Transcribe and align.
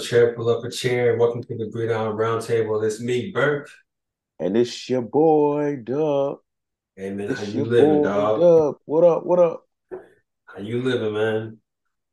Yo, 0.00 0.06
pull 0.08 0.18
up 0.18 0.24
a 0.24 0.30
chair, 0.30 0.34
pull 0.34 0.48
up 0.48 0.64
a 0.64 0.70
chair. 0.70 1.16
Welcome 1.16 1.42
to 1.44 1.56
the 1.56 1.66
Gridiron 1.66 2.16
Roundtable. 2.16 2.82
It's 2.84 3.00
me, 3.00 3.30
Bert. 3.32 3.68
And 4.38 4.56
it's 4.56 4.88
your 4.88 5.02
boy 5.02 5.76
Dub. 5.84 6.38
Hey 6.96 7.10
man, 7.10 7.30
It's 7.30 7.40
how 7.40 7.46
you 7.46 7.64
living, 7.64 8.02
boy 8.02 8.08
dog? 8.08 8.40
Dub. 8.40 8.74
What 8.86 9.04
up? 9.04 9.26
What 9.26 9.38
up? 9.38 9.66
How 10.46 10.60
you 10.60 10.82
living, 10.82 11.12
man? 11.12 11.58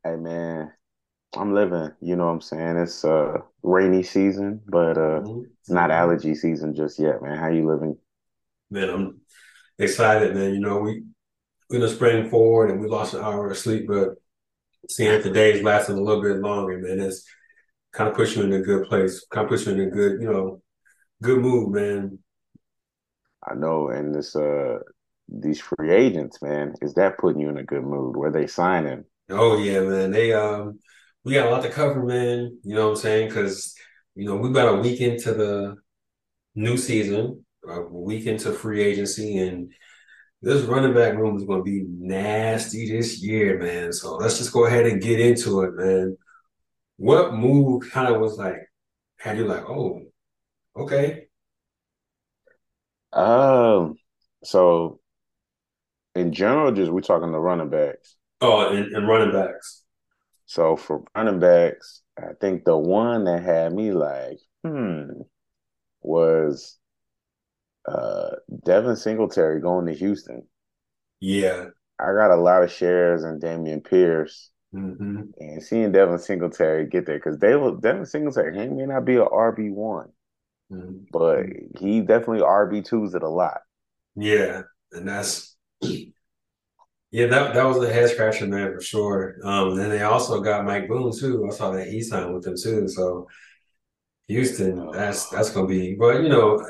Hey 0.04 0.16
man, 0.16 0.74
I'm 1.36 1.54
living. 1.54 1.92
You 2.02 2.16
know 2.18 2.26
what 2.26 2.34
I'm 2.34 2.42
saying? 2.42 2.78
It's 2.78 3.06
uh 3.06 3.38
rainy 3.64 4.04
season, 4.04 4.62
but 4.68 4.98
uh 4.98 5.22
Mhm. 5.22 5.46
it's 5.60 5.70
not 5.70 5.92
allergy 5.92 6.36
season 6.36 6.76
just 6.76 7.00
yet, 7.00 7.22
man. 7.22 7.38
How 7.38 7.48
you 7.50 7.66
living? 7.68 7.98
Man, 8.70 8.90
I'm 8.90 9.22
excited, 9.80 10.36
man. 10.36 10.54
You 10.54 10.60
know, 10.60 10.80
we 10.80 11.04
we 11.70 11.80
done 11.80 11.90
sprang 11.90 12.30
forward 12.30 12.72
and 12.72 12.82
we 12.82 12.88
lost 12.88 13.14
an 13.14 13.22
hour 13.24 13.50
of 13.50 13.58
sleep, 13.58 13.88
but 13.88 14.16
seeing 14.90 15.22
the 15.22 15.30
days 15.30 15.64
lasting 15.64 15.98
a 15.98 16.02
little 16.02 16.22
bit 16.22 16.38
longer, 16.38 16.78
man, 16.80 17.00
it's 17.00 17.26
kind 17.94 18.10
of 18.10 18.16
puts 18.16 18.36
you 18.36 18.44
in 18.44 18.54
a 18.54 18.62
good 18.62 18.88
place. 18.88 19.26
Kind 19.32 19.46
of 19.46 19.50
puts 19.50 19.66
you 19.66 19.74
in 19.74 19.82
a 19.82 19.90
good, 19.90 20.22
you 20.22 20.32
know, 20.32 20.62
good 21.22 21.40
mood, 21.40 21.74
man. 21.74 22.20
I 23.46 23.56
know, 23.56 23.90
and 23.90 24.14
this 24.14 24.36
uh 24.36 24.80
these 25.30 25.60
free 25.60 25.92
agents, 25.92 26.42
man, 26.42 26.74
is 26.82 26.94
that 26.96 27.18
putting 27.18 27.42
you 27.42 27.50
in 27.50 27.58
a 27.58 27.64
good 27.64 27.84
mood? 27.84 28.16
Where 28.16 28.32
they 28.32 28.48
signing? 28.48 29.06
Oh 29.30 29.58
yeah, 29.58 29.82
man. 29.82 30.12
They 30.12 30.34
um 30.34 30.80
we 31.24 31.34
got 31.34 31.48
a 31.48 31.50
lot 31.50 31.64
to 31.64 31.70
cover, 31.70 32.04
man. 32.04 32.60
You 32.64 32.76
know 32.76 32.86
what 32.86 32.92
I'm 32.92 32.96
saying? 32.98 33.30
Because 33.30 33.76
you 34.16 34.26
know, 34.26 34.36
we 34.36 34.52
got 34.52 34.74
a 34.74 34.82
week 34.82 35.02
into 35.02 35.34
the 35.34 35.76
new 36.56 36.78
season, 36.78 37.46
a 37.68 37.82
week 37.82 38.26
into 38.26 38.52
free 38.52 38.82
agency, 38.82 39.38
and 39.38 39.72
this 40.42 40.64
running 40.64 40.94
back 40.94 41.16
room 41.16 41.38
is 41.38 41.44
going 41.44 41.60
to 41.60 41.64
be 41.64 41.86
nasty 41.88 42.92
this 42.92 43.24
year, 43.24 43.60
man. 43.60 43.92
So 43.92 44.16
let's 44.16 44.38
just 44.38 44.54
go 44.54 44.66
ahead 44.66 44.86
and 44.86 45.02
get 45.02 45.20
into 45.20 45.62
it, 45.62 45.74
man. 45.76 46.18
What 46.98 47.34
move 47.34 47.90
kind 47.92 48.14
of 48.14 48.22
was 48.22 48.38
like, 48.38 48.58
had 49.18 49.38
you 49.38 49.46
like, 49.48 49.64
oh, 49.70 50.02
okay, 50.78 51.28
Um, 53.14 53.98
so 54.44 55.00
in 56.16 56.34
general, 56.34 56.72
just 56.74 56.92
we're 56.92 57.00
talking 57.02 57.32
the 57.32 57.40
running 57.40 57.70
backs. 57.70 58.18
oh, 58.42 58.70
and, 58.76 58.94
and 58.96 59.08
running 59.08 59.32
backs. 59.32 59.84
So 60.48 60.76
for 60.76 61.04
running 61.16 61.40
backs, 61.40 62.02
I 62.18 62.34
think 62.42 62.64
the 62.66 62.76
one 62.78 63.26
that 63.26 63.44
had 63.44 63.74
me 63.74 63.92
like, 63.92 64.40
hmm, 64.64 65.22
was 66.02 66.80
uh 67.88 68.36
Devin 68.66 68.96
Singletary 68.96 69.60
going 69.62 69.88
to 69.88 69.94
Houston. 69.94 70.48
Yeah. 71.20 71.70
I 72.00 72.14
got 72.14 72.32
a 72.32 72.36
lot 72.36 72.64
of 72.64 72.72
shares 72.72 73.24
in 73.24 73.40
Dameon 73.40 73.84
Pierce 73.84 74.52
hmm 74.74 75.22
and 75.40 75.64
seeing 75.64 75.92
Devin 75.92 76.20
Singletary 76.20 76.88
get 76.88 77.06
there 77.06 77.18
because 77.18 77.38
will 77.40 77.76
Devin 77.76 78.06
Singletary, 78.06 78.60
he 78.60 78.68
may 78.68 78.86
not 78.86 79.06
be 79.06 79.16
an 79.16 79.28
RB 79.32 79.72
one, 79.72 80.10
but 81.12 81.46
he 81.80 82.02
definitely 82.02 82.42
RB 82.42 82.84
twos 82.84 83.14
it 83.14 83.24
a 83.24 83.30
lot. 83.30 83.62
Yeah, 84.16 84.64
and 84.92 85.08
that's 85.08 85.56
yeah, 87.12 87.28
that 87.28 87.54
that 87.54 87.64
was 87.64 87.82
a 87.84 87.92
head 87.92 88.10
scratcher, 88.10 88.48
man, 88.48 88.74
for 88.74 88.82
sure. 88.82 89.38
Um, 89.44 89.70
and 89.70 89.80
then 89.80 89.90
they 89.90 90.04
also 90.04 90.42
got 90.42 90.66
Mike 90.66 90.88
Boone 90.88 91.18
too. 91.18 91.48
I 91.50 91.56
saw 91.56 91.72
that 91.72 91.88
he 91.88 92.02
signed 92.02 92.34
with 92.34 92.44
them 92.44 92.56
too. 92.62 92.88
So 92.88 93.28
Houston, 94.28 94.92
that's 94.92 95.30
that's 95.30 95.52
gonna 95.52 95.68
be. 95.68 95.96
But 95.96 96.22
you 96.24 96.30
know, 96.30 96.62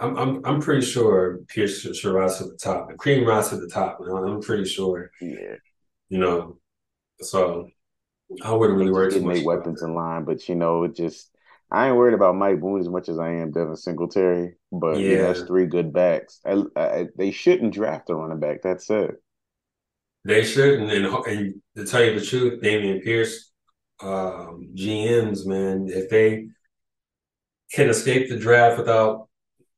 I'm 0.00 0.16
I'm 0.16 0.46
I'm 0.46 0.60
pretty 0.60 0.86
sure 0.86 1.40
Pierce 1.48 1.82
should, 1.82 2.12
rise 2.12 2.38
to 2.38 2.44
the 2.44 2.56
top. 2.56 2.88
The 2.90 2.96
cream 2.96 3.26
rise 3.26 3.50
to 3.50 3.56
the 3.56 3.68
top. 3.68 3.98
You 4.00 4.06
know, 4.06 4.16
I'm 4.16 4.40
pretty 4.40 4.64
sure. 4.64 5.10
Yeah. 5.20 5.56
You 6.08 6.18
know, 6.18 6.59
so 7.20 7.68
I 8.42 8.52
wouldn't 8.52 8.78
really 8.78 8.92
worry 8.92 9.08
too 9.10 9.22
much 9.22 9.40
weapons 9.40 9.82
in 9.82 9.94
line, 9.94 10.24
but 10.24 10.48
you 10.48 10.54
know, 10.54 10.84
it 10.84 10.94
just 10.94 11.30
I 11.70 11.88
ain't 11.88 11.96
worried 11.96 12.14
about 12.14 12.36
Mike 12.36 12.60
Boone 12.60 12.80
as 12.80 12.88
much 12.88 13.08
as 13.08 13.18
I 13.18 13.30
am 13.30 13.52
Devin 13.52 13.76
Singletary. 13.76 14.56
But 14.72 15.06
you 15.06 15.16
know, 15.16 15.22
that's 15.22 15.42
three 15.42 15.66
good 15.66 15.92
backs. 15.92 16.40
I, 16.44 16.62
I, 16.76 17.08
they 17.16 17.30
shouldn't 17.32 17.74
draft 17.74 18.10
a 18.10 18.14
running 18.14 18.40
back. 18.40 18.62
That's 18.62 18.88
it. 18.90 19.22
they 20.24 20.44
shouldn't. 20.44 20.90
And 20.90 21.06
and 21.06 21.54
to 21.76 21.84
tell 21.86 22.02
you 22.04 22.18
the 22.18 22.24
truth, 22.24 22.62
Dameon 22.62 23.02
Pierce, 23.02 23.50
um, 24.02 24.70
GMs, 24.74 25.46
man, 25.46 25.88
if 25.88 26.08
they 26.10 26.48
can 27.72 27.88
escape 27.88 28.28
the 28.28 28.38
draft 28.38 28.78
without 28.78 29.28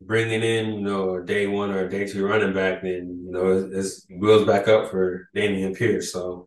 bringing 0.01 0.43
in, 0.43 0.75
you 0.75 0.81
know, 0.81 1.17
a 1.17 1.25
day 1.25 1.47
one 1.47 1.71
or 1.71 1.87
a 1.87 1.91
day 1.91 2.07
two 2.07 2.27
running 2.27 2.55
back, 2.55 2.83
then 2.83 3.23
you 3.27 3.31
know 3.33 3.51
it's, 3.51 3.75
it's 3.75 4.07
wheels 4.19 4.47
back 4.47 4.69
up 4.69 4.91
for 4.91 5.29
Dameon 5.37 5.77
Pierce. 5.77 6.13
So 6.13 6.47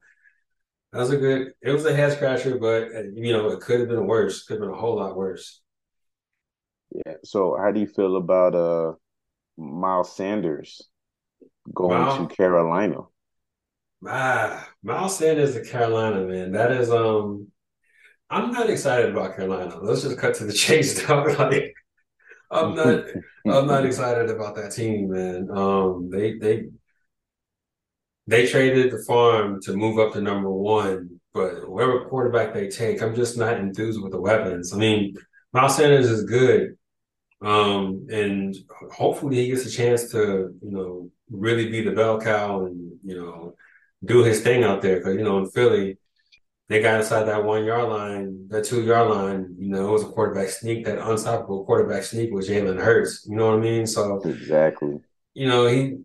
that 0.95 1.01
was 1.01 1.11
a 1.11 1.17
good. 1.17 1.51
It 1.61 1.72
was 1.72 1.85
a 1.85 1.94
head 1.94 2.13
scratcher, 2.13 2.57
but 2.57 2.83
uh, 2.83 3.03
you 3.13 3.33
know 3.33 3.50
it 3.50 3.59
could 3.59 3.81
have 3.81 3.89
been 3.89 4.07
worse. 4.07 4.45
Could 4.45 4.53
have 4.53 4.61
been 4.61 4.73
a 4.73 4.79
whole 4.79 4.95
lot 4.95 5.17
worse. 5.17 5.59
Yeah. 7.06 7.16
So 7.25 7.57
how 7.61 7.72
do 7.73 7.81
you 7.81 7.88
feel 7.88 8.16
about 8.16 8.56
uh 8.56 8.94
Miles 9.57 10.16
Sanders 10.16 10.88
going 11.73 12.29
to 12.29 12.34
Carolina? 12.34 13.01
ah, 14.07 14.69
Miles 14.84 15.17
Sanders 15.17 15.55
to 15.55 15.66
Carolina, 15.66 16.22
man. 16.22 16.53
That 16.53 16.72
is 16.72 16.89
um. 16.89 17.51
I'm 18.29 18.51
not 18.51 18.69
excited 18.69 19.11
about 19.11 19.35
Carolina. 19.35 19.78
Let's 19.81 20.01
just 20.01 20.17
cut 20.17 20.35
to 20.35 20.45
the 20.45 20.53
chase, 20.63 21.05
dog. 21.05 21.38
Like 21.38 21.73
I'm 22.50 22.73
not. 22.73 23.03
I'm 23.47 23.67
not 23.67 23.85
excited 23.85 24.29
about 24.29 24.55
that 24.55 24.72
team, 24.72 25.09
man. 25.09 25.50
Um, 25.51 26.09
they 26.09 26.38
they 26.38 26.67
They 28.28 28.47
traded 28.47 28.91
the 28.91 29.03
farm 29.03 29.62
to 29.63 29.74
move 29.74 30.00
up 30.00 30.13
to 30.13 30.22
number 30.22 30.50
one, 30.52 31.19
but 31.34 31.69
whatever 31.69 32.06
quarterback 32.06 32.53
they 32.53 32.69
take, 32.69 33.02
I'm 33.02 33.16
just 33.16 33.38
not 33.38 33.59
enthused 33.59 34.02
with 34.02 34.12
the 34.12 34.19
weapons. 34.22 34.74
I 34.74 34.78
mean, 34.78 35.16
Miles 35.53 35.75
Sanders 35.78 36.09
is 36.09 36.24
good, 36.24 36.75
um, 37.41 38.08
and 38.09 38.56
hopefully 38.91 39.38
he 39.38 39.47
gets 39.50 39.66
a 39.66 39.69
chance 39.72 40.12
to, 40.12 40.53
you 40.62 40.72
know, 40.72 41.09
really 41.30 41.69
be 41.69 41.81
the 41.81 41.91
bell 41.91 42.19
cow 42.19 42.66
and 42.66 42.91
you 43.03 43.16
know 43.16 43.56
do 44.03 44.24
his 44.24 44.41
thing 44.41 44.64
out 44.64 44.81
there. 44.81 44.97
Because 44.97 45.16
you 45.16 45.24
know 45.24 45.38
in 45.40 45.50
Philly, 45.50 45.97
they 46.68 46.81
got 46.81 47.00
inside 47.00 47.24
that 47.25 47.44
one 47.44 47.66
yard 47.66 47.90
line, 47.90 48.47
that 48.50 48.66
two 48.66 48.84
yard 48.84 49.09
line. 49.09 49.56
You 49.59 49.69
know, 49.69 49.88
it 49.88 49.91
was 49.91 50.03
a 50.03 50.08
quarterback 50.08 50.50
sneak. 50.50 50.85
That 50.85 50.97
unstoppable 51.08 51.66
quarterback 51.66 52.03
sneak 52.03 52.31
was 52.31 52.50
Jalen 52.50 52.81
Hurts. 52.81 53.25
You 53.30 53.35
know 53.35 53.50
what 53.50 53.59
I 53.59 53.62
mean? 53.62 53.85
So 53.88 54.22
Exactly. 54.24 55.00
you 55.34 55.47
know, 55.47 55.68
he 55.68 55.97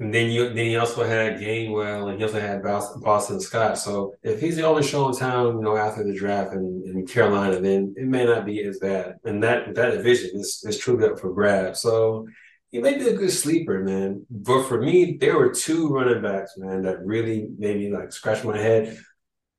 and 0.00 0.14
then 0.14 0.30
you 0.30 0.48
then 0.48 0.66
he 0.66 0.76
also 0.76 1.02
had 1.02 1.40
Gainwell 1.40 2.08
and 2.08 2.18
he 2.18 2.24
also 2.24 2.40
had 2.40 2.62
Boston, 2.62 3.40
Scott. 3.40 3.78
So 3.78 4.14
if 4.22 4.40
he's 4.40 4.54
the 4.56 4.64
only 4.64 4.84
show 4.84 5.08
in 5.08 5.16
town, 5.16 5.56
you 5.56 5.62
know, 5.62 5.76
after 5.76 6.04
the 6.04 6.14
draft 6.16 6.52
in, 6.52 6.84
in 6.86 7.04
Carolina, 7.06 7.60
then 7.60 7.94
it 7.96 8.06
may 8.06 8.24
not 8.24 8.46
be 8.46 8.62
as 8.62 8.78
bad. 8.78 9.16
And 9.24 9.42
that 9.42 9.74
that 9.74 9.90
division 9.90 10.38
is 10.38 10.62
is 10.64 10.78
truly 10.78 11.08
up 11.08 11.18
for 11.18 11.32
grabs. 11.32 11.80
So 11.80 12.28
he 12.70 12.78
may 12.78 12.96
be 12.96 13.08
a 13.08 13.16
good 13.16 13.32
sleeper, 13.32 13.80
man. 13.80 14.24
But 14.30 14.68
for 14.68 14.80
me, 14.80 15.16
there 15.20 15.36
were 15.36 15.52
two 15.52 15.88
running 15.88 16.22
backs, 16.22 16.56
man, 16.56 16.82
that 16.82 17.04
really 17.04 17.48
made 17.58 17.78
me 17.78 17.92
like 17.92 18.12
scratch 18.12 18.44
my 18.44 18.58
head. 18.58 18.96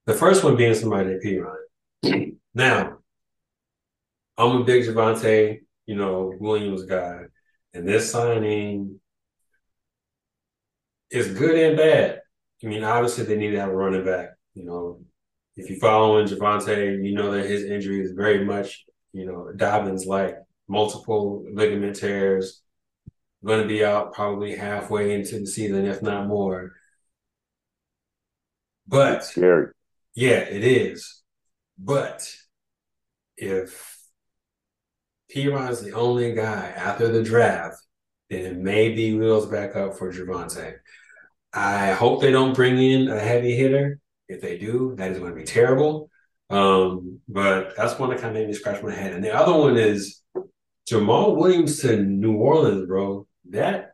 The 0.05 0.13
first 0.13 0.43
one 0.43 0.55
being 0.55 0.73
somebody 0.73 1.09
that 1.09 1.21
Perine. 1.21 2.37
Now, 2.53 2.97
I'm 4.37 4.61
a 4.61 4.63
big 4.63 4.85
Javonte, 4.85 5.59
you 5.85 5.95
know, 5.95 6.33
Williams 6.39 6.83
guy. 6.83 7.23
And 7.73 7.87
this 7.87 8.11
signing 8.11 8.98
is 11.11 11.27
good 11.33 11.55
and 11.57 11.77
bad. 11.77 12.21
I 12.63 12.67
mean, 12.67 12.83
obviously 12.83 13.25
they 13.25 13.37
need 13.37 13.51
to 13.51 13.59
have 13.59 13.69
a 13.69 13.75
running 13.75 14.05
back. 14.05 14.29
You 14.53 14.65
know, 14.65 15.01
if 15.55 15.69
you're 15.69 15.79
following 15.79 16.27
Javonte, 16.27 17.05
you 17.05 17.13
know 17.15 17.31
that 17.31 17.45
his 17.45 17.63
injury 17.63 18.01
is 18.01 18.11
very 18.11 18.43
much, 18.45 18.85
you 19.13 19.25
know, 19.25 19.51
Dobbins 19.55 20.05
like 20.05 20.37
multiple 20.67 21.45
ligament 21.53 21.95
tears, 21.95 22.61
going 23.45 23.61
to 23.61 23.67
be 23.67 23.85
out 23.85 24.13
probably 24.13 24.55
halfway 24.55 25.13
into 25.15 25.39
the 25.39 25.47
season, 25.47 25.85
if 25.85 26.01
not 26.01 26.27
more. 26.27 26.73
It's 29.11 29.25
But 29.25 29.25
scary. 29.27 29.71
yeah, 30.15 30.39
it 30.41 30.63
is. 30.63 31.23
But 31.79 32.29
if 33.37 33.97
Perine's 35.29 35.81
the 35.81 35.93
only 35.93 36.33
guy 36.33 36.67
after 36.75 37.07
the 37.07 37.23
draft, 37.23 37.77
then 38.29 38.45
it 38.45 38.57
may 38.57 38.93
be 38.93 39.13
wheels 39.17 39.45
back 39.45 39.75
up 39.75 39.97
for 39.97 40.11
Javonte. 40.11 40.79
I 41.53 41.91
hope 41.91 42.21
they 42.21 42.31
don't 42.31 42.55
bring 42.55 42.77
in 42.77 43.07
a 43.09 43.19
heavy 43.19 43.55
hitter. 43.55 43.99
If 44.27 44.41
they 44.41 44.57
do, 44.57 44.95
that 44.97 45.11
is 45.11 45.19
going 45.19 45.31
to 45.31 45.35
be 45.35 45.43
terrible. 45.45 46.09
Um, 46.49 47.19
but 47.27 47.75
that's 47.75 47.97
one 47.97 48.09
that 48.09 48.19
kind 48.19 48.29
of 48.29 48.33
made 48.35 48.47
me 48.47 48.53
scratch 48.53 48.83
my 48.83 48.93
head. 48.93 49.13
And 49.13 49.23
the 49.23 49.33
other 49.33 49.53
one 49.53 49.77
is 49.77 50.21
Jamaal 50.89 51.35
Williams 51.35 51.81
to 51.81 51.97
New 51.97 52.37
Orleans, 52.37 52.87
bro. 52.87 53.27
That 53.49 53.93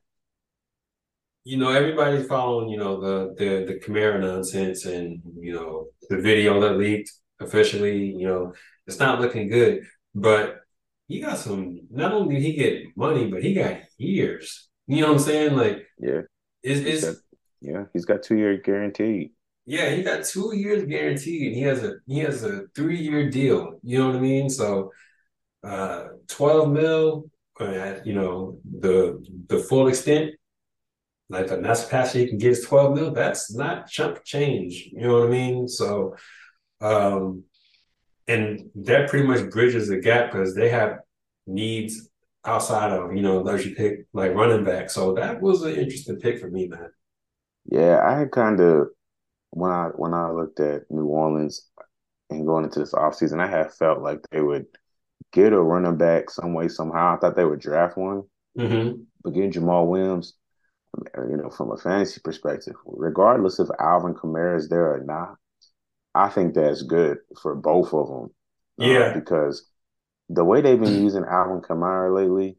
you 1.43 1.57
know, 1.57 1.69
everybody's 1.69 2.27
following, 2.27 2.69
you 2.69 2.77
know, 2.77 2.99
the 2.99 3.35
the 3.37 3.65
the 3.73 3.79
Kamara 3.79 4.19
nonsense 4.19 4.85
and 4.85 5.21
you 5.39 5.53
know 5.53 5.87
the 6.09 6.17
video 6.17 6.59
that 6.61 6.77
leaked 6.77 7.11
officially. 7.39 8.05
You 8.05 8.27
know, 8.27 8.53
it's 8.87 8.99
not 8.99 9.21
looking 9.21 9.47
good. 9.49 9.83
But 10.13 10.61
he 11.07 11.19
got 11.21 11.37
some. 11.37 11.81
Not 11.91 12.13
only 12.13 12.35
did 12.35 12.43
he 12.43 12.53
get 12.53 12.97
money, 12.97 13.29
but 13.29 13.43
he 13.43 13.53
got 13.53 13.77
years. 13.97 14.69
You 14.87 15.01
know 15.01 15.07
what 15.07 15.19
I'm 15.19 15.19
saying? 15.19 15.55
Like, 15.55 15.85
Yeah. 15.99 16.21
is 16.63 16.79
is 16.81 17.21
yeah, 17.61 17.85
he's 17.93 18.05
got 18.05 18.23
two 18.23 18.37
year 18.37 18.57
guaranteed. 18.57 19.31
Yeah, 19.65 19.89
he 19.89 20.03
got 20.03 20.25
two 20.25 20.55
years 20.55 20.85
guaranteed. 20.85 21.47
And 21.47 21.55
he 21.55 21.61
has 21.63 21.83
a 21.83 21.95
he 22.07 22.19
has 22.19 22.43
a 22.43 22.63
three 22.75 22.99
year 22.99 23.29
deal. 23.29 23.79
You 23.83 23.99
know 23.99 24.07
what 24.07 24.17
I 24.17 24.19
mean? 24.19 24.49
So, 24.49 24.91
uh, 25.63 26.07
twelve 26.27 26.71
mil 26.71 27.29
at 27.59 28.05
you 28.05 28.13
know 28.13 28.59
the 28.79 29.25
the 29.47 29.59
full 29.59 29.87
extent. 29.87 30.31
Like 31.27 31.49
a 31.49 31.57
nice 31.57 31.87
passer 31.87 32.19
he 32.19 32.27
can 32.27 32.37
get 32.37 32.51
is 32.51 32.65
twelve 32.65 32.95
mil. 32.95 33.11
That's 33.11 33.53
not 33.53 33.87
chunk 33.87 34.23
change. 34.23 34.89
You 34.91 35.07
know 35.07 35.19
what 35.19 35.27
I 35.27 35.31
mean? 35.31 35.67
So, 35.67 36.15
um, 36.81 37.43
and 38.27 38.69
that 38.75 39.09
pretty 39.09 39.25
much 39.27 39.49
bridges 39.49 39.87
the 39.87 39.97
gap 39.97 40.31
because 40.31 40.53
they 40.53 40.69
have 40.69 40.99
needs 41.47 42.09
outside 42.45 42.91
of 42.91 43.15
you 43.15 43.21
know 43.23 43.39
luxury 43.39 43.73
pick 43.73 44.05
like 44.13 44.35
running 44.35 44.63
back. 44.63 44.89
So 44.91 45.13
that 45.15 45.41
was 45.41 45.63
an 45.63 45.75
interesting 45.75 46.19
pick 46.19 46.39
for 46.39 46.49
me, 46.49 46.67
man. 46.67 46.89
Yeah, 47.65 48.01
I 48.03 48.25
kind 48.25 48.59
of 48.59 48.89
when 49.51 49.71
I 49.71 49.89
when 49.95 50.13
I 50.13 50.29
looked 50.29 50.59
at 50.59 50.89
New 50.89 51.05
Orleans 51.05 51.69
and 52.29 52.45
going 52.45 52.65
into 52.65 52.79
this 52.79 52.93
offseason, 52.93 53.39
I 53.39 53.47
had 53.47 53.73
felt 53.73 54.01
like 54.01 54.19
they 54.31 54.41
would 54.41 54.65
get 55.31 55.53
a 55.53 55.61
running 55.61 55.97
back 55.97 56.29
some 56.29 56.53
way 56.53 56.67
somehow. 56.67 57.15
I 57.15 57.19
thought 57.19 57.35
they 57.35 57.45
would 57.45 57.59
draft 57.59 57.97
one, 57.97 58.23
mm-hmm. 58.57 59.01
but 59.23 59.33
getting 59.33 59.51
Jamaal 59.51 59.87
Williams, 59.87 60.33
you 61.17 61.37
know, 61.37 61.49
from 61.49 61.71
a 61.71 61.77
fantasy 61.77 62.21
perspective, 62.23 62.75
regardless 62.85 63.59
if 63.59 63.67
Alvin 63.79 64.13
Kamara 64.13 64.57
is 64.57 64.69
there 64.69 64.93
or 64.93 65.03
not, 65.03 65.35
I 66.13 66.29
think 66.29 66.53
that's 66.53 66.83
good 66.83 67.17
for 67.41 67.55
both 67.55 67.93
of 67.93 68.07
them. 68.07 68.29
Uh, 68.79 68.85
yeah, 68.85 68.99
uh, 68.99 69.13
because 69.13 69.69
the 70.29 70.43
way 70.43 70.61
they've 70.61 70.79
been 70.79 71.03
using 71.03 71.25
Alvin 71.29 71.61
Kamara 71.61 72.13
lately, 72.15 72.57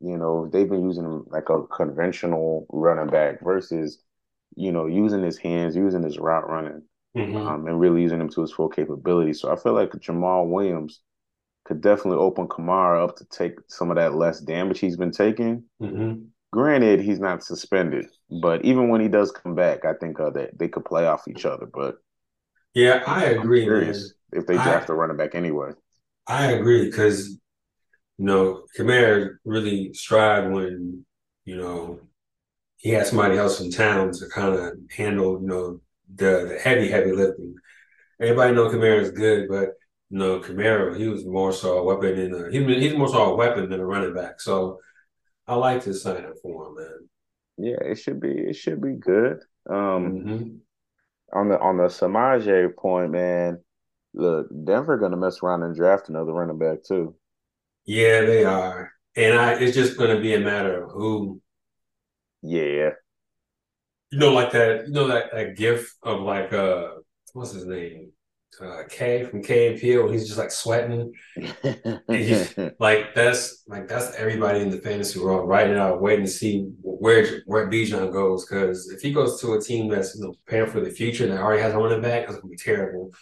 you 0.00 0.16
know, 0.16 0.48
they've 0.52 0.68
been 0.68 0.84
using 0.84 1.04
him 1.04 1.24
like 1.28 1.48
a 1.48 1.62
conventional 1.66 2.66
running 2.70 3.10
back 3.10 3.42
versus, 3.42 4.02
you 4.56 4.72
know, 4.72 4.86
using 4.86 5.22
his 5.22 5.38
hands, 5.38 5.76
using 5.76 6.02
his 6.02 6.18
route 6.18 6.48
running, 6.48 6.82
mm-hmm. 7.16 7.36
um, 7.36 7.66
and 7.66 7.80
really 7.80 8.02
using 8.02 8.20
him 8.20 8.28
to 8.30 8.42
his 8.42 8.52
full 8.52 8.68
capability. 8.68 9.32
So 9.32 9.52
I 9.52 9.56
feel 9.56 9.72
like 9.72 9.90
Jamaal 9.92 10.48
Williams 10.48 11.00
could 11.64 11.80
definitely 11.80 12.18
open 12.18 12.48
Kamara 12.48 13.04
up 13.04 13.16
to 13.16 13.24
take 13.26 13.54
some 13.68 13.90
of 13.90 13.96
that 13.96 14.14
less 14.14 14.40
damage 14.40 14.80
he's 14.80 14.96
been 14.96 15.12
taking. 15.12 15.64
Mm-hmm. 15.80 16.24
Granted, 16.52 17.00
he's 17.00 17.20
not 17.20 17.42
suspended, 17.42 18.06
but 18.42 18.64
even 18.64 18.88
when 18.88 19.00
he 19.00 19.08
does 19.08 19.30
come 19.30 19.54
back, 19.54 19.84
I 19.84 19.94
think 19.94 20.20
uh, 20.20 20.30
that 20.30 20.58
they 20.58 20.68
could 20.68 20.84
play 20.84 21.06
off 21.06 21.28
each 21.28 21.46
other. 21.46 21.66
But 21.66 21.96
yeah, 22.74 23.02
I 23.06 23.24
agree. 23.24 23.64
If 23.64 24.46
they 24.46 24.54
draft 24.54 24.90
I, 24.90 24.92
a 24.92 24.96
running 24.96 25.16
back 25.16 25.34
anyway. 25.34 25.70
I 26.26 26.52
agree 26.52 26.86
because 26.86 27.28
you 28.18 28.24
know 28.26 28.64
Kamara 28.78 29.36
really 29.44 29.92
strived 29.94 30.52
when 30.52 31.04
you 31.44 31.56
know 31.56 32.00
he 32.82 32.90
had 32.90 33.06
somebody 33.06 33.38
else 33.38 33.60
in 33.60 33.70
town 33.70 34.12
to 34.12 34.28
kind 34.28 34.54
of 34.54 34.74
handle 34.94 35.40
you 35.40 35.46
know 35.46 35.80
the 36.14 36.48
the 36.48 36.60
heavy 36.62 36.88
heavy 36.88 37.12
lifting. 37.12 37.54
Everybody 38.20 38.54
know 38.54 38.68
Kamara 38.68 39.00
is 39.00 39.10
good, 39.10 39.48
but 39.48 39.70
you 40.10 40.18
know 40.18 40.40
Kamara 40.40 40.96
he 40.96 41.08
was 41.08 41.24
more 41.24 41.52
so 41.52 41.78
a 41.78 41.84
weapon 41.84 42.18
in 42.18 42.34
a 42.34 42.50
he, 42.50 42.62
he's 42.80 42.96
more 42.96 43.08
so 43.08 43.32
a 43.32 43.36
weapon 43.36 43.70
than 43.70 43.80
a 43.80 43.86
running 43.86 44.14
back. 44.14 44.40
So 44.40 44.80
I 45.46 45.54
like 45.54 45.82
to 45.84 45.94
sign 45.94 46.24
up 46.24 46.34
for 46.42 46.68
him, 46.68 46.74
man. 46.76 47.08
Yeah, 47.56 47.90
it 47.90 47.96
should 47.96 48.20
be 48.20 48.32
it 48.32 48.56
should 48.56 48.82
be 48.82 48.94
good. 48.94 49.38
Um, 49.70 49.76
mm-hmm. 49.76 51.38
On 51.38 51.48
the 51.48 51.58
on 51.60 51.78
the 51.78 51.84
Samaje 51.84 52.76
point, 52.76 53.12
man 53.12 53.58
look, 54.14 54.48
Denver 54.64 54.98
gonna 54.98 55.16
mess 55.16 55.42
around 55.42 55.62
and 55.62 55.74
draft 55.74 56.08
another 56.08 56.32
running 56.32 56.58
back 56.58 56.84
too. 56.84 57.14
Yeah, 57.84 58.22
they 58.22 58.44
are, 58.44 58.92
and 59.16 59.38
I 59.38 59.54
it's 59.54 59.76
just 59.76 59.96
gonna 59.96 60.20
be 60.20 60.34
a 60.34 60.40
matter 60.40 60.84
of 60.84 60.90
who. 60.90 61.40
Yeah. 62.42 62.90
You 64.10 64.18
know, 64.18 64.32
like 64.32 64.52
that. 64.52 64.86
You 64.86 64.92
know 64.92 65.08
that 65.08 65.32
that 65.32 65.56
gif 65.56 65.94
of 66.02 66.20
like 66.20 66.52
uh, 66.52 66.88
what's 67.32 67.52
his 67.52 67.66
name? 67.66 68.12
Uh, 68.60 68.82
K 68.90 69.24
from 69.24 69.42
Key 69.42 69.68
and 69.68 69.80
Peele. 69.80 70.10
He's 70.10 70.26
just 70.26 70.38
like 70.38 70.50
sweating. 70.50 71.14
like 72.78 73.14
that's 73.14 73.62
like 73.66 73.88
that's 73.88 74.14
everybody 74.16 74.60
in 74.60 74.68
the 74.68 74.80
fantasy 74.82 75.18
world 75.18 75.48
right 75.48 75.70
now, 75.70 75.96
waiting 75.96 76.26
to 76.26 76.30
see 76.30 76.68
where 76.82 77.40
where 77.46 77.70
Bijan 77.70 78.12
goes. 78.12 78.44
Because 78.44 78.90
if 78.90 79.00
he 79.00 79.12
goes 79.12 79.40
to 79.40 79.54
a 79.54 79.60
team 79.60 79.88
that's 79.88 80.14
you 80.14 80.22
know 80.22 80.34
preparing 80.44 80.70
for 80.70 80.80
the 80.80 80.90
future 80.90 81.26
that 81.26 81.40
already 81.40 81.62
has 81.62 81.72
a 81.72 81.78
running 81.78 82.02
back, 82.02 82.24
it's 82.24 82.36
gonna 82.36 82.48
be 82.48 82.56
terrible 82.56 83.12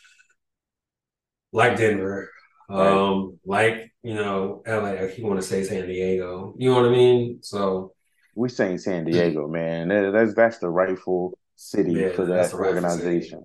like 1.52 1.76
Denver, 1.76 2.30
um, 2.68 3.38
like 3.44 3.92
you 4.02 4.14
know, 4.14 4.62
LA. 4.66 4.90
If 4.90 5.18
you 5.18 5.26
want 5.26 5.40
to 5.40 5.46
say 5.46 5.64
San 5.64 5.86
Diego, 5.86 6.54
you 6.56 6.70
know 6.70 6.76
what 6.80 6.90
I 6.90 6.94
mean. 6.94 7.38
So 7.42 7.94
we 8.34 8.48
saying 8.48 8.78
San 8.78 9.04
Diego, 9.04 9.48
man. 9.48 9.88
That's 9.88 10.34
that's 10.34 10.58
the 10.58 10.68
rightful 10.68 11.38
city 11.56 11.92
yeah, 11.92 12.12
for 12.12 12.26
that 12.26 12.52
organization. 12.54 13.44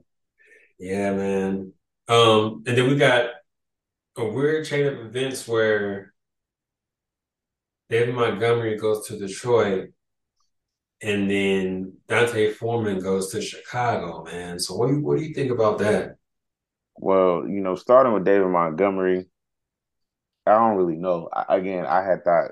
Yeah, 0.79 1.13
man. 1.13 1.73
Um, 2.07 2.63
and 2.67 2.77
then 2.77 2.89
we 2.89 2.95
got 2.95 3.29
a 4.17 4.25
weird 4.25 4.65
chain 4.65 4.87
of 4.87 4.99
events 4.99 5.47
where 5.47 6.13
David 7.89 8.15
Montgomery 8.15 8.77
goes 8.77 9.07
to 9.07 9.17
Detroit, 9.17 9.89
and 11.01 11.29
then 11.29 11.93
D'Onta 12.07 12.53
Foreman 12.53 12.99
goes 12.99 13.31
to 13.31 13.41
Chicago, 13.41 14.23
man. 14.23 14.59
So 14.59 14.75
what 14.75 14.87
do 14.87 14.95
you, 14.95 15.01
what 15.01 15.17
do 15.17 15.23
you 15.23 15.33
think 15.33 15.51
about 15.51 15.79
that? 15.79 16.15
Well, 16.97 17.47
you 17.47 17.61
know, 17.61 17.75
starting 17.75 18.13
with 18.13 18.23
David 18.23 18.47
Montgomery, 18.47 19.27
I 20.45 20.51
don't 20.51 20.77
really 20.77 20.95
know. 20.95 21.29
I, 21.33 21.57
again, 21.57 21.85
I 21.85 22.03
had 22.03 22.23
thought 22.23 22.51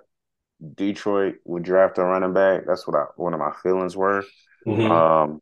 Detroit 0.75 1.35
would 1.45 1.63
draft 1.63 1.97
a 1.97 2.03
running 2.03 2.33
back. 2.33 2.65
That's 2.65 2.87
what 2.87 2.95
I, 2.95 3.05
one 3.15 3.33
of 3.33 3.39
my 3.39 3.51
feelings 3.61 3.97
were. 3.97 4.23
Mm-hmm. 4.65 4.91
Um, 4.91 5.41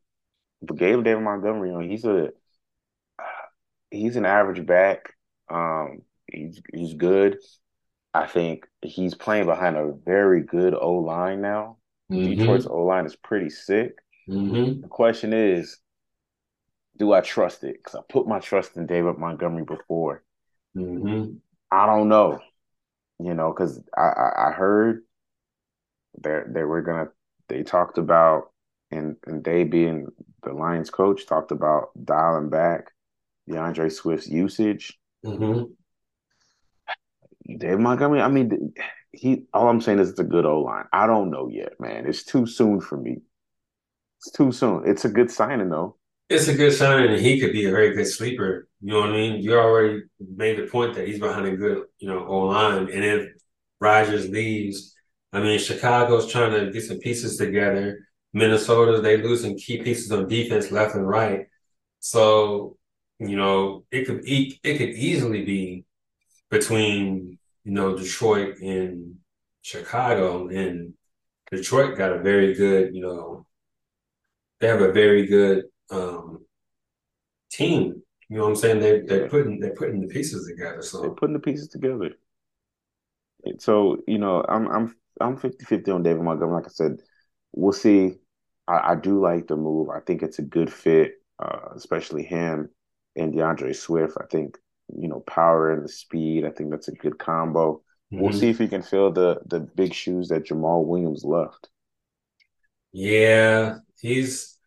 but 0.62 0.77
gave 0.77 1.03
David 1.03 1.23
Montgomery, 1.23 1.69
you 1.69 1.75
know, 1.75 1.88
he's 1.88 2.06
a 2.06 2.29
he's 3.89 4.15
an 4.15 4.25
average 4.25 4.65
back. 4.65 5.13
Um, 5.50 6.01
he's 6.27 6.62
he's 6.74 6.93
good. 6.93 7.38
I 8.13 8.27
think 8.27 8.67
he's 8.81 9.15
playing 9.15 9.45
behind 9.45 9.77
a 9.77 9.93
very 10.05 10.41
good 10.41 10.74
O 10.74 10.95
line 10.95 11.41
now. 11.41 11.77
Mm-hmm. 12.12 12.39
Detroit's 12.39 12.65
O 12.65 12.84
line 12.84 13.05
is 13.05 13.15
pretty 13.15 13.50
sick. 13.50 13.98
Mm-hmm. 14.29 14.81
The 14.81 14.88
question 14.88 15.34
is, 15.34 15.77
do 16.98 17.13
I 17.13 17.22
trust 17.22 17.63
it? 17.63 17.77
Because 17.77 17.95
I 17.95 18.01
put 18.10 18.27
my 18.27 18.39
trust 18.39 18.75
in 18.77 18.86
David 18.86 19.17
Montgomery 19.17 19.63
before. 19.63 20.24
Mm-hmm. 20.75 21.36
I 21.72 21.86
don't 21.86 22.10
know, 22.10 22.39
you 23.19 23.34
know, 23.34 23.53
because 23.53 23.81
I, 23.98 24.01
I, 24.01 24.48
I 24.48 24.51
heard 24.51 25.03
that 26.22 26.53
they 26.53 26.63
were 26.63 26.82
gonna. 26.82 27.10
They 27.48 27.63
talked 27.63 27.98
about 27.98 28.51
and 28.91 29.15
and 29.25 29.44
they 29.44 29.63
being 29.63 30.08
the 30.44 30.53
Lions 30.53 30.89
coach 30.89 31.25
talked 31.25 31.51
about 31.51 31.89
dialing 32.03 32.50
back 32.50 32.91
D'Andre 33.50 33.89
Swift's 33.89 34.27
usage. 34.27 34.98
Mm-hmm. 35.25 35.63
David 37.58 37.80
Montgomery. 37.80 38.22
I 38.22 38.30
mean, 38.30 38.74
he. 39.12 39.46
All 39.53 39.68
I'm 39.68 39.82
saying 39.82 40.00
is 40.00 40.10
it's 40.10 40.20
a 40.20 40.24
good 40.24 40.46
O 40.46 40.62
line. 40.62 40.86
I 40.94 41.08
don't 41.08 41.32
know 41.32 41.50
yet, 41.50 41.74
man. 41.80 42.08
It's 42.08 42.24
too 42.24 42.46
soon 42.46 42.82
for 42.82 42.98
me. 42.98 43.18
It's 44.20 44.32
too 44.32 44.51
soon. 44.51 44.84
It's 44.86 45.06
a 45.06 45.10
good 45.10 45.32
signing 45.32 45.70
though 45.70 45.98
it's 46.32 46.48
a 46.48 46.56
good 46.56 46.72
sign, 46.72 47.10
and 47.10 47.20
he 47.20 47.39
could 47.39 47.51
be 47.51 47.65
a 47.65 47.72
very 47.72 47.94
good 47.94 48.08
sleeper. 48.08 48.70
You 48.80 48.94
know 48.94 49.01
what 49.01 49.10
I 49.10 49.13
mean? 49.13 49.41
You 49.41 49.58
already 49.58 50.03
made 50.20 50.58
the 50.58 50.68
point 50.68 50.96
that 50.96 51.06
he's 51.06 51.20
behind 51.20 51.46
a 51.46 51.58
good, 51.58 51.84
you 52.00 52.08
know, 52.08 52.25
O 52.25 52.46
line, 52.46 52.89
and 52.89 53.03
if 53.03 53.27
Rodgers 53.82 54.30
leaves, 54.30 54.96
I 55.33 55.39
mean, 55.39 55.59
Chicago's 55.59 56.31
trying 56.31 56.51
to 56.51 56.71
get 56.71 56.83
some 56.83 57.00
pieces 57.00 57.38
together. 57.38 58.07
Minnesota, 58.33 59.01
they 59.01 59.17
losing 59.17 59.57
key 59.57 59.81
pieces 59.81 60.11
on 60.11 60.27
defense 60.27 60.71
left 60.71 60.95
and 60.95 61.07
right. 61.07 61.47
So, 62.00 62.77
you 63.19 63.38
know, 63.38 63.85
it 63.91 64.05
could 64.05 64.21
it, 64.25 64.59
it 64.63 64.77
could 64.77 64.89
easily 64.89 65.43
be 65.45 65.85
between 66.50 67.38
you 67.63 67.71
know 67.71 67.97
Detroit 67.97 68.57
and 68.59 69.15
Chicago, 69.61 70.47
and 70.47 70.93
Detroit 71.51 71.97
got 71.97 72.13
a 72.13 72.19
very 72.19 72.53
good, 72.53 72.95
you 72.95 73.01
know, 73.01 73.45
they 74.59 74.67
have 74.67 74.81
a 74.81 74.91
very 74.91 75.25
good 75.27 75.65
um, 75.91 76.45
team. 77.51 78.01
You 78.29 78.38
know 78.38 78.43
what 78.43 78.50
I'm 78.50 78.55
saying? 78.55 78.79
They 78.79 79.01
they're 79.01 79.27
putting 79.27 79.59
they're 79.59 79.75
putting 79.75 80.01
the 80.01 80.07
pieces 80.07 80.47
together. 80.47 80.81
So 80.81 81.01
they're 81.01 81.11
putting 81.11 81.33
the 81.33 81.39
pieces 81.39 81.67
together. 81.67 82.11
So, 83.59 83.97
you 84.07 84.19
know, 84.19 84.45
I'm 84.47 84.67
I'm 84.67 84.95
I'm 85.20 85.38
50-50 85.38 85.96
on 85.96 86.03
David 86.03 86.24
Montgomery. 86.24 86.56
Like 86.56 86.68
I 86.68 86.72
said, 86.72 86.98
we'll 87.53 87.74
see. 87.74 88.15
I, 88.68 88.91
I 88.91 88.96
do 88.96 89.20
like 89.20 89.48
the 89.48 89.56
move. 89.56 89.89
I 89.89 90.00
think 90.00 90.24
it's 90.24 90.39
a 90.39 90.44
good 90.44 90.72
fit, 90.72 91.15
uh, 91.44 91.70
especially 91.75 92.24
him 92.24 92.70
and 93.15 93.36
D'Andre 93.36 93.74
Swift. 93.74 94.18
I 94.22 94.25
think, 94.25 94.58
you 94.96 95.08
know, 95.08 95.20
power 95.22 95.72
and 95.72 95.84
the 95.84 95.89
speed. 95.89 96.46
I 96.46 96.51
think 96.51 96.72
that's 96.72 96.88
a 96.88 96.94
good 96.94 97.20
combo. 97.20 97.82
Mm-hmm. 98.13 98.24
We'll 98.24 98.34
see 98.34 98.50
if 98.50 98.60
he 98.60 98.68
can 98.68 98.82
fill 98.82 99.12
the 99.12 99.39
the 99.46 99.60
big 99.62 99.94
shoes 99.94 100.27
that 100.30 100.46
Jamaal 100.46 100.86
Williams 100.86 101.24
left. 101.24 101.70
Yeah, 102.91 103.77
he's 104.01 104.58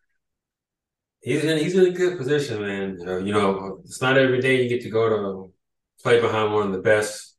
he's 1.20 1.44
in 1.44 1.58
he's 1.58 1.76
in 1.76 1.86
a 1.86 1.90
good 1.90 2.16
position, 2.16 2.62
man. 2.62 2.98
Uh, 3.06 3.18
you 3.18 3.32
know, 3.32 3.80
it's 3.84 4.00
not 4.00 4.16
every 4.16 4.40
day 4.40 4.62
you 4.62 4.68
get 4.68 4.82
to 4.82 4.90
go 4.90 5.08
to 5.08 5.52
play 6.02 6.20
behind 6.20 6.52
one 6.52 6.66
of 6.66 6.72
the 6.72 6.80
best 6.80 7.36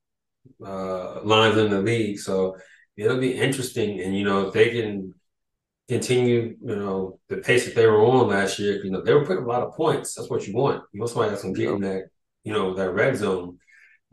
uh, 0.63 1.21
lines 1.23 1.57
in 1.57 1.71
the 1.71 1.81
league, 1.81 2.19
so 2.19 2.55
it'll 2.97 3.19
be 3.19 3.33
interesting. 3.37 4.01
And 4.01 4.15
you 4.15 4.23
know, 4.23 4.47
if 4.47 4.53
they 4.53 4.69
can 4.69 5.13
continue, 5.87 6.57
you 6.61 6.75
know, 6.75 7.19
the 7.29 7.37
pace 7.37 7.65
that 7.65 7.75
they 7.75 7.85
were 7.85 8.03
on 8.03 8.27
last 8.27 8.57
year. 8.59 8.83
You 8.83 8.91
know, 8.91 9.01
they 9.01 9.13
were 9.13 9.25
putting 9.25 9.43
a 9.43 9.47
lot 9.47 9.61
of 9.61 9.73
points. 9.73 10.15
That's 10.15 10.29
what 10.29 10.47
you 10.47 10.53
want. 10.53 10.83
You 10.91 10.99
want 10.99 11.11
somebody 11.11 11.31
that's 11.31 11.43
gonna 11.43 11.53
get 11.53 11.69
in 11.69 11.81
that, 11.81 12.03
you 12.43 12.53
know, 12.53 12.73
that 12.73 12.91
red 12.91 13.17
zone, 13.17 13.59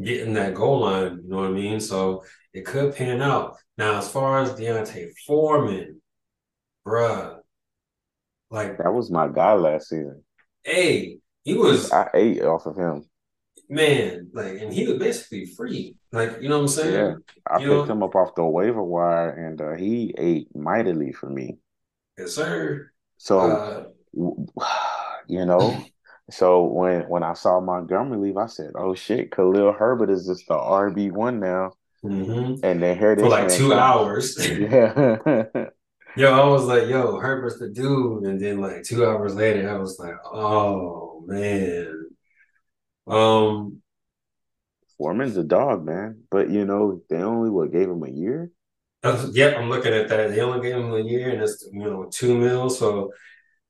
get 0.02 0.20
in 0.20 0.34
that 0.34 0.54
goal 0.54 0.80
line. 0.80 1.20
You 1.22 1.30
know 1.30 1.36
what 1.38 1.46
I 1.46 1.50
mean? 1.50 1.80
So 1.80 2.24
it 2.52 2.66
could 2.66 2.94
pan 2.94 3.22
out. 3.22 3.56
Now, 3.78 3.98
as 3.98 4.10
far 4.10 4.40
as 4.40 4.54
D'Onta 4.54 5.10
Foreman, 5.26 6.02
bruh, 6.86 7.38
like 8.50 8.76
that 8.78 8.92
was 8.92 9.10
my 9.10 9.28
guy 9.28 9.54
last 9.54 9.88
season. 9.88 10.22
Hey, 10.62 11.18
he 11.42 11.54
was. 11.54 11.90
I 11.90 12.10
ate 12.12 12.42
off 12.42 12.66
of 12.66 12.76
him. 12.76 13.08
Man, 13.72 14.28
like, 14.34 14.60
and 14.60 14.70
he 14.72 14.86
was 14.86 14.98
basically 14.98 15.46
free. 15.46 15.96
Like, 16.12 16.42
you 16.42 16.48
know 16.50 16.56
what 16.56 16.62
I'm 16.62 16.68
saying? 16.68 16.94
Yeah, 16.94 17.14
I 17.50 17.58
you 17.58 17.68
picked 17.68 17.88
know? 17.88 17.94
him 17.94 18.02
up 18.02 18.14
off 18.14 18.34
the 18.34 18.44
waiver 18.44 18.82
wire, 18.82 19.30
and 19.30 19.60
uh, 19.60 19.72
he 19.74 20.14
ate 20.18 20.54
mightily 20.54 21.12
for 21.12 21.30
me. 21.30 21.56
Yes, 22.18 22.32
sir. 22.32 22.90
So, 23.16 23.38
Uh, 23.40 23.84
you 25.26 25.46
know, 25.46 25.82
so 26.30 26.64
when 26.64 27.02
when 27.08 27.22
I 27.22 27.32
saw 27.32 27.60
Montgomery 27.60 28.18
leave, 28.18 28.36
I 28.36 28.46
said, 28.46 28.72
"Oh 28.76 28.94
shit, 28.94 29.30
Khalil 29.32 29.72
Herbert 29.72 30.10
is 30.10 30.26
just 30.26 30.46
the 30.48 30.54
RB 30.54 31.10
one 31.10 31.40
now." 31.40 31.72
mhm. 32.04 32.60
And 32.62 32.82
then 32.82 32.98
here 32.98 33.16
For 33.16 33.28
like 33.28 33.48
two 33.48 33.70
comes- 33.70 33.80
hours. 33.80 34.36
Yeah, 34.50 35.44
Yo, 36.16 36.28
I 36.30 36.46
was 36.46 36.64
like, 36.64 36.88
yo, 36.88 37.18
Herbert's 37.18 37.58
the 37.58 37.70
dude. 37.70 38.24
And 38.24 38.38
then 38.38 38.60
like 38.60 38.82
two 38.82 39.06
hours 39.06 39.34
later, 39.34 39.70
I 39.70 39.78
was 39.78 39.98
like, 39.98 40.16
oh 40.26 41.24
man. 41.26 42.01
Um, 43.06 43.82
Foreman's 44.98 45.36
a 45.36 45.44
dog, 45.44 45.84
man. 45.84 46.24
But 46.30 46.50
you 46.50 46.64
know, 46.64 47.02
they 47.10 47.16
only 47.22 47.50
what 47.50 47.72
gave 47.72 47.88
him 47.88 48.02
a 48.04 48.10
year. 48.10 48.50
uh, 49.02 49.28
yep, 49.32 49.56
I'm 49.56 49.68
looking 49.68 49.92
at 49.92 50.08
that. 50.08 50.30
They 50.30 50.40
only 50.40 50.60
gave 50.60 50.76
him 50.76 50.92
a 50.92 51.00
year 51.00 51.30
and 51.30 51.42
it's 51.42 51.68
you 51.72 51.80
know 51.80 52.08
two 52.10 52.36
mil. 52.38 52.70
So 52.70 53.12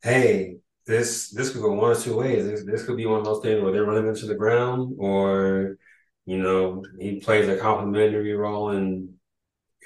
hey, 0.03 0.59
this 0.87 1.31
this 1.31 1.51
could 1.53 1.63
go 1.63 1.73
one 1.73 1.93
or 1.93 1.95
two 2.01 2.17
ways. 2.17 2.47
This 2.47 2.65
this 2.65 2.85
could 2.87 2.97
be 2.97 3.07
one 3.07 3.21
of 3.21 3.25
those 3.27 3.43
things 3.43 3.63
where 3.63 3.73
they're 3.73 3.85
running 3.85 4.09
into 4.09 4.27
the 4.27 4.35
ground 4.35 4.97
or 4.99 5.79
you 6.27 6.39
know, 6.39 6.85
he 7.01 7.21
plays 7.21 7.49
a 7.49 7.59
complimentary 7.59 8.33
role 8.35 8.71
and 8.71 9.15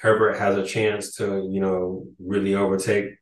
Herbert 0.00 0.38
has 0.38 0.56
a 0.58 0.66
chance 0.66 1.16
to, 1.16 1.48
you 1.50 1.60
know, 1.60 2.06
really 2.18 2.54
overtake 2.54 3.16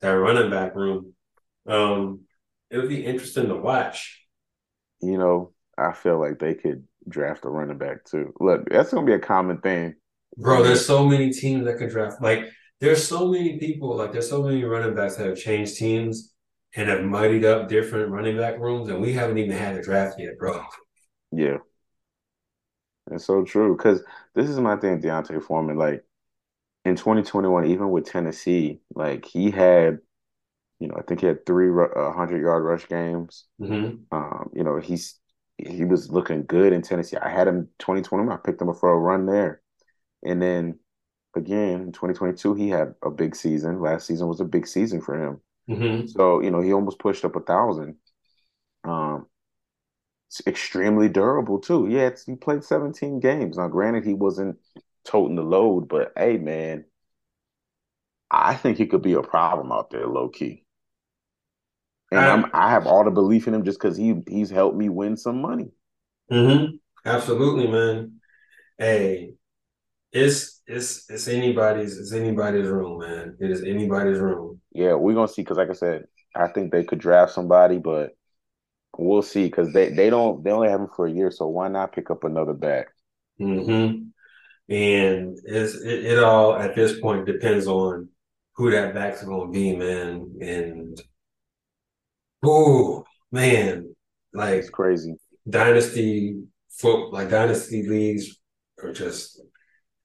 that 0.00 0.10
running 0.10 0.50
back 0.50 0.74
room. 0.74 1.14
Um, 1.66 2.22
it 2.70 2.78
would 2.78 2.88
be 2.88 3.04
interesting 3.04 3.48
to 3.48 3.56
watch. 3.56 4.25
You 5.06 5.18
know, 5.18 5.52
I 5.78 5.92
feel 5.92 6.18
like 6.18 6.38
they 6.38 6.54
could 6.54 6.84
draft 7.08 7.44
a 7.44 7.48
running 7.48 7.78
back 7.78 8.04
too. 8.04 8.32
Look, 8.40 8.68
that's 8.68 8.92
gonna 8.92 9.06
be 9.06 9.12
a 9.12 9.18
common 9.18 9.60
thing. 9.60 9.94
Bro, 10.36 10.64
there's 10.64 10.84
so 10.84 11.06
many 11.06 11.32
teams 11.32 11.64
that 11.64 11.78
could 11.78 11.90
draft. 11.90 12.20
Like, 12.20 12.46
there's 12.80 13.06
so 13.06 13.28
many 13.28 13.58
people, 13.58 13.96
like, 13.96 14.12
there's 14.12 14.28
so 14.28 14.42
many 14.42 14.64
running 14.64 14.94
backs 14.94 15.16
that 15.16 15.26
have 15.26 15.38
changed 15.38 15.76
teams 15.76 16.34
and 16.74 16.88
have 16.88 17.04
muddied 17.04 17.44
up 17.44 17.68
different 17.68 18.10
running 18.10 18.36
back 18.36 18.58
rooms, 18.58 18.88
and 18.88 19.00
we 19.00 19.12
haven't 19.12 19.38
even 19.38 19.56
had 19.56 19.76
a 19.76 19.82
draft 19.82 20.18
yet, 20.18 20.36
bro. 20.38 20.62
Yeah. 21.32 21.58
It's 23.10 23.24
so 23.24 23.44
true. 23.44 23.76
Because 23.76 24.02
this 24.34 24.50
is 24.50 24.58
my 24.58 24.76
thing, 24.76 25.00
D'Onta 25.00 25.40
Foreman. 25.42 25.76
Like 25.76 26.04
in 26.84 26.96
2021, 26.96 27.66
even 27.66 27.90
with 27.90 28.06
Tennessee, 28.06 28.80
like 28.94 29.24
he 29.24 29.50
had, 29.50 30.00
you 30.78 30.88
know, 30.88 30.96
I 30.98 31.02
think 31.02 31.20
he 31.20 31.26
had 31.26 31.46
three 31.46 31.68
uh, 31.68 32.26
yard 32.28 32.64
rush 32.64 32.88
games. 32.88 33.44
Mm-hmm. 33.60 34.14
Um, 34.16 34.50
you 34.54 34.62
know, 34.62 34.78
he's 34.78 35.18
he 35.58 35.84
was 35.84 36.10
looking 36.10 36.44
good 36.44 36.72
in 36.72 36.82
Tennessee. 36.82 37.16
I 37.16 37.30
had 37.30 37.48
him 37.48 37.68
2020. 37.78 38.30
I 38.30 38.36
picked 38.36 38.60
him 38.60 38.68
up 38.68 38.76
for 38.78 38.90
a 38.90 38.98
run 38.98 39.26
there, 39.26 39.62
and 40.22 40.40
then 40.40 40.78
again 41.34 41.80
in 41.80 41.92
2022, 41.92 42.54
he 42.54 42.68
had 42.68 42.94
a 43.02 43.10
big 43.10 43.34
season. 43.34 43.80
Last 43.80 44.06
season 44.06 44.28
was 44.28 44.40
a 44.40 44.44
big 44.44 44.66
season 44.66 45.00
for 45.00 45.14
him. 45.14 45.40
Mm-hmm. 45.68 46.08
So 46.08 46.40
you 46.40 46.50
know, 46.50 46.60
he 46.60 46.72
almost 46.72 46.98
pushed 46.98 47.24
up 47.24 47.36
a 47.36 47.40
thousand. 47.40 47.96
Um, 48.84 49.26
it's 50.28 50.46
extremely 50.46 51.08
durable 51.08 51.58
too. 51.58 51.88
Yeah, 51.88 52.08
it's, 52.08 52.24
he 52.24 52.34
played 52.34 52.64
17 52.64 53.20
games. 53.20 53.56
Now, 53.56 53.68
granted, 53.68 54.04
he 54.04 54.14
wasn't 54.14 54.58
toting 55.04 55.36
the 55.36 55.42
load, 55.42 55.88
but 55.88 56.12
hey, 56.16 56.36
man, 56.36 56.84
I 58.30 58.54
think 58.54 58.76
he 58.78 58.86
could 58.86 59.02
be 59.02 59.14
a 59.14 59.22
problem 59.22 59.72
out 59.72 59.90
there, 59.90 60.06
low 60.06 60.28
key. 60.28 60.65
And 62.10 62.20
I- 62.20 62.32
I'm, 62.32 62.46
I 62.52 62.70
have 62.70 62.86
all 62.86 63.04
the 63.04 63.10
belief 63.10 63.48
in 63.48 63.54
him 63.54 63.64
just 63.64 63.80
because 63.80 63.96
he 63.96 64.14
he's 64.28 64.50
helped 64.50 64.76
me 64.76 64.88
win 64.88 65.16
some 65.16 65.40
money. 65.40 65.70
Mm-hmm. 66.30 66.76
Absolutely, 67.04 67.68
man. 67.68 68.20
Hey, 68.78 69.34
it's 70.12 70.62
it's 70.66 71.08
it's 71.10 71.28
anybody's 71.28 71.98
it's 71.98 72.12
anybody's 72.12 72.68
room, 72.68 73.00
man. 73.00 73.36
It 73.40 73.50
is 73.50 73.62
anybody's 73.62 74.18
room. 74.18 74.60
Yeah, 74.72 74.94
we're 74.94 75.14
gonna 75.14 75.28
see. 75.28 75.42
Because 75.42 75.56
like 75.58 75.70
I 75.70 75.74
said, 75.74 76.04
I 76.34 76.48
think 76.48 76.72
they 76.72 76.84
could 76.84 76.98
draft 76.98 77.32
somebody, 77.32 77.78
but 77.78 78.16
we'll 78.96 79.22
see. 79.22 79.44
Because 79.44 79.72
they 79.72 79.90
they 79.90 80.10
don't 80.10 80.42
they 80.44 80.50
only 80.50 80.68
have 80.68 80.80
him 80.80 80.88
for 80.94 81.06
a 81.06 81.12
year, 81.12 81.30
so 81.30 81.46
why 81.48 81.68
not 81.68 81.92
pick 81.92 82.10
up 82.10 82.24
another 82.24 82.54
back? 82.54 82.88
Mm-hmm. 83.40 84.08
And 84.68 85.38
it's 85.44 85.74
it, 85.74 86.04
it 86.04 86.18
all 86.18 86.56
at 86.56 86.74
this 86.74 86.98
point 86.98 87.26
depends 87.26 87.66
on 87.66 88.08
who 88.54 88.70
that 88.70 88.94
back's 88.94 89.22
gonna 89.22 89.50
be, 89.50 89.76
man. 89.76 90.36
And 90.40 91.00
oh 92.48 93.04
man, 93.32 93.94
like 94.32 94.54
It's 94.54 94.70
crazy. 94.70 95.14
dynasty 95.48 96.42
foot 96.70 97.12
like 97.12 97.30
dynasty 97.30 97.86
leagues 97.88 98.38
are 98.82 98.92
just 98.92 99.40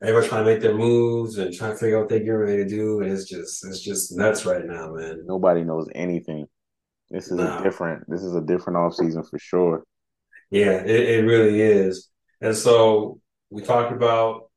everybody's 0.02 0.30
trying 0.30 0.46
to 0.46 0.52
make 0.52 0.62
their 0.62 0.76
moves 0.78 1.38
and 1.38 1.54
trying 1.54 1.72
to 1.72 1.78
figure 1.78 1.98
out 1.98 2.02
what 2.02 2.10
they're 2.10 2.20
getting 2.20 2.34
ready 2.36 2.64
to 2.64 2.70
do, 2.70 3.02
and 3.02 3.12
it's 3.12 3.26
just 3.26 3.66
it's 3.66 3.82
just 3.82 4.16
nuts 4.18 4.46
right 4.46 4.66
now, 4.66 4.94
man. 4.94 5.24
Nobody 5.26 5.64
knows 5.64 5.88
anything. 5.96 6.48
This 7.10 7.26
is 7.28 7.38
Nah. 7.38 7.60
a 7.60 7.64
different. 7.64 8.04
This 8.10 8.24
is 8.24 8.36
a 8.36 8.42
different 8.42 8.78
off 8.78 8.96
season 8.96 9.24
for 9.24 9.38
sure. 9.40 9.84
Yeah, 10.50 10.82
it, 10.82 11.10
it 11.20 11.26
really 11.26 11.62
is. 11.62 12.10
And 12.42 12.56
so 12.56 13.20
we 13.50 13.62
talked 13.64 13.92
about 13.92 14.50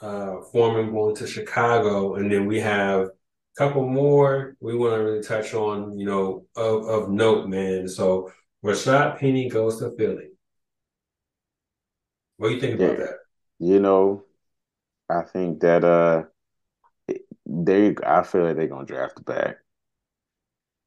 uh 0.00 0.42
Foreman 0.52 0.92
going 0.92 1.16
to 1.16 1.26
Chicago, 1.26 2.14
and 2.16 2.30
then 2.30 2.46
we 2.46 2.60
have 2.60 3.08
couple 3.56 3.88
more 3.88 4.56
we 4.60 4.76
want 4.76 4.94
to 4.94 4.98
really 5.02 5.22
touch 5.22 5.54
on, 5.54 5.98
you 5.98 6.06
know, 6.06 6.46
of, 6.56 6.88
of 6.88 7.10
note, 7.10 7.48
man. 7.48 7.88
So 7.88 8.32
Rashaad 8.64 9.18
Penny 9.18 9.48
goes 9.48 9.78
to 9.78 9.94
Philly. 9.96 10.30
What 12.36 12.48
do 12.48 12.54
you 12.54 12.60
think 12.60 12.74
about 12.80 12.98
Yeah. 12.98 13.04
that? 13.06 13.16
You 13.60 13.80
know, 13.80 14.24
I 15.08 15.22
think 15.22 15.60
that 15.60 15.84
uh, 15.84 16.24
they. 17.46 17.94
I 18.04 18.22
feel 18.22 18.44
like 18.44 18.56
they're 18.56 18.66
gonna 18.66 18.86
draft 18.86 19.16
the 19.16 19.22
back. 19.22 19.56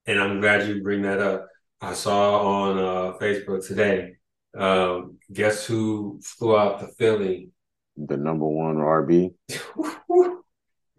And 0.06 0.20
I'm 0.20 0.40
glad 0.42 0.68
you 0.68 0.82
bring 0.84 1.04
that 1.04 1.20
up. 1.20 1.48
I 1.82 1.94
saw 1.94 2.40
on 2.42 2.78
uh 2.78 3.18
Facebook 3.18 3.66
today. 3.66 4.16
Um, 4.58 5.18
guess 5.32 5.66
who 5.66 6.20
flew 6.24 6.58
out 6.58 6.80
to 6.80 6.88
Philly? 6.88 7.52
The 7.96 8.18
number 8.18 8.46
one 8.48 8.78
RB. 8.78 9.34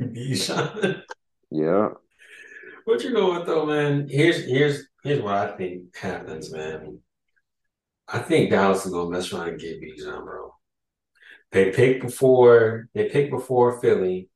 Bijan. 0.00 1.02
Yeah, 1.50 1.88
What 2.84 3.02
you 3.04 3.12
going 3.12 3.38
with 3.38 3.46
though, 3.46 3.66
man? 3.66 4.06
Here's 4.08 4.44
here's 4.44 4.86
here's 5.02 5.22
what 5.22 5.34
I 5.34 5.56
think 5.56 5.96
happens, 5.96 6.52
man. 6.52 7.00
I 8.08 8.18
think 8.20 8.50
Dallas 8.50 8.86
is 8.86 8.92
gonna 8.92 9.10
mess 9.10 9.32
around 9.32 9.48
and 9.50 9.60
get 9.60 9.80
Bijan, 9.80 10.24
bro. 10.24 10.54
They 11.52 11.70
pick 11.72 12.02
before 12.02 12.88
they 12.94 13.08
pick 13.08 13.30
before 13.30 13.80
Philly, 13.80 14.28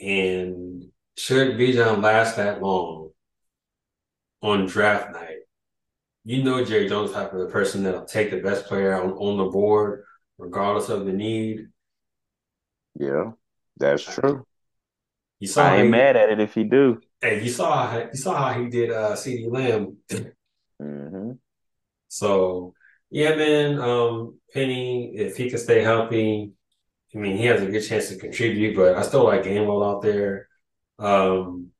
and 0.00 0.84
should 1.16 1.56
Bijan 1.58 2.02
last 2.02 2.36
that 2.36 2.62
long 2.62 3.10
on 4.42 4.66
draft 4.66 5.12
night, 5.12 5.38
you 6.24 6.42
know 6.42 6.64
Jerry 6.64 6.88
Jones 6.88 7.12
type 7.12 7.32
of 7.32 7.40
the 7.40 7.46
person 7.46 7.82
that'll 7.82 8.04
take 8.04 8.30
the 8.30 8.40
best 8.40 8.66
player 8.66 9.00
on, 9.00 9.12
on 9.12 9.38
the 9.38 9.44
board, 9.50 10.04
regardless 10.38 10.88
of 10.88 11.06
the 11.06 11.12
need. 11.12 11.68
yeah, 12.98 13.32
that's 13.76 14.04
true. 14.04 14.44
You 15.44 15.48
saw 15.48 15.66
I 15.66 15.76
ain't 15.76 15.84
he- 15.84 15.90
mad 15.90 16.16
at 16.16 16.30
it 16.30 16.40
if 16.40 16.54
he 16.54 16.64
do. 16.64 17.02
Hey, 17.20 17.42
you 17.44 17.50
saw 17.50 17.86
how, 17.86 17.98
you 17.98 18.14
saw 18.14 18.34
how 18.34 18.58
he 18.58 18.70
did 18.70 18.90
uh 18.90 19.12
CeeDee 19.12 19.52
Lamb. 19.52 19.98
mm-hmm. 20.80 21.32
So 22.08 22.72
yeah, 23.10 23.34
man. 23.34 23.78
Um, 23.78 24.38
Penny, 24.54 25.14
if 25.14 25.36
he 25.36 25.50
can 25.50 25.58
stay 25.58 25.82
healthy, 25.82 26.52
I 27.14 27.18
mean, 27.18 27.36
he 27.36 27.44
has 27.44 27.60
a 27.60 27.66
good 27.66 27.82
chance 27.82 28.08
to 28.08 28.16
contribute. 28.16 28.74
But 28.74 28.96
I 28.96 29.02
still 29.02 29.24
like 29.24 29.42
Gainwell 29.42 29.86
out 29.86 30.00
there. 30.00 30.48
Um, 30.98 31.72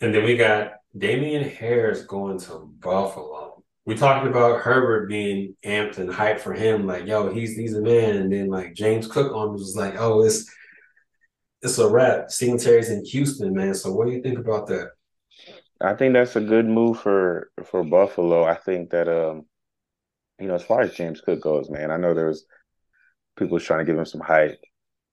and 0.00 0.12
then 0.12 0.24
we 0.24 0.36
got 0.36 0.72
Damien 0.98 1.48
Harris 1.48 2.02
going 2.02 2.40
to 2.40 2.68
Buffalo. 2.80 3.62
We 3.84 3.94
talked 3.94 4.26
about 4.26 4.60
Herbert 4.60 5.08
being 5.08 5.56
amped 5.64 5.98
and 5.98 6.10
hyped 6.10 6.40
for 6.40 6.52
him, 6.52 6.84
like, 6.84 7.06
yo, 7.06 7.32
he's 7.32 7.56
he's 7.56 7.76
a 7.76 7.80
man. 7.80 8.16
And 8.16 8.32
then 8.32 8.48
like 8.48 8.74
James 8.74 9.06
Cook 9.06 9.32
on 9.32 9.52
was 9.52 9.76
like, 9.76 9.94
oh, 9.98 10.24
it's 10.24 10.50
it's 11.62 11.78
a 11.78 11.88
wrap. 11.88 12.30
Singletary's 12.30 12.90
in 12.90 13.04
Houston, 13.04 13.54
man. 13.54 13.74
So 13.74 13.92
what 13.92 14.06
do 14.06 14.12
you 14.12 14.22
think 14.22 14.38
about 14.38 14.66
that? 14.68 14.90
I 15.80 15.94
think 15.94 16.14
that's 16.14 16.36
a 16.36 16.40
good 16.40 16.66
move 16.66 17.00
for 17.00 17.50
for 17.64 17.84
Buffalo. 17.84 18.44
I 18.44 18.54
think 18.54 18.90
that 18.90 19.08
um, 19.08 19.46
you 20.38 20.48
know, 20.48 20.54
as 20.54 20.62
far 20.62 20.82
as 20.82 20.94
James 20.94 21.20
Cook 21.20 21.40
goes, 21.40 21.70
man, 21.70 21.90
I 21.90 21.96
know 21.96 22.14
there 22.14 22.28
was 22.28 22.44
people 23.36 23.58
trying 23.58 23.80
to 23.80 23.84
give 23.84 23.98
him 23.98 24.06
some 24.06 24.20
hype. 24.20 24.60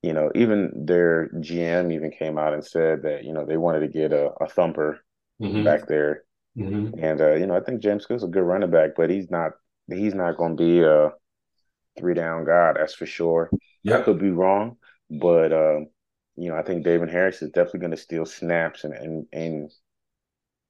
you 0.02 0.14
know, 0.14 0.32
even 0.36 0.86
their 0.86 1.30
GM 1.36 1.94
even 1.94 2.12
came 2.12 2.38
out 2.38 2.54
and 2.54 2.64
said 2.64 3.04
that 3.04 3.24
you 3.24 3.34
know 3.34 3.46
they 3.46 3.58
wanted 3.58 3.82
to 3.82 3.88
get 3.88 4.12
a, 4.12 4.32
a 4.42 4.48
thumper 4.48 5.00
mm-hmm. 5.42 5.64
back 5.64 5.88
there, 5.88 6.24
mm-hmm. 6.58 6.98
and 7.04 7.22
uh, 7.22 7.36
you 7.36 7.48
know 7.48 7.56
I 7.56 7.62
think 7.62 7.82
James 7.82 8.06
Cook's 8.06 8.24
a 8.24 8.28
good 8.28 8.44
running 8.44 8.72
back, 8.72 8.92
but 8.96 9.10
he's 9.10 9.30
not 9.30 9.52
he's 9.88 10.16
not 10.16 10.38
going 10.38 10.58
to 10.58 10.64
be 10.64 10.82
a 10.82 11.12
three 11.98 12.14
down 12.14 12.46
guy, 12.46 12.74
that's 12.74 12.94
for 12.96 13.06
sure. 13.06 13.50
Yeah, 13.84 14.00
I 14.00 14.02
could 14.02 14.20
be 14.20 14.32
wrong, 14.32 14.78
but 15.10 15.52
uh, 15.52 15.80
you 16.40 16.50
know 16.50 16.58
I 16.58 16.64
think 16.64 16.84
David 16.84 17.10
Harris 17.10 17.42
is 17.42 17.50
definitely 17.52 17.82
going 17.82 17.92
to 17.92 17.98
steal 17.98 18.26
snaps 18.26 18.84
and 18.84 18.94
and 18.94 19.26
and 19.32 19.72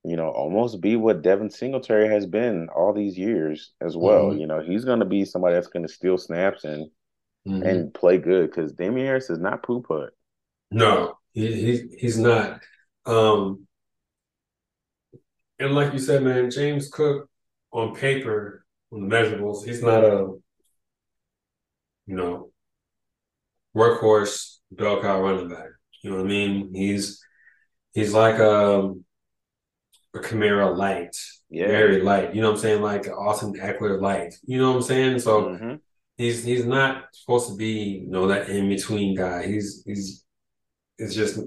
you 0.04 0.16
know, 0.16 0.30
almost 0.30 0.80
be 0.80 0.96
what 0.96 1.22
Devin 1.22 1.50
Singletary 1.50 2.08
has 2.08 2.26
been 2.26 2.70
all 2.70 2.94
these 2.94 3.18
years 3.18 3.74
as 3.82 3.98
well. 3.98 4.28
Mm-hmm. 4.28 4.40
You 4.40 4.48
know, 4.48 4.62
he's 4.62 4.86
going 4.86 5.00
to 5.00 5.06
be 5.06 5.26
somebody 5.26 5.56
that's 5.56 5.68
going 5.68 5.86
to 5.86 5.94
steal 5.94 6.18
snaps 6.18 6.64
and 6.64 6.90
mm-hmm. 7.48 7.64
and 7.64 7.94
play 7.94 8.18
good 8.18 8.50
because 8.50 8.72
Damien 8.72 9.08
Harris 9.08 9.30
is 9.30 9.40
not 9.40 9.64
poo 9.64 9.82
put. 9.82 10.14
No, 10.72 11.18
he, 11.34 11.54
he 11.54 11.96
he's 11.98 12.18
not. 12.18 12.62
Um, 13.06 13.68
and 15.60 15.76
like 15.76 15.92
you 15.92 16.00
said, 16.00 16.24
man, 16.24 16.50
James 16.50 16.90
Cook 16.90 17.30
on 17.72 17.94
paper 17.94 18.66
on 18.94 19.08
the 19.08 19.16
measurables, 19.16 19.66
he's 19.66 19.84
not 19.84 20.06
a 20.06 20.34
you 22.06 22.16
know 22.16 22.52
workhorse 23.76 24.59
bell 24.72 25.02
cow 25.02 25.22
running 25.22 25.50
back. 25.50 25.68
You 26.04 26.12
know 26.12 26.18
what 26.18 26.26
I 26.26 26.30
mean? 26.30 26.74
He's 26.74 27.24
he's 27.94 28.14
like 28.14 28.40
um 28.40 29.04
a 30.14 30.20
Kamara 30.20 30.76
light, 30.76 31.16
yeah. 31.50 31.68
very 31.68 32.02
light. 32.02 32.34
You 32.34 32.42
know 32.42 32.50
what 32.50 32.56
I'm 32.56 32.62
saying? 32.62 32.82
Like 32.82 33.08
Austin 33.08 33.54
Ekeler 33.54 34.02
light. 34.02 34.34
You 34.46 34.60
know 34.60 34.72
what 34.72 34.78
I'm 34.78 34.84
saying? 34.84 35.20
So 35.20 35.44
mm-hmm. 35.44 35.76
he's 36.18 36.44
he's 36.44 36.66
not 36.66 37.06
supposed 37.14 37.50
to 37.50 37.56
be 37.56 38.02
you 38.04 38.10
know 38.10 38.28
that 38.28 38.50
in 38.50 38.70
between 38.70 39.16
guy. 39.16 39.46
He's 39.46 39.84
he's 39.86 40.26
it's 40.98 41.16
just 41.16 41.40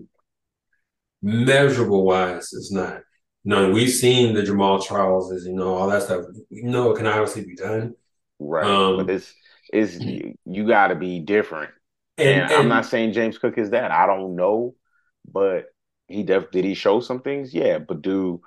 measurable 1.22 2.04
wise. 2.04 2.52
It's 2.52 2.72
not. 2.72 3.00
You 3.44 3.50
know, 3.50 3.70
we've 3.70 3.90
seen 3.90 4.34
the 4.34 4.42
Jamaal 4.42 4.84
Charleses, 4.84 5.46
you 5.46 5.54
know, 5.54 5.74
all 5.74 5.88
that 5.88 6.02
stuff. 6.02 6.26
You 6.48 6.64
know, 6.64 6.92
it 6.92 6.96
can 6.96 7.06
obviously 7.06 7.44
be 7.44 7.56
done. 7.56 7.94
Right. 8.38 8.64
Um, 8.64 8.98
but 8.98 9.10
it's 9.10 9.34
it's 9.72 9.98
you, 9.98 10.34
you 10.44 10.66
got 10.66 10.88
to 10.88 10.94
be 10.94 11.20
different. 11.20 11.72
And, 12.18 12.28
and, 12.28 12.50
and 12.50 12.52
I'm 12.52 12.68
not 12.68 12.86
saying 12.86 13.12
James 13.12 13.38
Cook 13.38 13.58
is 13.58 13.70
that. 13.70 13.90
I 13.90 14.06
don't 14.06 14.36
know, 14.36 14.74
but 15.30 15.66
he 16.08 16.22
def 16.22 16.50
did 16.50 16.64
he 16.64 16.74
show 16.74 17.00
some 17.00 17.22
things? 17.22 17.54
Yeah, 17.54 17.78
but 17.78 18.02
do 18.02 18.42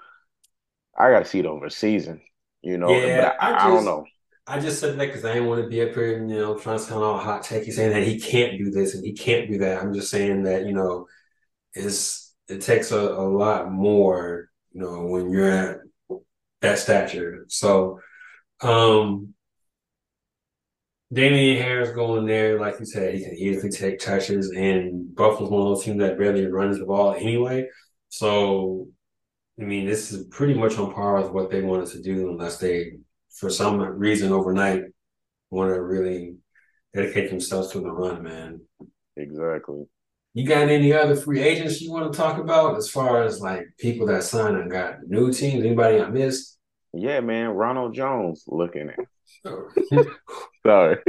I 0.98 1.12
got 1.12 1.20
to 1.20 1.26
see 1.26 1.40
it 1.40 1.46
over 1.46 1.66
a 1.66 1.72
season, 1.72 2.22
you 2.62 2.78
know. 2.78 2.90
Yeah, 2.90 3.34
I, 3.40 3.48
I, 3.48 3.52
just, 3.52 3.66
I, 3.66 3.68
don't 3.70 3.86
know. 3.86 4.06
I 4.48 4.60
just 4.60 4.80
said 4.80 4.98
that 4.98 5.08
because 5.08 5.26
I 5.26 5.34
didn't 5.34 5.50
want 5.50 5.64
to 5.64 5.70
be 5.70 5.82
up 5.82 5.94
here, 5.94 6.20
you 6.20 6.38
know, 6.38 6.58
trying 6.58 6.78
to 6.78 6.84
sound 6.84 7.04
all 7.04 7.18
hot 7.18 7.44
techy, 7.44 7.72
saying 7.72 7.92
that 7.92 8.04
he 8.04 8.20
can't 8.20 8.58
do 8.58 8.72
this 8.72 8.96
and 8.96 9.04
he 9.04 9.14
can't 9.14 9.50
do 9.50 9.58
that. 9.60 9.82
I'm 9.82 9.94
just 9.94 10.10
saying 10.10 10.44
that 10.44 10.66
you 10.66 10.74
know, 10.74 11.08
it's 11.74 12.34
it 12.48 12.62
takes 12.62 12.92
a, 12.92 13.00
a 13.00 13.28
lot 13.28 13.72
more, 13.72 14.50
you 14.72 14.82
know, 14.82 15.06
when 15.06 15.30
you're 15.32 15.50
at 15.50 15.78
that 16.62 16.80
stature. 16.80 17.46
So, 17.48 18.00
um, 18.62 19.35
Damien 21.14 21.62
Harris 21.62 21.92
going 21.92 22.26
there, 22.26 22.60
like 22.60 22.80
you 22.80 22.86
said, 22.86 23.14
he 23.14 23.24
can 23.24 23.36
easily 23.36 23.70
take 23.70 24.00
touches, 24.00 24.52
and 24.52 25.14
Buffalo's 25.16 25.52
one 25.52 25.62
of 25.62 25.68
those 25.68 25.84
teams 25.84 26.00
that 26.00 26.18
barely 26.18 26.46
runs 26.46 26.80
the 26.80 26.86
ball 26.86 27.14
anyway. 27.14 27.68
So 28.10 28.88
I 29.60 29.64
mean, 29.64 29.86
this 29.86 30.12
is 30.12 30.26
pretty 30.28 30.54
much 30.54 30.78
on 30.78 30.94
par 30.94 31.22
with 31.22 31.32
what 31.32 31.50
they 31.50 31.62
wanted 31.62 31.88
to 31.92 32.02
do, 32.02 32.30
unless 32.30 32.58
they, 32.58 32.94
for 33.30 33.50
some 33.50 33.80
reason, 33.80 34.34
overnight, 34.34 34.84
want 35.50 35.74
to 35.74 35.82
really 35.82 36.36
dedicate 36.94 37.30
themselves 37.30 37.72
to 37.72 37.80
the 37.80 37.92
run, 37.92 38.22
man. 38.22 38.62
Exactly. 39.16 39.86
You 40.34 40.46
got 40.46 40.68
any 40.68 40.92
other 40.92 41.16
free 41.16 41.40
agents 41.40 41.80
you 41.80 41.92
want 41.92 42.12
to 42.12 42.18
talk 42.18 42.38
about 42.38 42.76
as 42.76 42.90
far 42.90 43.24
as 43.24 43.40
like 43.40 43.64
people 43.80 44.08
that 44.08 44.24
signed 44.24 44.58
and 44.58 44.70
got 44.70 44.96
new 45.08 45.32
teams? 45.32 45.64
Anybody 45.64 46.02
I 46.02 46.10
missed? 46.10 46.58
Yeah, 46.94 47.22
man. 47.22 47.50
Ronald 47.50 47.94
Jones 47.94 48.44
looking 48.48 48.90
at. 48.90 49.00
Sorry. 50.66 50.98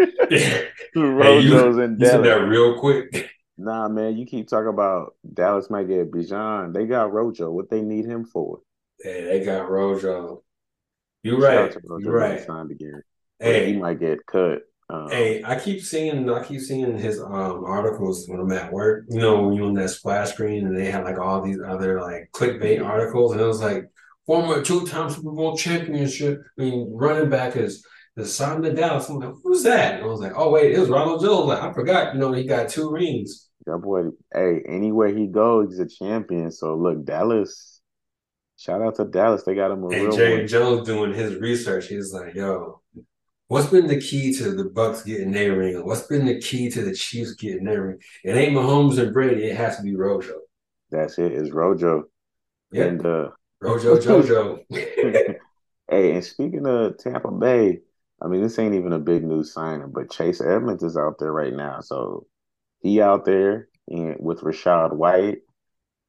Rojo's 0.97 1.77
hey, 1.77 1.85
in 1.85 1.99
Dallas. 1.99 2.27
that 2.27 2.47
real 2.47 2.79
quick. 2.79 3.31
Nah, 3.59 3.89
man, 3.89 4.17
you 4.17 4.27
keep 4.27 4.49
talking 4.49 4.69
about 4.69 5.15
Dallas 5.33 5.71
might 5.71 5.89
get 5.89 6.11
Bijan. 6.11 6.75
They 6.75 6.87
got 6.87 7.13
Rojo. 7.13 7.51
What 7.51 7.71
they 7.71 7.81
need 7.81 8.05
him 8.05 8.25
for? 8.25 8.61
Yeah, 9.03 9.23
they 9.23 9.45
got 9.45 9.71
Rojo. 9.71 10.43
You're 11.23 11.41
right. 11.41 11.75
You're 11.99 12.13
right. 12.13 12.45
Signed 12.47 12.71
again. 12.71 13.03
Hey, 13.39 13.73
he 13.73 13.79
might 13.79 13.99
get 13.99 14.25
cut. 14.27 14.63
Um, 14.89 15.09
hey, 15.11 15.43
I 15.43 15.59
keep 15.59 15.81
seeing 15.81 16.31
I 16.31 16.45
keep 16.45 16.61
seeing 16.61 16.97
his 16.97 17.21
um 17.21 17.65
articles 17.65 18.29
when 18.29 18.39
I'm 18.39 18.53
at 18.53 18.73
work. 18.73 19.07
You 19.09 19.19
know, 19.19 19.43
when 19.43 19.55
you're 19.55 19.67
on 19.67 19.75
that 19.75 19.91
splash 19.91 20.31
screen 20.31 20.67
and 20.67 20.77
they 20.77 20.91
have 20.91 21.05
like 21.05 21.19
all 21.19 21.43
these 21.43 21.59
other 21.61 22.01
like 22.01 22.31
clickbait 22.33 22.85
articles, 22.85 23.33
and 23.33 23.41
it 23.41 23.47
was 23.47 23.61
like 23.61 23.91
former 24.27 24.63
two-time 24.63 25.11
Super 25.11 25.33
Bowl 25.33 25.57
championship. 25.57 26.43
I 26.59 26.63
mean, 26.63 26.91
running 26.93 27.31
back 27.31 27.57
is 27.57 27.85
the 28.17 28.25
signed 28.25 28.65
to 28.65 28.73
Dallas. 28.73 29.09
I'm 29.09 29.19
like, 29.19 29.35
who's 29.45 29.63
that? 29.65 29.97
And 29.97 30.05
I 30.05 30.07
was 30.07 30.21
like, 30.21 30.33
oh 30.35 30.51
wait, 30.51 30.73
it 30.73 30.81
was 30.81 30.89
Ronald 30.89 31.23
Jones. 31.23 31.47
Like 31.47 31.63
I 31.63 31.73
forgot. 31.73 32.15
You 32.15 32.21
know, 32.21 32.33
he 32.33 32.45
got 32.45 32.69
two 32.69 32.91
rings. 32.91 33.49
That 33.67 33.79
boy, 33.79 34.05
hey, 34.35 34.63
anywhere 34.67 35.09
he 35.09 35.27
goes, 35.27 35.71
he's 35.71 35.81
a 35.81 35.87
champion. 35.87 36.51
So 36.51 36.75
look, 36.75 37.05
Dallas. 37.05 37.81
Shout 38.59 38.81
out 38.81 38.95
to 38.97 39.05
Dallas. 39.05 39.43
They 39.43 39.55
got 39.55 39.71
him 39.71 39.83
a 39.83 39.89
and 39.89 40.03
real 40.07 40.17
Jay 40.17 40.39
one. 40.39 40.47
Jones 40.47 40.87
doing 40.87 41.13
his 41.13 41.35
research. 41.37 41.89
He's 41.89 42.15
like, 42.15 42.35
yo, 42.35 42.81
what's 43.49 43.67
been 43.69 43.87
the 43.87 44.01
key 44.01 44.33
to 44.39 44.51
the 44.53 44.65
Bucs 44.65 45.05
getting 45.05 45.31
their 45.31 45.59
ring? 45.59 45.85
What's 45.85 46.07
been 46.07 46.25
the 46.25 46.41
key 46.41 46.71
to 46.71 46.83
the 46.83 46.95
Chiefs 46.95 47.35
getting 47.35 47.65
their 47.65 47.83
ring? 47.83 47.99
It 48.25 48.35
ain't 48.35 48.57
Mahomes 48.57 48.99
and 48.99 49.13
Brady. 49.13 49.45
It 49.45 49.57
has 49.57 49.77
to 49.77 49.83
be 49.83 49.95
Rojo. 49.95 50.41
That's 50.91 51.19
it. 51.19 51.33
It's 51.33 51.51
Rojo. 51.51 52.05
Yeah. 52.73 52.85
And 52.85 53.05
uh 53.05 53.29
Rojo 53.61 53.99
Jojo. 53.99 54.61
hey, 54.71 56.13
and 56.13 56.25
speaking 56.25 56.67
of 56.67 56.97
Tampa 56.97 57.31
Bay, 57.31 57.81
I 58.21 58.29
mean, 58.29 58.43
this 58.43 58.59
ain't 58.59 58.75
even 58.75 58.93
a 58.93 58.99
big 58.99 59.25
news 59.25 59.53
signing, 59.53 59.91
but 59.93 60.11
Chase 60.11 60.41
Edmonds 60.41 60.83
is 60.83 60.97
out 60.97 61.19
there 61.19 61.33
right 61.33 61.53
now. 61.53 61.81
So 61.81 62.27
he 62.81 63.01
out 63.01 63.25
there 63.25 63.69
and 63.89 64.17
with 64.19 64.41
Rachaad 64.41 64.93
White. 64.95 65.39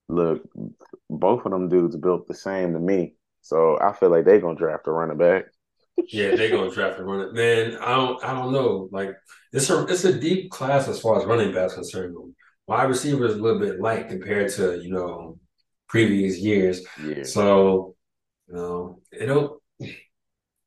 Look, 0.10 0.44
both 1.10 1.46
of 1.46 1.52
them 1.52 1.68
dudes 1.68 1.98
built 1.98 2.28
the 2.28 2.34
same 2.34 2.74
to 2.74 2.80
me. 2.80 3.16
So 3.42 3.78
I 3.82 3.94
feel 3.94 4.10
like 4.10 4.26
they're 4.26 4.40
gonna 4.40 4.58
draft 4.58 4.88
a 4.88 4.92
running 4.92 5.18
back. 5.18 5.46
yeah, 6.08 6.36
they're 6.36 6.52
gonna 6.52 6.72
draft 6.72 7.00
a 7.00 7.04
running 7.04 7.34
man. 7.34 7.78
I 7.82 7.96
don't 7.96 8.24
I 8.24 8.34
don't 8.34 8.54
know. 8.54 8.88
Like 8.92 9.16
it's 9.52 9.70
a 9.70 9.86
it's 9.88 10.06
a 10.06 10.18
deep 10.18 10.50
class 10.50 10.88
as 10.88 11.02
far 11.02 11.20
as 11.20 11.26
running 11.26 11.54
backs 11.54 11.74
concerned. 11.74 12.16
Wide 12.68 12.84
receiver 12.84 13.26
is 13.26 13.36
a 13.36 13.42
little 13.42 13.60
bit 13.60 13.80
light 13.80 14.10
compared 14.10 14.52
to, 14.54 14.82
you 14.82 14.92
know, 14.92 15.40
previous 15.88 16.38
years. 16.38 16.82
Yeah. 17.02 17.24
So, 17.24 17.96
you 18.48 18.56
know, 18.56 19.02
it'll 19.12 19.62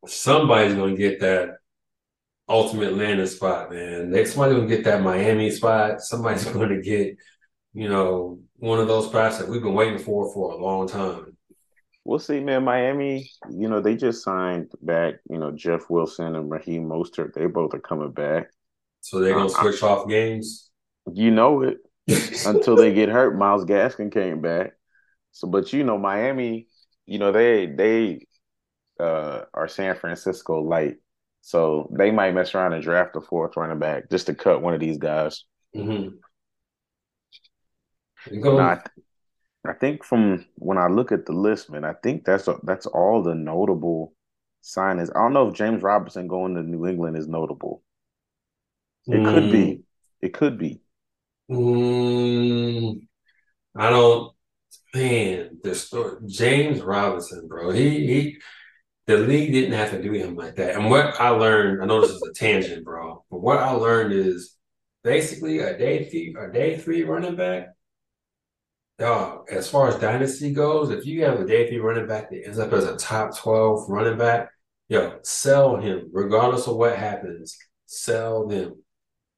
somebody's 0.06 0.74
gonna 0.74 0.96
get 0.96 1.20
that 1.20 1.56
ultimate 2.48 2.96
landing 2.96 3.26
spot, 3.26 3.70
man. 3.70 4.10
Next 4.10 4.32
somebody's 4.32 4.56
gonna 4.56 4.68
get 4.68 4.84
that 4.84 5.02
Miami 5.02 5.50
spot. 5.50 6.00
Somebody's 6.00 6.44
gonna 6.52 6.80
get, 6.80 7.16
you 7.72 7.88
know, 7.88 8.40
one 8.56 8.80
of 8.80 8.88
those 8.88 9.06
spots 9.06 9.38
that 9.38 9.48
we've 9.48 9.62
been 9.62 9.74
waiting 9.74 9.98
for 9.98 10.32
for 10.32 10.52
a 10.52 10.56
long 10.56 10.88
time. 10.88 11.36
We'll 12.04 12.18
see, 12.18 12.40
man. 12.40 12.64
Miami, 12.64 13.30
you 13.50 13.68
know, 13.68 13.80
they 13.80 13.94
just 13.94 14.24
signed 14.24 14.72
back, 14.80 15.16
you 15.28 15.38
know, 15.38 15.50
Jeff 15.50 15.90
Wilson 15.90 16.34
and 16.34 16.50
Raheem 16.50 16.84
Mostert. 16.88 17.34
They 17.34 17.46
both 17.46 17.74
are 17.74 17.80
coming 17.80 18.12
back. 18.12 18.48
So 19.02 19.20
they're 19.20 19.34
gonna 19.34 19.44
um, 19.44 19.50
switch 19.50 19.82
I, 19.82 19.88
off 19.88 20.08
games. 20.08 20.70
You 21.12 21.30
know 21.30 21.62
it. 21.62 21.78
until 22.46 22.76
they 22.76 22.92
get 22.92 23.08
hurt. 23.08 23.36
Myles 23.36 23.64
Gaskin 23.64 24.12
came 24.12 24.40
back. 24.40 24.72
So, 25.32 25.46
but 25.48 25.72
you 25.72 25.84
know, 25.84 25.98
Miami, 25.98 26.68
you 27.06 27.18
know, 27.18 27.32
they 27.32 27.66
they 27.66 28.26
uh 29.00 29.44
are 29.54 29.68
San 29.68 29.96
Francisco 29.96 30.60
light. 30.60 30.96
So 31.42 31.90
they 31.96 32.10
might 32.10 32.34
mess 32.34 32.54
around 32.54 32.74
and 32.74 32.82
draft 32.82 33.16
a 33.16 33.20
fourth 33.20 33.56
running 33.56 33.78
back 33.78 34.10
just 34.10 34.26
to 34.26 34.34
cut 34.34 34.62
one 34.62 34.74
of 34.74 34.80
these 34.80 34.98
guys. 34.98 35.44
Mm-hmm. 35.74 36.16
I, 38.58 38.80
I 39.66 39.72
think 39.74 40.04
from 40.04 40.44
when 40.56 40.78
I 40.78 40.88
look 40.88 41.12
at 41.12 41.26
the 41.26 41.32
list, 41.32 41.70
man, 41.70 41.84
I 41.84 41.94
think 42.02 42.24
that's 42.24 42.48
a, 42.48 42.56
that's 42.62 42.86
all 42.86 43.22
the 43.22 43.34
notable 43.34 44.14
signings. 44.62 45.10
I 45.14 45.20
don't 45.20 45.32
know 45.32 45.48
if 45.48 45.54
James 45.54 45.82
Robinson 45.82 46.28
going 46.28 46.54
to 46.54 46.62
New 46.62 46.86
England 46.86 47.16
is 47.16 47.26
notable. 47.28 47.82
It 49.06 49.20
mm. 49.20 49.34
could 49.34 49.50
be. 49.50 49.58
Mm. 49.58 49.82
It 50.20 50.34
could 50.34 50.58
be. 50.58 50.82
Mm, 51.50 53.06
I 53.74 53.90
don't. 53.90 54.32
Man, 54.94 55.58
the 55.62 55.74
story, 55.74 56.18
James 56.26 56.80
Robinson, 56.80 57.46
bro. 57.48 57.70
He 57.70 58.06
he 58.06 58.38
the 59.10 59.18
league 59.18 59.52
didn't 59.52 59.72
have 59.72 59.90
to 59.90 60.02
do 60.02 60.12
him 60.12 60.36
like 60.36 60.56
that. 60.56 60.76
And 60.76 60.88
what 60.88 61.20
I 61.20 61.30
learned, 61.30 61.82
I 61.82 61.86
know 61.86 62.00
this 62.00 62.10
is 62.10 62.22
a 62.22 62.32
tangent, 62.32 62.84
bro, 62.84 63.24
but 63.30 63.40
what 63.40 63.58
I 63.58 63.72
learned 63.72 64.12
is 64.12 64.56
basically 65.02 65.58
a 65.58 65.76
day 65.76 66.04
three, 66.04 66.36
a 66.38 66.52
day 66.52 66.78
three 66.78 67.02
running 67.02 67.34
back. 67.34 67.68
Dog, 68.98 69.48
as 69.50 69.68
far 69.68 69.88
as 69.88 69.96
dynasty 69.96 70.52
goes, 70.52 70.90
if 70.90 71.06
you 71.06 71.24
have 71.24 71.40
a 71.40 71.46
day 71.46 71.68
three 71.68 71.78
running 71.78 72.06
back 72.06 72.30
that 72.30 72.44
ends 72.44 72.58
up 72.58 72.72
as 72.72 72.84
a 72.84 72.96
top 72.96 73.36
12 73.36 73.88
running 73.88 74.18
back, 74.18 74.50
yo, 74.88 75.18
sell 75.22 75.76
him, 75.76 76.10
regardless 76.12 76.68
of 76.68 76.76
what 76.76 76.96
happens. 76.96 77.56
Sell 77.86 78.46
them. 78.46 78.82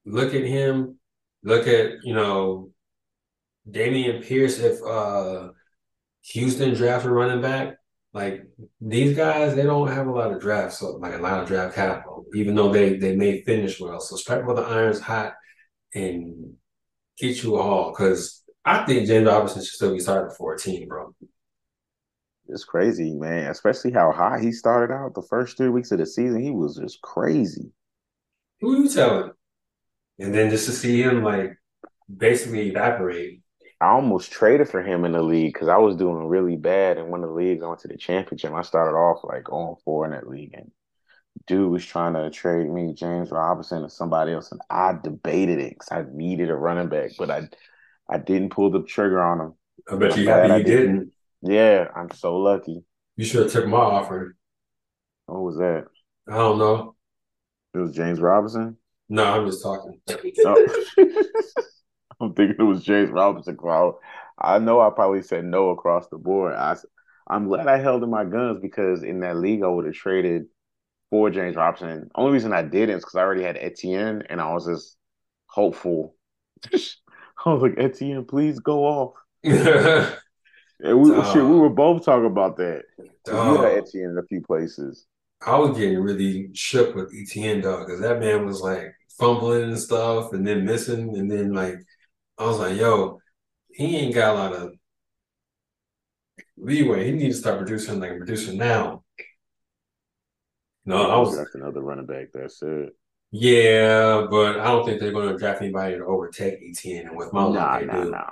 Look 0.05 0.35
at 0.35 0.45
him. 0.45 0.99
Look 1.45 1.67
at, 1.67 2.03
you 2.03 2.15
know, 2.15 2.71
Dameon 3.71 4.23
Pierce, 4.23 4.59
if 4.59 4.83
uh 4.83 5.51
Houston 6.23 6.75
drafted 6.75 7.11
running 7.11 7.41
back, 7.41 7.77
like 8.15 8.47
these 8.81 9.17
guys, 9.17 9.55
they 9.55 9.63
don't 9.63 9.89
have 9.89 10.07
a 10.07 10.13
lot 10.13 10.33
of 10.33 10.41
drafts, 10.41 10.79
so 10.79 10.97
like 10.97 11.15
a 11.15 11.19
lot 11.19 11.43
of 11.43 11.49
draft 11.49 11.75
capital, 11.75 12.27
even 12.35 12.55
though 12.55 12.71
they 12.71 12.97
they 12.97 13.17
may 13.17 13.43
finish 13.43 13.81
well. 13.81 14.01
So 14.01 14.17
strike 14.17 14.47
while 14.47 14.57
the 14.57 14.63
iron's 14.63 15.01
hot 15.01 15.35
and 15.95 16.55
get 17.19 17.43
you 17.43 17.57
a 17.57 17.63
haul. 17.63 17.91
Because 17.91 18.43
I 18.65 18.85
think 18.85 19.07
James 19.07 19.27
Robinson 19.27 19.63
should 19.63 19.75
still 19.75 19.93
be 19.93 20.01
starting 20.01 20.31
for 20.31 20.57
14, 20.57 20.89
bro. 20.89 21.15
It's 22.49 22.65
crazy, 22.65 23.15
man. 23.15 23.51
Especially 23.51 23.93
how 23.93 24.13
high 24.13 24.41
he 24.41 24.53
started 24.53 24.93
out 24.93 25.15
the 25.15 25.23
first 25.23 25.57
three 25.57 25.71
weeks 25.71 25.91
of 25.91 25.99
the 25.99 26.07
season. 26.07 26.43
He 26.43 26.51
was 26.51 26.77
just 26.77 27.01
crazy. 27.01 27.73
Who 28.61 28.83
you 28.83 28.89
telling? 28.91 29.33
And 30.19 30.35
then 30.35 30.51
just 30.51 30.67
to 30.67 30.73
see 30.73 31.03
him 31.03 31.25
like 31.25 31.57
basically 32.15 32.69
evaporate. 32.69 33.42
I 33.83 33.89
almost 33.89 34.31
traded 34.31 34.69
for 34.69 34.81
him 34.81 35.05
in 35.05 35.11
the 35.11 35.23
league 35.23 35.55
because 35.55 35.67
I 35.67 35.77
was 35.77 35.97
doing 35.97 36.29
really 36.29 36.55
bad 36.55 36.99
in 36.99 37.09
one 37.09 37.25
of 37.25 37.31
the 37.31 37.35
leagues. 37.35 37.65
I 37.65 37.67
went 37.67 37.81
to 37.81 37.89
the 37.89 37.97
championship. 37.97 38.53
I 38.53 38.63
started 38.63 38.97
off 38.97 39.25
like 39.25 39.51
on 39.51 39.75
four 39.85 40.05
in 40.05 40.13
that 40.13 40.29
league, 40.29 40.55
and 40.55 40.71
dude 41.49 41.69
was 41.69 41.85
trying 41.85 42.15
to 42.15 42.31
trade 42.31 42.71
me 42.71 42.95
James 42.95 43.33
Robinson 43.33 43.83
or 43.83 43.89
somebody 43.89 44.35
else, 44.35 44.53
and 44.53 44.61
I 44.71 44.97
debated 45.03 45.59
it 45.59 45.71
because 45.71 45.89
I 45.91 46.05
needed 46.13 46.49
a 46.49 46.55
running 46.55 46.91
back, 46.91 47.11
but 47.19 47.29
I 47.29 47.49
I 48.09 48.19
didn't 48.19 48.51
pull 48.51 48.71
the 48.71 48.85
trigger 48.85 49.21
on 49.21 49.41
him. 49.41 49.55
I 49.91 49.97
bet 49.97 50.17
you 50.17 50.29
happy 50.29 50.59
you 50.59 50.65
didn't. 50.65 50.93
didn't. 50.93 51.13
Yeah, 51.43 51.89
I'm 51.97 52.13
so 52.13 52.37
lucky. 52.37 52.85
You 53.17 53.25
should 53.25 53.43
have 53.43 53.53
took 53.53 53.67
my 53.67 53.79
offer. 53.79 54.37
What 55.27 55.41
was 55.41 55.57
that? 55.57 55.87
I 56.29 56.37
don't 56.37 56.59
know. 56.59 56.95
It 57.75 57.79
was 57.79 57.97
James 57.97 58.21
Robinson. 58.21 58.77
No, 59.09 59.25
I'm 59.25 59.45
just 59.45 59.61
talking. 59.61 60.01
oh. 60.47 60.85
I'm 62.23 62.35
thinking 62.35 62.57
it 62.59 62.63
was 62.63 62.85
James 62.85 63.11
Robinson. 63.11 63.57
Crowd. 63.57 63.97
I 64.39 64.59
know 64.59 64.81
I 64.81 64.91
probably 64.91 65.23
said 65.23 65.45
no 65.45 65.71
across 65.71 66.09
the 66.09 66.19
board. 66.19 66.55
I, 66.55 66.77
I'm 67.29 67.49
glad 67.49 67.67
I 67.67 67.79
held 67.79 68.03
in 68.03 68.11
my 68.11 68.25
guns 68.25 68.61
because 68.61 69.03
in 69.03 69.21
that 69.21 69.37
league 69.37 69.63
I 69.63 69.69
would 69.69 69.87
have 69.87 69.95
traded 69.95 70.47
for 71.11 71.31
James 71.31 71.57
Robinson. 71.57 72.11
Only 72.15 72.33
reason 72.33 72.53
I 72.53 72.63
didn't 72.63 72.97
is 72.97 73.03
because 73.03 73.17
I 73.17 73.21
already 73.21 73.43
had 73.43 73.59
Etienne 73.59 74.23
and 74.31 74.41
I 74.41 74.53
was 74.53 74.67
just 74.67 74.97
hopeful. 75.47 76.17
I 76.73 77.51
was 77.51 77.63
like, 77.63 77.75
Etienne, 77.79 78.25
please 78.25 78.61
go 78.61 78.85
off. 78.85 79.15
and 79.45 80.15
we 80.81 81.13
oh, 81.13 81.33
shit, 81.33 81.45
we 81.45 81.59
were 81.59 81.69
both 81.69 82.05
talking 82.05 82.27
about 82.27 82.57
that. 82.59 82.85
You 83.27 83.57
had 83.57 83.79
Etienne 83.79 84.11
in 84.11 84.19
a 84.19 84.27
few 84.27 84.41
places. 84.41 85.07
I 85.45 85.59
was 85.59 85.77
getting 85.77 85.99
really 85.99 86.51
shook 86.55 86.95
with 86.95 87.13
Etienne 87.15 87.63
dog 87.63 87.87
because 87.87 88.01
that 88.01 88.21
man 88.21 88.47
was 88.47 88.61
like 88.61 88.95
fumbling 89.19 89.65
and 89.65 89.79
stuff 89.79 90.33
and 90.33 90.47
then 90.47 90.65
missing 90.65 91.17
and 91.17 91.31
then 91.31 91.53
like 91.53 91.79
I 92.39 92.45
was 92.45 92.59
like, 92.59 92.77
yo, 92.77 93.21
he 93.71 93.97
ain't 93.97 94.15
got 94.15 94.35
a 94.35 94.39
lot 94.39 94.53
of 94.55 94.73
leeway. 96.57 97.07
He 97.07 97.13
needs 97.13 97.37
to 97.37 97.41
start 97.41 97.59
producing 97.59 98.01
like 98.01 98.13
a 98.13 98.17
producer 98.17 98.53
now. 98.53 99.05
No, 100.85 101.11
I 101.11 101.19
was 101.19 101.37
that's 101.37 101.55
another 101.55 101.81
running 101.81 102.07
back. 102.07 102.29
That's 102.33 102.61
it. 102.63 102.91
Yeah, 103.31 104.27
but 104.31 104.61
I 104.61 104.65
don't 104.65 104.85
think 104.85 105.01
they're 105.01 105.13
going 105.13 105.29
to 105.31 105.39
draft 105.39 105.63
anybody 105.63 105.97
to 105.97 106.05
overtake 106.05 106.59
Etienne. 106.63 107.09
And 107.09 107.17
with 107.17 107.33
my 107.33 107.49
nah, 107.49 107.79
they 107.79 107.87
nah, 107.87 108.05
do. 108.05 108.11
Nah. 108.11 108.31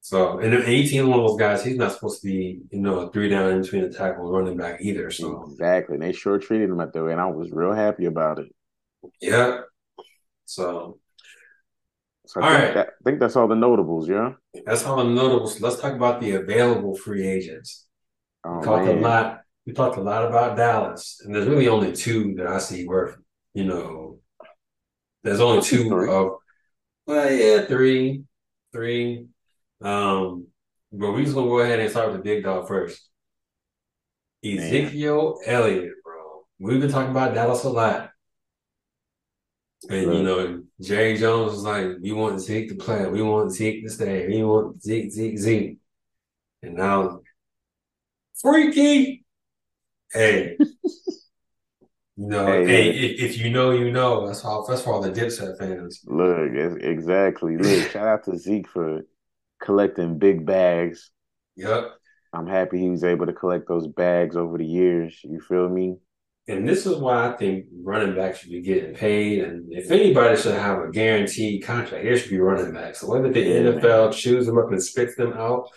So, 0.00 0.38
and 0.38 0.54
Etienne, 0.54 1.08
one 1.08 1.18
of 1.18 1.26
those 1.26 1.38
guys, 1.38 1.64
he's 1.64 1.76
not 1.76 1.92
supposed 1.92 2.22
to 2.22 2.28
be, 2.28 2.62
you 2.70 2.80
know, 2.80 3.00
a 3.00 3.10
three 3.10 3.28
down 3.28 3.50
in 3.50 3.60
between 3.60 3.82
the 3.82 3.90
tackle 3.90 4.30
running 4.30 4.56
back 4.56 4.80
either. 4.80 5.10
So 5.10 5.48
exactly, 5.50 5.94
and 5.94 6.02
they 6.02 6.12
sure 6.12 6.38
treated 6.38 6.70
him 6.70 6.78
that 6.78 6.94
way, 6.94 7.12
and 7.12 7.20
I 7.20 7.26
was 7.26 7.50
real 7.50 7.72
happy 7.72 8.04
about 8.04 8.38
it. 8.38 8.54
Yeah. 9.20 9.62
So 10.44 11.00
so 12.26 12.42
I, 12.42 12.60
think, 12.60 12.74
that, 12.74 12.88
I 12.88 13.04
think 13.04 13.20
that's 13.20 13.36
all 13.36 13.48
the 13.48 13.54
notables, 13.54 14.08
yeah. 14.08 14.32
That's 14.64 14.84
all 14.84 14.96
the 14.96 15.04
notables. 15.04 15.60
Let's 15.60 15.80
talk 15.80 15.94
about 15.94 16.20
the 16.20 16.32
available 16.32 16.96
free 16.96 17.26
agents. 17.26 17.86
Oh, 18.44 18.58
we 18.58 18.64
talked 18.64 18.86
man. 18.86 18.98
a 18.98 19.00
lot. 19.00 19.40
We 19.66 19.72
talked 19.72 19.96
a 19.96 20.02
lot 20.02 20.26
about 20.26 20.56
Dallas, 20.56 21.20
and 21.24 21.34
there's 21.34 21.46
really 21.46 21.68
only 21.68 21.92
two 21.92 22.34
that 22.36 22.46
I 22.46 22.58
see 22.58 22.86
worth. 22.86 23.16
You 23.54 23.64
know, 23.64 24.18
there's 25.22 25.40
only 25.40 25.62
two 25.62 25.88
three. 25.88 26.10
of. 26.10 26.32
Well, 27.06 27.32
yeah, 27.32 27.66
three, 27.66 28.24
three. 28.72 29.26
Um, 29.80 30.48
but 30.92 31.12
we 31.12 31.22
just 31.22 31.34
gonna 31.34 31.48
go 31.48 31.60
ahead 31.60 31.80
and 31.80 31.90
start 31.90 32.08
with 32.08 32.18
the 32.18 32.22
big 32.22 32.44
dog 32.44 32.66
first. 32.66 33.08
Ezekiel 34.44 35.38
man. 35.46 35.54
Elliott, 35.54 35.92
bro. 36.04 36.46
We've 36.58 36.80
been 36.80 36.90
talking 36.90 37.10
about 37.10 37.34
Dallas 37.34 37.64
a 37.64 37.70
lot. 37.70 38.10
And 39.88 40.06
right. 40.06 40.16
you 40.16 40.22
know, 40.22 40.62
Jerry 40.80 41.16
Jones 41.16 41.52
was 41.52 41.62
like, 41.62 41.86
"We 42.00 42.12
want 42.12 42.40
Zeke 42.40 42.68
to 42.68 42.74
play. 42.74 43.06
We 43.06 43.22
want 43.22 43.52
Zeke 43.52 43.84
to 43.84 43.90
stay. 43.90 44.26
We 44.28 44.42
want 44.44 44.82
Zeke, 44.82 45.10
Zeke, 45.10 45.38
Zeke." 45.38 45.78
And 46.62 46.74
now, 46.74 47.20
freaky. 48.40 49.24
Hey, 50.12 50.56
you 50.60 50.68
know, 52.16 52.46
hey, 52.46 52.66
hey 52.66 52.90
if, 52.90 53.20
if, 53.20 53.38
you 53.38 53.50
know, 53.50 53.70
you 53.70 53.90
know. 53.90 54.26
That's 54.26 54.44
all. 54.44 54.66
That's 54.66 54.82
for 54.82 54.92
all 54.94 55.00
the 55.00 55.10
Dipset 55.10 55.58
fans. 55.58 56.02
Look, 56.06 56.52
exactly. 56.82 57.56
Look, 57.56 57.90
shout 57.90 58.06
out 58.06 58.24
to 58.24 58.36
Zeke 58.36 58.68
for 58.68 59.06
collecting 59.62 60.18
big 60.18 60.44
bags. 60.44 61.10
Yep. 61.56 61.92
I'm 62.32 62.46
happy 62.46 62.78
he 62.78 62.90
was 62.90 63.04
able 63.04 63.26
to 63.26 63.32
collect 63.32 63.66
those 63.66 63.86
bags 63.86 64.36
over 64.36 64.58
the 64.58 64.66
years. 64.66 65.18
You 65.24 65.40
feel 65.40 65.68
me? 65.68 65.96
And 66.48 66.68
this 66.68 66.86
is 66.86 66.96
why 66.96 67.28
I 67.28 67.36
think 67.36 67.66
running 67.82 68.14
backs 68.14 68.38
should 68.38 68.50
be 68.50 68.62
getting 68.62 68.94
paid. 68.94 69.42
And 69.42 69.72
if 69.72 69.90
anybody 69.90 70.40
should 70.40 70.54
have 70.54 70.78
a 70.78 70.90
guaranteed 70.90 71.64
contract, 71.64 72.04
it 72.04 72.18
should 72.18 72.30
be 72.30 72.38
running 72.38 72.72
backs. 72.72 73.00
So 73.00 73.08
whether 73.08 73.32
the 73.32 73.40
yeah, 73.40 73.60
NFL 73.62 74.10
man. 74.10 74.12
chews 74.12 74.46
them 74.46 74.58
up 74.58 74.70
and 74.70 74.82
spits 74.82 75.16
them 75.16 75.32
out, 75.32 75.68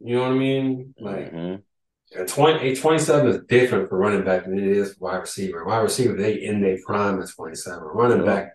you 0.00 0.16
know 0.16 0.22
what 0.22 0.32
I 0.32 0.34
mean? 0.34 0.94
Like 1.00 1.32
mm-hmm. 1.32 2.20
a 2.20 2.26
20, 2.26 2.68
a 2.68 2.76
27 2.76 3.28
is 3.28 3.44
different 3.48 3.88
for 3.88 3.96
running 3.96 4.24
back 4.24 4.44
than 4.44 4.58
it 4.58 4.66
is 4.66 4.92
for 4.94 5.06
wide 5.06 5.20
receiver. 5.20 5.64
Wide 5.64 5.78
receiver, 5.78 6.14
they 6.14 6.34
in 6.34 6.60
their 6.60 6.78
prime 6.84 7.22
at 7.22 7.30
27. 7.30 7.82
Running 7.82 8.26
yeah. 8.26 8.26
back, 8.26 8.52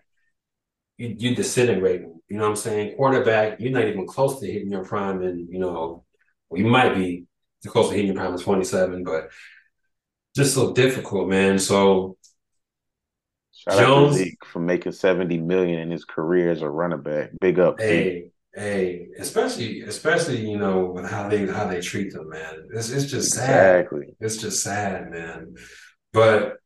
you, 0.98 1.16
you 1.18 1.34
disintegrating. 1.34 2.20
You 2.28 2.36
know 2.36 2.44
what 2.44 2.50
I'm 2.50 2.56
saying? 2.56 2.96
Quarterback, 2.96 3.58
you're 3.58 3.72
not 3.72 3.88
even 3.88 4.06
close 4.06 4.38
to 4.38 4.46
hitting 4.46 4.70
your 4.70 4.84
prime. 4.84 5.20
And, 5.20 5.48
you 5.52 5.58
know, 5.58 6.04
you 6.52 6.64
might 6.64 6.94
be 6.94 7.26
close 7.66 7.88
to 7.88 7.94
hitting 7.96 8.12
your 8.12 8.22
prime 8.22 8.34
at 8.34 8.40
27, 8.40 9.02
but– 9.02 9.30
just 10.34 10.54
so 10.54 10.72
difficult, 10.72 11.28
man. 11.28 11.58
So 11.58 12.16
Shout 13.52 13.78
Jones 13.78 14.22
for 14.52 14.60
making 14.60 14.92
seventy 14.92 15.38
million 15.38 15.80
in 15.80 15.90
his 15.90 16.04
career 16.04 16.50
as 16.50 16.62
a 16.62 16.68
running 16.68 17.02
back. 17.02 17.30
Big 17.40 17.58
up. 17.58 17.80
Hey, 17.80 18.30
hey, 18.54 19.08
especially 19.18 19.82
especially 19.82 20.48
you 20.48 20.58
know 20.58 20.86
with 20.86 21.08
how 21.08 21.28
they 21.28 21.46
how 21.46 21.66
they 21.66 21.80
treat 21.80 22.12
them, 22.12 22.28
man. 22.28 22.68
It's 22.74 22.90
it's 22.90 23.10
just 23.10 23.32
sad. 23.32 23.80
Exactly. 23.80 24.06
It's 24.20 24.36
just 24.36 24.62
sad, 24.62 25.10
man. 25.10 25.54
But 26.12 26.58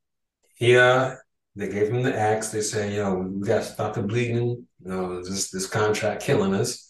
yeah, 0.58 1.16
they 1.54 1.68
gave 1.68 1.88
him 1.88 2.02
the 2.02 2.16
axe. 2.16 2.48
They 2.48 2.62
say, 2.62 2.96
yo, 2.96 3.14
we 3.14 3.46
got 3.46 3.58
to 3.58 3.64
stop 3.64 3.94
the 3.94 4.02
bleeding. 4.02 4.46
You 4.46 4.66
know, 4.90 5.22
this 5.22 5.50
this 5.50 5.66
contract 5.66 6.22
killing 6.22 6.54
us. 6.54 6.88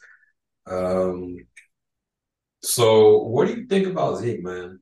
Um. 0.66 1.36
So, 2.60 3.18
what 3.22 3.46
do 3.46 3.54
you 3.54 3.66
think 3.66 3.86
about 3.86 4.18
Zeke, 4.18 4.42
man? 4.42 4.80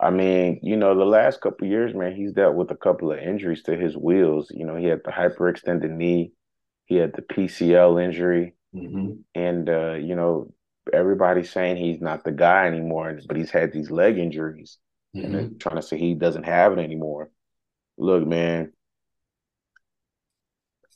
I 0.00 0.10
mean, 0.10 0.60
you 0.62 0.76
know, 0.76 0.96
the 0.96 1.04
last 1.04 1.40
couple 1.40 1.66
years, 1.66 1.94
man, 1.94 2.14
he's 2.14 2.32
dealt 2.32 2.54
with 2.54 2.70
a 2.70 2.76
couple 2.76 3.10
of 3.10 3.18
injuries 3.18 3.62
to 3.64 3.76
his 3.76 3.96
wheels. 3.96 4.48
You 4.50 4.64
know, 4.64 4.76
he 4.76 4.86
had 4.86 5.00
the 5.04 5.10
hyperextended 5.10 5.90
knee, 5.90 6.32
he 6.86 6.96
had 6.96 7.14
the 7.14 7.22
PCL 7.22 8.02
injury, 8.02 8.54
mm-hmm. 8.74 9.14
and 9.34 9.68
uh, 9.68 9.94
you 9.94 10.14
know, 10.14 10.52
everybody's 10.92 11.50
saying 11.50 11.76
he's 11.76 12.00
not 12.00 12.22
the 12.22 12.30
guy 12.30 12.66
anymore, 12.66 13.18
but 13.26 13.36
he's 13.36 13.50
had 13.50 13.72
these 13.72 13.90
leg 13.90 14.18
injuries, 14.18 14.78
mm-hmm. 15.16 15.26
and 15.26 15.34
they're 15.34 15.42
mm-hmm. 15.42 15.58
trying 15.58 15.76
to 15.76 15.82
say 15.82 15.98
he 15.98 16.14
doesn't 16.14 16.44
have 16.44 16.72
it 16.72 16.78
anymore. 16.78 17.30
Look, 17.96 18.24
man, 18.24 18.72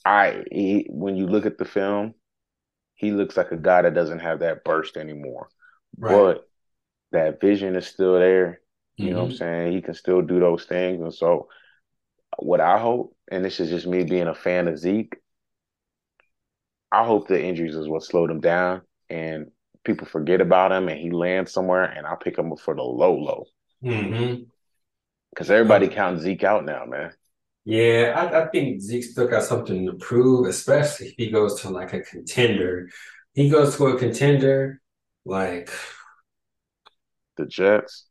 I 0.05 0.45
he, 0.51 0.87
when 0.88 1.17
you 1.17 1.27
look 1.27 1.45
at 1.45 1.59
the 1.59 1.65
film, 1.65 2.15
he 2.95 3.11
looks 3.11 3.37
like 3.37 3.51
a 3.51 3.57
guy 3.57 3.83
that 3.83 3.95
doesn't 3.95 4.21
have 4.21 4.38
that 4.41 4.62
burst 4.62 4.97
anymore, 4.97 5.49
right. 5.99 6.12
but 6.12 6.49
that 7.11 7.41
vision 7.41 7.75
is 7.75 7.87
still 7.88 8.15
there 8.15 8.62
you 9.03 9.09
mm-hmm. 9.09 9.17
know 9.17 9.23
what 9.23 9.25
I'm 9.25 9.31
mm-hmm. 9.31 9.38
saying? 9.38 9.73
He 9.73 9.83
can 9.83 9.95
still 9.95 10.23
do 10.23 10.41
those 10.41 10.65
things. 10.65 11.01
And 11.01 11.15
so 11.15 11.49
what 12.38 12.61
I 12.61 12.79
hope, 12.79 13.15
and 13.31 13.45
this 13.45 13.61
is 13.61 13.71
just 13.71 13.87
me 13.87 14.05
being 14.05 14.29
a 14.29 14.35
fan 14.35 14.69
of 14.69 14.79
Zeke, 14.79 15.17
I 16.91 17.05
hope 17.05 17.27
the 17.27 17.43
injuries 17.43 17.75
is 17.75 17.88
what 17.88 18.05
slowed 18.05 18.31
him 18.31 18.41
down 18.41 18.83
and 19.09 19.51
people 19.85 20.07
forget 20.07 20.41
about 20.41 20.73
him 20.73 20.88
and 20.88 21.01
he 21.01 21.11
lands 21.11 21.53
somewhere 21.53 21.85
and 21.85 22.07
I'll 22.07 22.17
pick 22.17 22.38
him 22.38 22.53
up 22.53 22.61
for 22.61 22.75
the 22.75 22.83
low 22.83 23.15
low. 23.15 23.45
Mm-hmm. 23.83 24.43
Cause 25.35 25.51
everybody 25.51 25.87
um, 25.87 25.93
counts 25.93 26.23
Zeke 26.23 26.45
out 26.45 26.65
now, 26.65 26.85
man. 26.85 27.12
Yeah, 27.65 28.12
I, 28.17 28.43
I, 28.43 28.49
think 28.49 28.81
Zeke 28.81 29.05
still 29.05 29.29
got 29.29 29.45
something 29.45 29.87
to 29.87 29.95
prove, 29.95 30.47
especially 30.47 31.09
if 31.09 31.15
he 31.17 31.31
goes 31.31 31.61
to 31.62 31.71
like 31.71 31.93
a 31.95 32.01
contender. 32.01 32.91
He 33.35 33.49
goes 33.49 33.77
to 33.77 33.87
a 33.87 33.99
contender 33.99 34.83
like 35.25 35.71
the 37.37 37.47
Jets. 37.47 38.07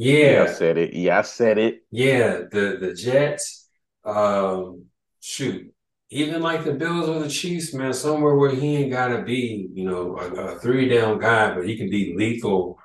Yeah. 0.00 0.32
yeah, 0.32 0.42
I 0.44 0.46
said 0.46 0.78
it. 0.78 0.94
Yeah, 0.94 1.18
I 1.18 1.22
said 1.22 1.58
it. 1.58 1.82
Yeah, 1.90 2.42
the 2.50 2.78
the 2.80 2.94
Jets. 2.94 3.68
Um, 4.02 4.86
shoot, 5.20 5.74
even 6.08 6.40
like 6.40 6.64
the 6.64 6.72
Bills 6.72 7.06
or 7.06 7.18
the 7.18 7.28
Chiefs, 7.28 7.74
man, 7.74 7.92
somewhere 7.92 8.34
where 8.34 8.50
he 8.50 8.76
ain't 8.76 8.92
gotta 8.92 9.22
be, 9.22 9.68
you 9.74 9.84
know, 9.84 10.16
a, 10.16 10.54
a 10.54 10.58
three 10.58 10.88
down 10.88 11.18
guy, 11.18 11.54
but 11.54 11.68
he 11.68 11.76
can 11.76 11.90
be 11.90 12.14
lethal 12.16 12.78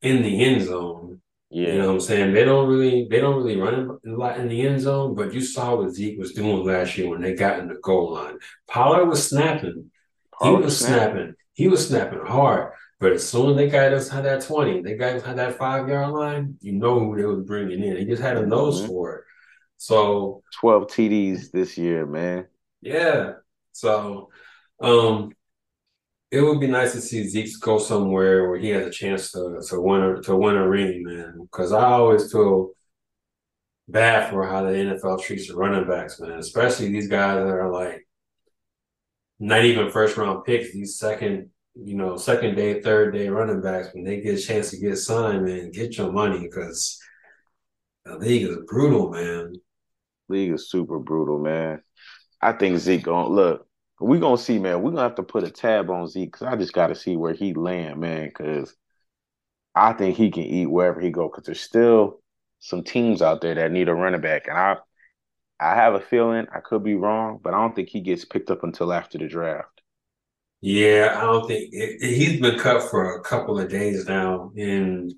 in 0.00 0.22
the 0.22 0.44
end 0.44 0.62
zone. 0.62 1.20
Yeah. 1.50 1.72
You 1.72 1.78
know 1.78 1.86
what 1.88 1.92
I'm 1.92 2.00
saying? 2.00 2.32
They 2.32 2.44
don't 2.46 2.68
really 2.70 3.06
they 3.10 3.20
don't 3.20 3.36
really 3.36 3.58
run 3.60 3.98
a 4.06 4.10
lot 4.10 4.38
in 4.38 4.48
the 4.48 4.66
end 4.66 4.80
zone, 4.80 5.14
but 5.14 5.34
you 5.34 5.42
saw 5.42 5.76
what 5.76 5.92
Zeke 5.92 6.18
was 6.18 6.32
doing 6.32 6.64
last 6.64 6.96
year 6.96 7.10
when 7.10 7.20
they 7.20 7.34
got 7.34 7.58
in 7.58 7.68
the 7.68 7.78
goal 7.82 8.14
line. 8.14 8.38
Pollard 8.66 9.04
was 9.04 9.28
snapping. 9.28 9.90
Pollard 10.32 10.60
he 10.60 10.64
was 10.64 10.78
snapping. 10.78 11.16
snapping. 11.16 11.34
He 11.52 11.68
was 11.68 11.86
snapping 11.86 12.26
hard. 12.26 12.72
But 12.98 13.12
as 13.12 13.28
soon 13.28 13.50
as 13.50 13.56
they 13.56 13.68
got 13.68 13.92
us 13.92 14.08
had 14.08 14.24
that 14.24 14.42
20, 14.42 14.82
they 14.82 14.94
got 14.94 15.16
us 15.16 15.22
had 15.22 15.36
that 15.36 15.58
five 15.58 15.88
yard 15.88 16.14
line, 16.14 16.56
you 16.60 16.72
know 16.72 16.98
who 16.98 17.16
they 17.16 17.24
was 17.24 17.44
bringing 17.44 17.82
in. 17.82 17.96
He 17.96 18.04
just 18.04 18.22
had 18.22 18.38
a 18.38 18.46
nose 18.46 18.80
mm-hmm. 18.80 18.88
for 18.88 19.16
it. 19.16 19.24
So 19.76 20.42
12 20.60 20.86
TDs 20.86 21.50
this 21.50 21.76
year, 21.76 22.06
man. 22.06 22.46
Yeah. 22.80 23.34
So 23.72 24.30
um 24.80 25.32
it 26.30 26.40
would 26.40 26.60
be 26.60 26.66
nice 26.66 26.92
to 26.92 27.00
see 27.00 27.28
Zeke 27.28 27.60
go 27.60 27.78
somewhere 27.78 28.48
where 28.48 28.58
he 28.58 28.70
has 28.70 28.86
a 28.86 28.90
chance 28.90 29.30
to 29.32 29.60
to 29.68 29.80
win 29.80 30.02
a 30.02 30.22
to 30.22 30.36
win 30.36 30.56
a 30.56 30.68
ring, 30.68 31.02
man. 31.04 31.38
Because 31.42 31.72
I 31.72 31.84
always 31.84 32.32
feel 32.32 32.70
bad 33.88 34.30
for 34.30 34.46
how 34.46 34.64
the 34.64 34.70
NFL 34.70 35.22
treats 35.22 35.48
the 35.48 35.56
running 35.56 35.86
backs, 35.88 36.20
man. 36.20 36.38
Especially 36.38 36.88
these 36.88 37.08
guys 37.08 37.36
that 37.36 37.54
are 37.54 37.70
like 37.70 38.06
not 39.38 39.64
even 39.64 39.90
first 39.90 40.16
round 40.16 40.44
picks. 40.44 40.72
These 40.72 40.98
second, 40.98 41.50
you 41.78 41.94
know, 41.94 42.16
second 42.16 42.54
day, 42.54 42.80
third 42.80 43.12
day 43.12 43.28
running 43.28 43.60
backs 43.60 43.88
when 43.92 44.04
they 44.04 44.20
get 44.20 44.38
a 44.38 44.42
chance 44.42 44.70
to 44.70 44.78
get 44.78 44.96
signed, 44.96 45.44
man, 45.44 45.70
get 45.70 45.98
your 45.98 46.10
money 46.10 46.40
because 46.40 46.98
the 48.04 48.16
league 48.16 48.48
is 48.48 48.58
brutal, 48.66 49.10
man. 49.10 49.54
League 50.28 50.52
is 50.52 50.70
super 50.70 50.98
brutal, 50.98 51.38
man. 51.38 51.82
I 52.40 52.52
think 52.52 52.78
Zeke 52.78 53.02
going 53.02 53.32
look. 53.32 53.66
We 54.00 54.18
gonna 54.18 54.38
see, 54.38 54.58
man. 54.58 54.82
We're 54.82 54.90
gonna 54.90 55.02
have 55.02 55.14
to 55.16 55.22
put 55.22 55.44
a 55.44 55.50
tab 55.50 55.90
on 55.90 56.08
Zeke 56.08 56.32
because 56.32 56.46
I 56.46 56.56
just 56.56 56.72
got 56.72 56.88
to 56.88 56.94
see 56.94 57.16
where 57.16 57.32
he 57.32 57.54
land, 57.54 58.00
man. 58.00 58.28
Because 58.28 58.74
I 59.74 59.92
think 59.92 60.16
he 60.16 60.30
can 60.30 60.44
eat 60.44 60.66
wherever 60.66 61.00
he 61.00 61.10
go. 61.10 61.28
Because 61.28 61.44
there's 61.44 61.60
still 61.60 62.20
some 62.58 62.84
teams 62.84 63.22
out 63.22 63.40
there 63.40 63.54
that 63.54 63.72
need 63.72 63.88
a 63.88 63.94
running 63.94 64.20
back, 64.20 64.48
and 64.48 64.56
I, 64.56 64.76
I 65.60 65.74
have 65.74 65.94
a 65.94 66.00
feeling 66.00 66.46
I 66.54 66.60
could 66.60 66.82
be 66.82 66.94
wrong, 66.94 67.40
but 67.42 67.54
I 67.54 67.58
don't 67.58 67.74
think 67.74 67.88
he 67.88 68.00
gets 68.00 68.24
picked 68.24 68.50
up 68.50 68.64
until 68.64 68.92
after 68.92 69.18
the 69.18 69.28
draft. 69.28 69.75
Yeah, 70.66 71.14
I 71.16 71.20
don't 71.20 71.46
think 71.46 71.68
it, 71.72 72.02
he's 72.02 72.40
been 72.40 72.58
cut 72.58 72.90
for 72.90 73.14
a 73.14 73.22
couple 73.22 73.56
of 73.60 73.68
days 73.68 74.04
now, 74.06 74.50
and 74.56 75.14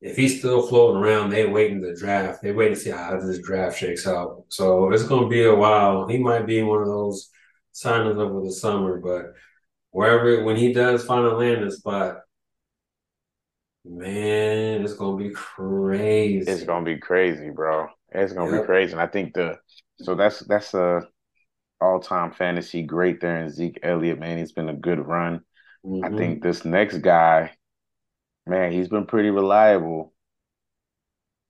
if 0.00 0.14
he's 0.16 0.38
still 0.38 0.68
floating 0.68 1.02
around, 1.02 1.30
they're 1.30 1.50
waiting 1.50 1.80
the 1.80 1.96
draft. 1.98 2.40
They're 2.40 2.54
waiting 2.54 2.74
to 2.74 2.80
see 2.80 2.90
how 2.90 3.18
this 3.18 3.40
draft 3.40 3.76
shakes 3.76 4.06
out. 4.06 4.44
So 4.50 4.92
it's 4.92 5.02
going 5.02 5.24
to 5.24 5.28
be 5.28 5.42
a 5.46 5.54
while. 5.54 6.06
He 6.06 6.18
might 6.18 6.46
be 6.46 6.62
one 6.62 6.80
of 6.80 6.86
those 6.86 7.28
signings 7.74 8.18
over 8.18 8.44
the 8.44 8.52
summer, 8.52 9.00
but 9.00 9.32
wherever 9.90 10.44
when 10.44 10.54
he 10.54 10.72
does 10.72 11.04
find 11.04 11.26
a 11.26 11.34
landing 11.34 11.72
spot, 11.72 12.18
man, 13.84 14.84
it's 14.84 14.94
going 14.94 15.18
to 15.18 15.28
be 15.28 15.34
crazy. 15.34 16.48
It's 16.48 16.62
going 16.62 16.84
to 16.84 16.94
be 16.94 17.00
crazy, 17.00 17.50
bro. 17.50 17.88
It's 18.12 18.32
going 18.32 18.48
to 18.48 18.58
yep. 18.58 18.62
be 18.62 18.66
crazy. 18.68 18.92
And 18.92 19.00
I 19.00 19.08
think 19.08 19.34
the 19.34 19.58
so 20.02 20.14
that's 20.14 20.38
that's 20.38 20.72
a 20.72 21.08
all 21.80 22.00
time 22.00 22.32
fantasy 22.32 22.82
great 22.82 23.20
there 23.20 23.42
in 23.42 23.50
Zeke 23.50 23.80
Elliott. 23.82 24.18
Man, 24.18 24.38
he's 24.38 24.52
been 24.52 24.68
a 24.68 24.74
good 24.74 24.98
run. 24.98 25.40
Mm-hmm. 25.84 26.04
I 26.04 26.16
think 26.16 26.42
this 26.42 26.64
next 26.64 26.98
guy 26.98 27.52
man, 28.46 28.72
he's 28.72 28.88
been 28.88 29.06
pretty 29.06 29.30
reliable. 29.30 30.12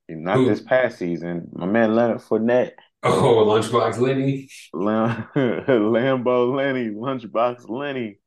Not 0.08 0.44
this 0.44 0.60
past 0.60 0.98
season. 0.98 1.48
My 1.52 1.66
man 1.66 1.94
Leonard 1.94 2.18
Fournette. 2.18 2.72
Oh, 3.02 3.44
Lunchbox 3.46 3.98
Lenny. 3.98 4.48
Lam- 4.72 5.28
Lambo 5.34 6.54
Lenny, 6.54 6.90
Lunchbox 6.90 7.68
Lenny. 7.68 8.18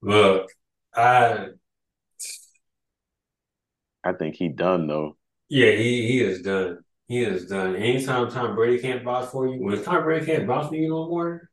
Look, 0.00 0.50
I 0.94 1.48
I 4.02 4.12
think 4.14 4.36
he 4.36 4.48
done 4.48 4.86
though. 4.86 5.16
Yeah, 5.48 5.72
he 5.72 6.06
he 6.06 6.20
is 6.20 6.42
done. 6.42 6.78
He 7.12 7.22
is 7.24 7.44
done. 7.44 7.76
Anytime 7.76 8.30
Tom 8.30 8.54
Brady 8.54 8.80
can't 8.80 9.04
box 9.04 9.30
for 9.30 9.46
you, 9.46 9.60
when 9.62 9.84
Tom 9.84 10.02
Brady 10.02 10.24
can't 10.24 10.46
box 10.46 10.68
for 10.68 10.76
you 10.76 10.88
no 10.88 11.10
more, 11.10 11.50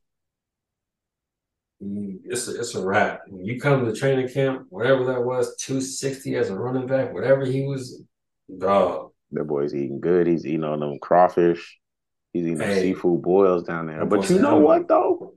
mm, 1.84 2.18
it's 2.24 2.48
a, 2.48 2.58
it's 2.58 2.76
a 2.76 2.86
wrap. 2.86 3.24
When 3.28 3.44
you 3.44 3.60
come 3.60 3.84
to 3.84 3.94
training 3.94 4.30
camp, 4.30 4.68
whatever 4.70 5.04
that 5.08 5.22
was, 5.22 5.58
260 5.58 6.38
as 6.38 6.50
a 6.50 6.56
running 6.56 6.88
back, 6.88 7.14
whatever 7.14 7.44
he 7.44 7.64
was, 7.64 8.02
dog. 8.58 9.12
That 9.34 9.44
boy's 9.44 9.76
eating 9.76 10.00
good. 10.00 10.28
He's 10.28 10.46
eating 10.46 10.64
on 10.64 10.80
them 10.80 10.98
crawfish. 10.98 11.78
He's 12.32 12.46
eating 12.46 12.62
hey, 12.62 12.82
seafood 12.82 13.22
boils 13.22 13.64
down 13.64 13.88
there. 13.88 14.06
But 14.06 14.30
you 14.30 14.40
know 14.40 14.56
oh. 14.56 14.60
what 14.60 14.88
though? 14.88 15.34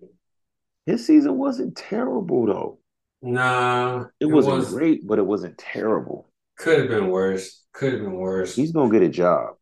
His 0.86 1.04
season 1.04 1.36
wasn't 1.36 1.76
terrible 1.76 2.46
though. 2.46 2.78
Nah. 3.22 4.02
It, 4.20 4.26
it 4.26 4.30
wasn't 4.30 4.54
was, 4.54 4.72
great, 4.72 5.04
but 5.04 5.18
it 5.18 5.26
wasn't 5.26 5.58
terrible. 5.58 6.30
Could 6.58 6.78
have 6.78 6.88
been 6.88 7.08
worse. 7.08 7.64
Could 7.72 7.94
have 7.94 8.02
been 8.02 8.12
worse. 8.12 8.54
He's 8.54 8.70
gonna 8.70 8.88
get 8.88 9.02
a 9.02 9.08
job. 9.08 9.56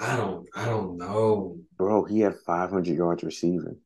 I 0.00 0.16
don't 0.16 0.48
I 0.54 0.66
don't 0.66 0.96
know. 0.96 1.58
Bro, 1.76 2.04
he 2.04 2.20
had 2.20 2.34
500 2.46 2.86
yards 2.96 3.22
receiving. 3.22 3.78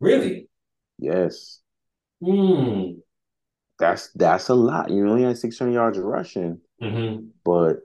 Really? 0.00 0.48
Yes. 0.98 1.60
Hmm. 2.22 2.92
That's 3.78 4.10
that's 4.14 4.48
a 4.48 4.54
lot. 4.54 4.90
You 4.90 5.08
only 5.08 5.24
had 5.24 5.38
600 5.38 5.72
yards 5.72 5.98
rushing, 5.98 6.60
mm-hmm. 6.80 7.26
but 7.44 7.78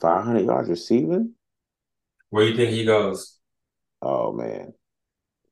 500 0.00 0.44
yards 0.44 0.68
receiving. 0.68 1.34
Where 2.30 2.44
do 2.44 2.50
you 2.50 2.56
think 2.56 2.70
he 2.70 2.84
goes? 2.84 3.38
Oh 4.00 4.32
man, 4.32 4.74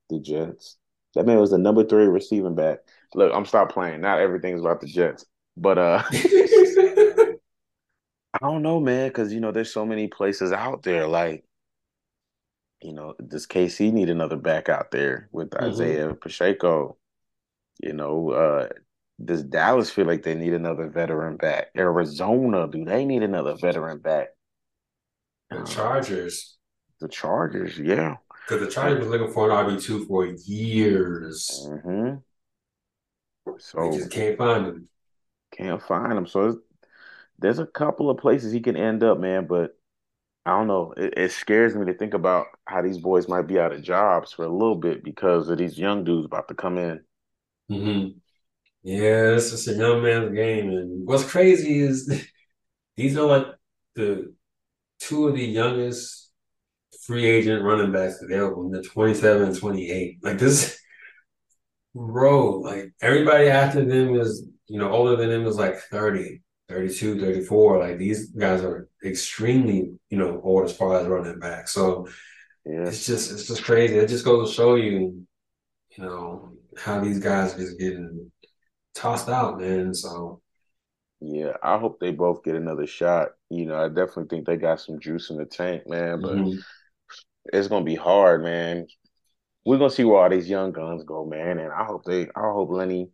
the 0.09 0.19
Jets. 0.19 0.77
That 1.15 1.25
man 1.25 1.39
was 1.39 1.51
the 1.51 1.57
number 1.57 1.83
three 1.83 2.05
receiving 2.05 2.55
back. 2.55 2.79
Look, 3.13 3.31
I'm 3.33 3.45
stop 3.45 3.71
playing. 3.71 4.01
Not 4.01 4.19
everything's 4.19 4.61
about 4.61 4.81
the 4.81 4.87
Jets, 4.87 5.25
but 5.57 5.77
uh, 5.77 6.03
don't 8.39 8.61
know, 8.61 8.79
man, 8.79 9.09
because 9.09 9.33
you 9.33 9.39
know 9.39 9.51
there's 9.51 9.73
so 9.73 9.85
many 9.85 10.07
places 10.07 10.51
out 10.51 10.83
there. 10.83 11.07
Like 11.07 11.43
you 12.81 12.93
know, 12.93 13.15
does 13.25 13.47
KC 13.47 13.91
need 13.91 14.09
another 14.09 14.35
back 14.35 14.69
out 14.69 14.91
there 14.91 15.29
with 15.31 15.51
mm-hmm. 15.51 15.71
Isiah 15.71 16.13
Pacheco? 16.13 16.97
You 17.81 17.93
know, 17.93 18.31
uh, 18.31 18.69
does 19.23 19.43
Dallas 19.43 19.89
feel 19.89 20.05
like 20.05 20.23
they 20.23 20.35
need 20.35 20.53
another 20.53 20.89
veteran 20.89 21.37
back? 21.37 21.67
Arizona, 21.77 22.67
do 22.67 22.83
they 22.83 23.05
need 23.05 23.23
another 23.23 23.55
veteran 23.55 23.99
back? 23.99 24.29
The 25.49 25.59
uh, 25.59 25.65
Chargers. 25.65 26.57
The 26.99 27.07
Chargers, 27.07 27.77
yeah. 27.77 28.17
Because 28.47 28.65
the 28.65 28.71
Chargers 28.71 29.05
were 29.05 29.17
looking 29.17 29.33
for 29.33 29.49
an 29.49 29.65
RB 29.65 29.81
two 29.81 30.05
for 30.05 30.25
years. 30.25 31.67
Mm-hmm. 31.69 32.15
So 33.59 33.91
they 33.91 33.97
just 33.97 34.11
can't 34.11 34.37
find 34.37 34.65
him. 34.65 34.89
Can't 35.55 35.81
find 35.81 36.13
him. 36.13 36.27
So 36.27 36.59
there's 37.43 37.59
a 37.59 37.67
couple 37.67 38.09
of 38.09 38.17
places 38.17 38.53
he 38.53 38.61
can 38.61 38.77
end 38.77 39.03
up, 39.03 39.19
man. 39.19 39.45
But 39.47 39.77
I 40.45 40.51
don't 40.51 40.67
know. 40.67 40.93
It, 40.95 41.13
it, 41.17 41.31
scares 41.31 41.75
me 41.75 41.85
to 41.85 41.93
think 41.93 42.13
about 42.13 42.47
how 42.65 42.81
these 42.81 42.97
boys 42.97 43.27
might 43.27 43.47
be 43.47 43.59
out 43.59 43.73
of 43.73 43.83
jobs 43.83 44.31
for 44.31 44.45
a 44.45 44.49
little 44.49 44.75
bit 44.75 45.03
because 45.03 45.49
of 45.49 45.57
these 45.57 45.77
young 45.77 46.05
dudes 46.05 46.25
about 46.25 46.47
to 46.47 46.55
come 46.55 46.77
in. 46.77 47.01
Mm-hmm. 47.69 48.17
Yeah, 48.83 49.35
it's 49.35 49.51
just 49.51 49.67
a 49.67 49.73
young 49.73 50.01
man's 50.01 50.33
game. 50.33 50.69
And 50.69 51.05
what's 51.05 51.29
crazy 51.29 51.79
is 51.79 52.25
these 52.97 53.17
are 53.17 53.25
like 53.25 53.47
the 53.95 54.33
two 54.99 55.27
of 55.27 55.35
the 55.35 55.45
youngest 55.45 56.31
free 57.05 57.25
agent 57.25 57.63
running 57.63 57.91
backs 57.91 58.21
available. 58.21 58.69
They're 58.69 58.81
27 58.81 59.41
and 59.43 59.57
28. 59.57 60.19
Like 60.23 60.37
this, 60.37 60.79
bro, 61.95 62.59
like 62.61 62.93
everybody 63.01 63.49
after 63.49 63.83
them 63.83 64.15
is, 64.15 64.47
you 64.67 64.79
know, 64.79 64.91
older 64.91 65.17
than 65.17 65.29
them 65.29 65.45
is 65.45 65.57
like 65.57 65.77
30. 65.77 66.42
32, 66.69 67.19
34. 67.19 67.79
Like 67.79 67.97
these 67.97 68.29
guys 68.29 68.63
are 68.63 68.89
extremely, 69.03 69.93
you 70.09 70.17
know, 70.17 70.41
old 70.43 70.65
as 70.65 70.75
far 70.75 70.99
as 70.99 71.07
running 71.07 71.39
back. 71.39 71.67
So 71.67 72.07
yeah. 72.65 72.87
it's 72.87 73.05
just 73.05 73.31
it's 73.31 73.47
just 73.47 73.63
crazy. 73.63 73.97
It 73.97 74.07
just 74.07 74.25
goes 74.25 74.49
to 74.49 74.55
show 74.55 74.75
you, 74.75 75.25
you 75.97 76.03
know, 76.03 76.53
how 76.77 76.99
these 76.99 77.19
guys 77.19 77.53
are 77.53 77.59
just 77.59 77.79
getting 77.79 78.31
tossed 78.95 79.29
out, 79.29 79.59
man. 79.59 79.93
So 79.93 80.41
yeah, 81.19 81.53
I 81.61 81.77
hope 81.77 81.99
they 81.99 82.11
both 82.11 82.43
get 82.43 82.55
another 82.55 82.87
shot. 82.87 83.29
You 83.49 83.65
know, 83.65 83.77
I 83.77 83.87
definitely 83.87 84.27
think 84.29 84.45
they 84.45 84.57
got 84.57 84.81
some 84.81 84.99
juice 84.99 85.29
in 85.29 85.37
the 85.37 85.45
tank, 85.45 85.87
man. 85.87 86.21
But 86.21 86.35
mm-hmm. 86.35 86.59
it's 87.45 87.67
gonna 87.67 87.85
be 87.85 87.95
hard, 87.95 88.43
man. 88.43 88.87
We're 89.65 89.77
gonna 89.77 89.89
see 89.89 90.03
where 90.03 90.21
all 90.21 90.29
these 90.29 90.49
young 90.49 90.71
guns 90.71 91.03
go, 91.03 91.25
man. 91.25 91.59
And 91.59 91.71
I 91.71 91.85
hope 91.85 92.03
they 92.03 92.23
I 92.35 92.41
hope 92.41 92.69
Lenny 92.71 93.09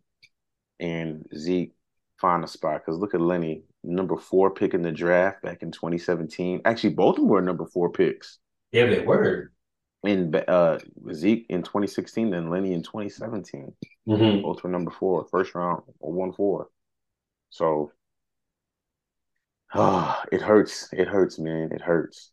and 0.80 1.24
Zeke 1.36 1.72
find 2.20 2.44
a 2.44 2.46
spot 2.46 2.82
because 2.84 2.98
look 2.98 3.14
at 3.14 3.20
Lenny, 3.20 3.62
number 3.82 4.16
four 4.16 4.50
pick 4.50 4.74
in 4.74 4.82
the 4.82 4.92
draft 4.92 5.42
back 5.42 5.62
in 5.62 5.72
2017. 5.72 6.62
Actually, 6.64 6.90
both 6.90 7.16
of 7.16 7.22
them 7.22 7.28
were 7.28 7.40
number 7.40 7.66
four 7.66 7.90
picks. 7.90 8.38
Yeah, 8.72 8.86
they 8.86 9.00
were. 9.00 9.52
In 10.02 10.34
uh, 10.34 10.78
Zeke 11.12 11.46
in 11.48 11.62
2016 11.62 12.32
and 12.32 12.50
Lenny 12.50 12.72
in 12.72 12.82
2017. 12.82 13.72
Mm-hmm. 14.08 14.42
Both 14.42 14.62
were 14.62 14.70
number 14.70 14.90
four, 14.90 15.26
first 15.30 15.54
round 15.54 15.82
or 15.98 16.12
one 16.12 16.32
four. 16.32 16.68
So, 17.50 17.92
ah, 19.74 20.22
oh, 20.24 20.28
it 20.32 20.40
hurts. 20.40 20.88
It 20.92 21.08
hurts, 21.08 21.38
man. 21.38 21.70
It 21.72 21.80
hurts. 21.80 22.30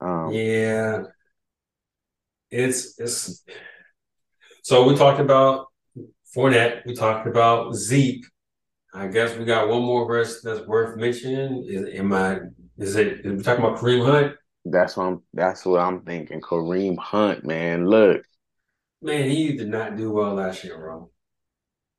Um, 0.00 0.32
yeah, 0.32 1.02
it's 2.50 2.98
it's. 2.98 3.44
So 4.62 4.88
we 4.88 4.96
talked 4.96 5.20
about 5.20 5.66
Fournette. 6.34 6.86
We 6.86 6.94
talked 6.94 7.26
about 7.26 7.74
Zeke. 7.74 8.24
I 8.94 9.08
guess 9.08 9.36
we 9.36 9.44
got 9.44 9.68
one 9.68 9.82
more 9.82 10.06
verse 10.06 10.40
that's 10.40 10.64
worth 10.68 10.96
mentioning. 10.96 11.66
Is 11.68 11.98
am 11.98 12.12
I? 12.12 12.38
Is 12.78 12.94
it? 12.94 13.26
Is 13.26 13.32
we 13.38 13.42
talking 13.42 13.64
about 13.64 13.78
Kareem 13.78 14.06
Hunt? 14.06 14.36
That's 14.64 14.96
what 14.96 15.06
I'm. 15.06 15.22
That's 15.32 15.66
what 15.66 15.80
I'm 15.80 16.02
thinking. 16.02 16.40
Kareem 16.40 16.96
Hunt, 16.96 17.44
man. 17.44 17.88
Look, 17.88 18.22
man, 19.02 19.28
he 19.28 19.56
did 19.56 19.68
not 19.68 19.96
do 19.96 20.12
well 20.12 20.34
last 20.34 20.62
year, 20.62 20.78
bro. 20.78 21.10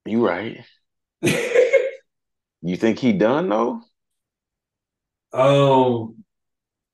You 0.06 0.26
right. 0.26 0.64
you 1.22 2.78
think 2.78 3.00
he 3.00 3.12
done 3.12 3.50
though? 3.50 3.82
Um, 5.34 6.24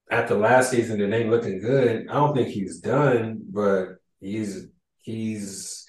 after 0.09 0.35
last 0.35 0.71
season, 0.71 0.99
it 0.99 1.13
ain't 1.13 1.29
looking 1.29 1.61
good. 1.61 2.07
I 2.09 2.13
don't 2.13 2.33
think 2.33 2.47
he's 2.47 2.79
done, 2.79 3.43
but 3.51 3.97
he's 4.19 4.67
he's 5.01 5.85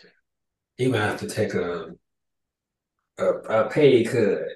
he 0.77 0.89
might 0.89 0.99
have 0.99 1.21
to 1.21 1.29
take 1.29 1.55
a 1.55 1.93
a, 3.23 3.65
a 3.67 3.71
pay 3.71 4.05
cut. 4.05 4.47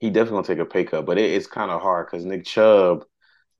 He 0.00 0.10
definitely 0.10 0.42
gonna 0.42 0.46
take 0.46 0.58
a 0.58 0.66
pay 0.66 0.84
cut, 0.84 1.06
but 1.06 1.18
it, 1.18 1.30
it's 1.30 1.46
kind 1.46 1.70
of 1.70 1.80
hard 1.80 2.06
because 2.06 2.24
Nick 2.24 2.44
Chubb 2.44 3.04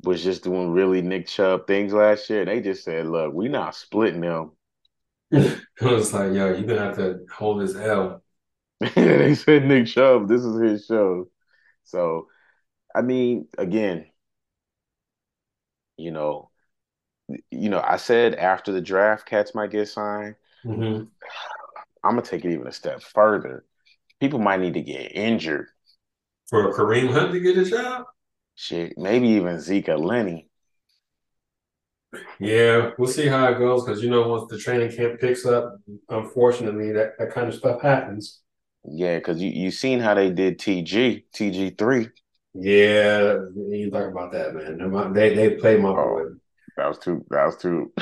was 0.03 0.23
just 0.23 0.43
doing 0.43 0.71
really 0.71 1.03
Nick 1.03 1.27
Chubb 1.29 1.67
things 1.67 1.93
last 1.93 2.29
year. 2.29 2.45
They 2.45 2.61
just 2.61 2.85
said, 2.85 3.07
"Look, 3.07 3.33
we 3.33 3.49
not 3.49 3.75
splitting 3.75 4.21
them." 4.21 4.53
I 5.33 5.61
was 5.81 6.13
like, 6.13 6.33
"Yo, 6.33 6.47
you're 6.47 6.63
gonna 6.63 6.81
have 6.81 6.97
to 6.97 7.21
hold 7.33 7.63
this 7.63 7.77
L." 7.77 8.23
they 8.97 9.35
said 9.35 9.65
Nick 9.65 9.87
Chubb, 9.87 10.29
this 10.29 10.43
is 10.43 10.61
his 10.61 10.87
show. 10.87 11.29
So, 11.85 12.27
I 12.95 13.03
mean, 13.03 13.47
again, 13.57 14.07
you 15.97 16.11
know, 16.11 16.51
you 17.51 17.69
know, 17.69 17.81
I 17.81 17.97
said 17.97 18.35
after 18.35 18.73
the 18.73 18.81
draft, 18.81 19.27
cats 19.27 19.55
might 19.55 19.71
get 19.71 19.89
signed. 19.89 20.35
Mm-hmm. 20.65 21.05
I'm 22.05 22.17
gonna 22.17 22.23
take 22.23 22.45
it 22.45 22.53
even 22.53 22.67
a 22.67 22.73
step 22.73 23.03
further. 23.03 23.65
People 24.23 24.39
might 24.39 24.61
need 24.61 24.75
to 24.75 24.81
get 24.81 25.17
injured 25.17 25.67
for 26.49 26.73
Kareem 26.73 27.11
Hunt 27.11 27.33
to 27.33 27.41
get 27.41 27.59
a 27.59 27.65
job. 27.65 28.05
Shit, 28.55 28.97
maybe 28.97 29.27
even 29.31 29.59
Zeke 29.59 29.89
Lenny. 29.89 30.49
Yeah, 32.39 32.93
we'll 32.97 33.11
see 33.11 33.27
how 33.27 33.51
it 33.51 33.59
goes 33.59 33.85
because 33.85 34.01
you 34.01 34.11
know 34.11 34.29
once 34.29 34.49
the 34.49 34.59
training 34.59 34.97
camp 34.97 35.19
picks 35.19 35.45
up, 35.45 35.77
unfortunately 36.09 36.93
that, 36.93 37.19
that 37.19 37.33
kind 37.33 37.49
of 37.49 37.55
stuff 37.57 37.83
happens. 37.83 38.43
Yeah, 38.85 39.19
because 39.19 39.43
you 39.43 39.51
you 39.51 39.73
seen 39.73 39.99
how 39.99 40.15
they 40.15 40.31
did 40.31 40.61
TG 40.61 41.25
TG 41.35 41.77
three. 41.77 42.09
Yeah, 42.55 43.39
you 43.57 43.91
talk 43.91 44.09
about 44.09 44.31
that, 44.31 44.55
man. 44.55 45.13
They 45.15 45.35
they 45.35 45.57
played 45.57 45.81
my 45.81 45.89
oh, 45.89 45.95
boy. 45.95 46.01
Oh, 46.01 46.35
that 46.77 46.87
was 46.87 46.99
too. 46.99 47.25
That 47.29 47.47
was 47.47 47.57
too. 47.57 47.93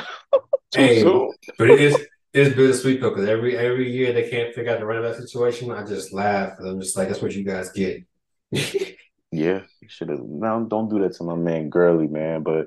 too 0.71 0.81
hey, 0.83 1.01
soon. 1.01 1.33
but 1.57 1.71
it 1.71 1.81
is 1.81 2.07
it's 2.33 2.55
bittersweet 2.55 3.01
though 3.01 3.11
because 3.11 3.29
every 3.29 3.57
every 3.57 3.91
year 3.91 4.13
they 4.13 4.29
can't 4.29 4.55
figure 4.55 4.73
out 4.73 4.81
the 4.81 4.87
running 4.87 5.03
back 5.03 5.21
situation. 5.21 5.71
I 5.71 5.85
just 5.85 6.13
laugh. 6.13 6.59
and 6.59 6.69
I'm 6.69 6.81
just 6.81 6.97
like, 6.97 7.09
that's 7.09 7.23
what 7.23 7.33
you 7.35 7.45
guys 7.45 7.71
get. 7.73 8.05
yeah, 8.53 9.63
you 9.81 9.89
should 9.89 10.09
have. 10.09 10.21
No, 10.21 10.67
don't 10.69 10.89
do 10.89 11.01
that 11.01 11.15
to 11.17 11.25
my 11.25 11.35
man 11.35 11.69
Gurley, 11.69 12.09
man. 12.09 12.43
But 12.43 12.67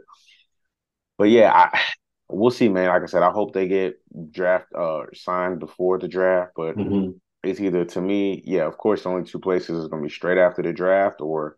but 1.18 1.30
yeah, 1.30 1.52
I 1.52 1.82
we'll 2.30 2.52
see, 2.52 2.70
man. 2.70 2.90
Like 2.90 3.04
I 3.04 3.08
said, 3.08 3.24
I 3.24 3.32
hope 3.32 3.54
they 3.54 3.68
get 3.68 4.00
draft 4.32 4.74
uh 4.74 5.04
signed 5.14 5.60
before 5.60 6.00
the 6.00 6.08
draft, 6.08 6.54
but. 6.56 6.78
Mm-hmm 6.78 7.12
it's 7.44 7.60
either 7.60 7.84
to 7.84 8.02
me, 8.02 8.42
yeah, 8.46 8.66
of 8.66 8.78
course, 8.78 9.04
the 9.04 9.10
only 9.10 9.30
two 9.30 9.40
places 9.40 9.78
is 9.78 9.88
going 9.90 10.02
to 10.02 10.08
be 10.08 10.14
straight 10.14 10.38
after 10.38 10.62
the 10.62 10.72
draft 10.72 11.20
or 11.20 11.58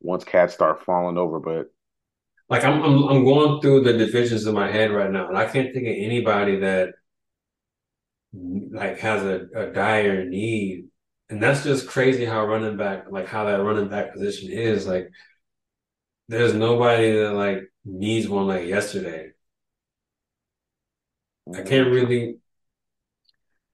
once 0.00 0.24
cats 0.24 0.54
start 0.54 0.84
falling 0.84 1.18
over. 1.18 1.38
But 1.38 1.66
like 2.48 2.64
I'm, 2.64 2.82
I'm, 2.82 3.04
I'm 3.04 3.24
going 3.24 3.60
through 3.60 3.82
the 3.82 3.92
divisions 3.92 4.46
in 4.46 4.54
my 4.54 4.70
head 4.70 4.90
right 4.90 5.10
now, 5.10 5.28
and 5.28 5.36
I 5.36 5.44
can't 5.44 5.72
think 5.74 5.86
of 5.86 5.94
anybody 5.96 6.60
that 6.60 6.94
like 8.32 8.98
has 8.98 9.22
a, 9.22 9.46
a 9.54 9.72
dire 9.72 10.24
need, 10.24 10.88
and 11.30 11.42
that's 11.42 11.64
just 11.64 11.88
crazy 11.88 12.24
how 12.24 12.44
running 12.46 12.76
back, 12.76 13.06
like 13.10 13.26
how 13.26 13.44
that 13.44 13.62
running 13.62 13.88
back 13.88 14.12
position 14.12 14.50
is. 14.50 14.86
Like, 14.86 15.10
there's 16.28 16.54
nobody 16.54 17.12
that 17.12 17.32
like 17.32 17.72
needs 17.84 18.28
one 18.28 18.46
like 18.46 18.66
yesterday. 18.66 19.30
I 21.52 21.62
can't 21.62 21.86
mm-hmm. 21.86 21.92
really 21.92 22.38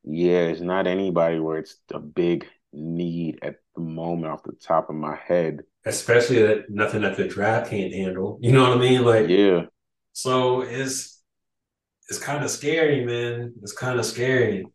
yeah, 0.05 0.43
it's 0.49 0.61
not 0.61 0.87
anybody 0.87 1.41
where 1.41 1.59
it's 1.59 1.77
a 1.93 1.99
big 1.99 2.47
need 2.73 3.39
at 3.43 3.57
the 3.75 3.81
moment 3.81 4.33
off 4.33 4.43
the 4.43 4.53
top 4.53 4.91
of 4.91 4.97
my 4.97 5.17
head. 5.17 5.63
Especially 5.87 6.43
that 6.43 6.71
nothing 6.71 7.03
that 7.03 7.17
the 7.17 7.27
draft 7.27 7.71
can't 7.71 7.93
handle. 7.93 8.39
You 8.41 8.53
know 8.53 8.69
what 8.69 8.79
I 8.79 8.81
mean? 8.81 9.05
Like 9.05 9.29
yeah. 9.29 9.67
So 10.13 10.63
it's 10.63 11.14
it's 12.09 12.19
kind 12.19 12.45
of 12.45 12.51
scary, 12.51 13.05
man. 13.05 13.55
It's 13.63 13.73
kind 13.73 13.99
of 13.99 14.07
scary. 14.07 14.67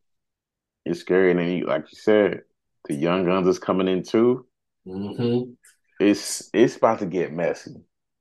It's 0.86 1.02
scary, 1.02 1.32
and 1.32 1.40
then 1.40 1.50
you, 1.50 1.66
like 1.66 1.86
you 1.92 1.98
said, 2.00 2.42
the 2.88 2.96
young 2.96 3.26
guns 3.26 3.48
is 3.48 3.60
coming 3.60 3.88
in 3.88 4.04
too. 4.04 4.46
Mm-hmm. 4.88 5.52
It's 6.00 6.50
it's 6.54 6.78
about 6.78 7.00
to 7.00 7.06
get 7.06 7.34
messy. 7.34 7.76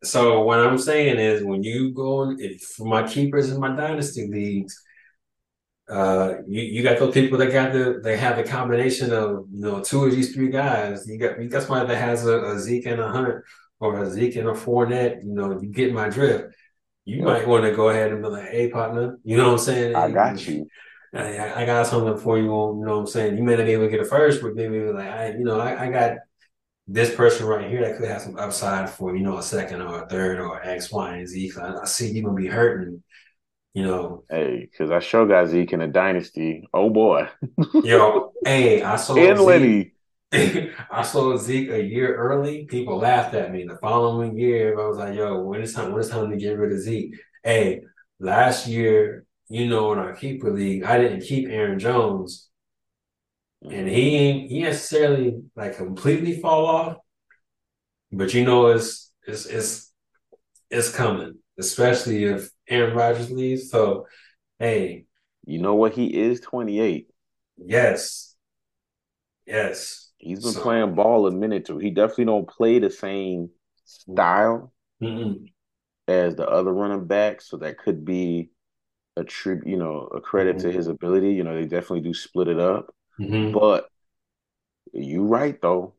So 0.05 0.43
what 0.43 0.61
I'm 0.61 0.79
saying 0.79 1.19
is, 1.19 1.43
when 1.43 1.63
you 1.63 1.93
go 1.93 2.35
if 2.39 2.61
for 2.63 2.87
my 2.87 3.07
keepers 3.07 3.51
in 3.51 3.61
my 3.61 3.75
dynasty 3.75 4.29
leagues, 4.29 4.81
uh, 5.89 6.35
you, 6.47 6.63
you 6.63 6.83
got 6.83 6.99
those 6.99 7.15
people 7.15 7.39
that 7.39 7.53
got 7.53 7.73
the 7.73 8.01
they 8.03 8.17
have 8.17 8.37
the 8.37 8.45
combination 8.45 9.13
of 9.13 9.47
you 9.51 9.61
know 9.61 9.83
two 9.83 10.05
of 10.05 10.13
these 10.13 10.35
three 10.35 10.51
guys. 10.51 11.07
You 11.07 11.19
got 11.19 11.41
you 11.41 11.49
got 11.49 11.63
somebody 11.63 11.89
that 11.89 11.97
has 11.97 12.27
a, 12.27 12.39
a 12.45 12.59
Zeke 12.59 12.87
and 12.87 13.01
a 13.01 13.09
Hunt 13.09 13.43
or 13.81 14.03
a 14.03 14.11
Zeke 14.11 14.37
and 14.37 14.49
a 14.49 14.53
Fournette. 14.53 15.23
You 15.23 15.35
know, 15.35 15.59
you 15.61 15.69
get 15.69 15.93
my 15.93 16.09
drift. 16.09 16.55
You 17.09 17.23
might 17.23 17.49
want 17.49 17.65
to 17.65 17.75
go 17.75 17.89
ahead 17.89 18.13
and 18.13 18.23
be 18.23 18.29
like, 18.29 18.51
"Hey, 18.51 18.69
partner," 18.69 19.19
you 19.25 19.37
know 19.37 19.47
what 19.47 19.53
I'm 19.53 19.59
saying? 19.59 19.97
I 19.97 20.11
got 20.11 20.47
you. 20.47 20.69
I, 21.15 21.63
I 21.63 21.67
got 21.67 21.87
something 21.87 22.19
for 22.19 22.37
you. 22.37 22.45
You 22.45 22.49
know 22.51 22.75
what 22.75 23.01
I'm 23.01 23.07
saying? 23.07 23.39
You 23.39 23.43
may 23.43 23.57
not 23.57 23.65
be 23.65 23.73
able 23.73 23.85
to 23.85 23.91
get 23.91 24.01
it 24.01 24.09
first, 24.09 24.43
but 24.43 24.55
maybe 24.55 24.81
like, 24.81 25.09
I, 25.09 25.31
you 25.31 25.45
know, 25.45 25.59
I, 25.59 25.87
I 25.87 25.91
got 25.91 26.19
this 26.87 27.15
person 27.15 27.47
right 27.47 27.69
here 27.69 27.81
that 27.81 27.97
could 27.97 28.09
have 28.09 28.21
some 28.21 28.37
upside 28.37 28.91
for 28.91 29.17
you 29.17 29.23
know 29.23 29.39
a 29.39 29.43
second 29.43 29.81
or 29.81 30.03
a 30.03 30.07
third 30.07 30.39
or 30.39 30.63
X, 30.63 30.93
Y, 30.93 31.17
and 31.17 31.27
Z. 31.27 31.53
I, 31.59 31.79
I 31.79 31.85
see 31.87 32.11
you 32.11 32.23
gonna 32.23 32.35
be 32.35 32.47
hurting 32.47 33.03
you 33.75 33.85
know. 33.85 34.25
Hey, 34.29 34.69
because 34.71 34.91
I 34.91 34.99
show 34.99 35.27
got 35.27 35.49
Zeke 35.49 35.73
in 35.73 35.81
a 35.81 35.87
dynasty. 35.87 36.69
Oh 36.75 36.91
boy. 36.91 37.29
yo, 37.85 38.33
hey, 38.45 38.83
I 38.83 38.97
saw 38.97 39.17
and 39.19 39.41
Lenny. 39.41 39.93
I 40.33 41.03
saw 41.03 41.37
Zeke 41.37 41.71
a 41.71 41.83
year 41.83 42.15
early. 42.15 42.67
People 42.67 42.99
laughed 42.99 43.35
at 43.35 43.51
me. 43.51 43.65
The 43.65 43.79
following 43.79 44.37
year, 44.39 44.79
I 44.79 44.87
was 44.87 44.99
like, 44.99 45.15
"Yo, 45.15 45.41
when 45.43 45.63
it's 45.63 45.73
time? 45.73 45.91
When 45.93 46.01
it's 46.01 46.11
time 46.11 46.31
to 46.31 46.37
get 46.37 46.59
rid 46.59 46.73
of 46.73 46.81
Zeke?" 46.81 47.15
Hey, 47.43 47.83
last 48.21 48.67
year, 48.67 49.25
you 49.49 49.67
know, 49.69 49.93
in 49.93 49.99
our 49.99 50.15
keeper 50.15 50.53
league, 50.53 50.83
I 50.85 50.99
didn't 50.99 51.23
keep 51.23 51.49
Aaron 51.49 51.79
Jones, 51.79 52.51
and 53.63 53.89
he 53.89 54.17
ain't 54.17 54.51
he 54.51 54.63
necessarily 54.63 55.43
like 55.57 55.77
completely 55.77 56.41
fall 56.41 56.67
off, 56.67 56.97
but 58.13 58.33
you 58.35 58.45
know, 58.45 58.69
it's 58.69 59.13
it's 59.27 59.47
it's 59.47 59.93
it's 60.71 60.91
coming, 60.95 61.37
especially 61.59 62.25
if 62.25 62.51
Aaron 62.69 62.97
Rodgers 62.97 63.31
leaves. 63.31 63.71
So, 63.71 64.07
hey, 64.59 65.07
you 65.47 65.61
know 65.61 65.75
what? 65.75 65.95
He 65.95 66.07
is 66.17 66.41
28. 66.41 67.09
Yes. 67.59 68.37
Yes. 69.47 70.08
He's 70.19 70.43
been 70.43 70.53
so, 70.53 70.63
playing 70.63 70.95
ball 70.95 71.27
a 71.27 71.31
minute 71.31 71.67
too. 71.67 71.79
He 71.79 71.91
definitely 71.91 72.27
don't 72.27 72.49
play 72.49 72.79
the 72.79 72.91
same 72.91 73.51
style 73.85 74.73
mm-hmm. 75.03 75.45
as 76.07 76.35
the 76.35 76.49
other 76.49 76.73
running 76.73 77.07
backs. 77.07 77.49
So 77.49 77.59
that 77.59 77.79
could 77.79 78.05
be 78.05 78.51
a 79.17 79.25
tribute, 79.25 79.71
you 79.71 79.77
know, 79.77 80.09
a 80.15 80.21
credit 80.21 80.57
mm-hmm. 80.57 80.69
to 80.69 80.73
his 80.73 80.89
ability. 80.89 81.33
You 81.33 81.45
know, 81.45 81.55
they 81.55 81.67
definitely 81.67 82.01
do 82.01 82.15
split 82.15 82.49
it 82.49 82.59
up. 82.59 82.95
Mm-hmm. 83.21 83.53
But 83.53 83.89
you 84.93 85.25
right 85.25 85.61
though. 85.61 85.95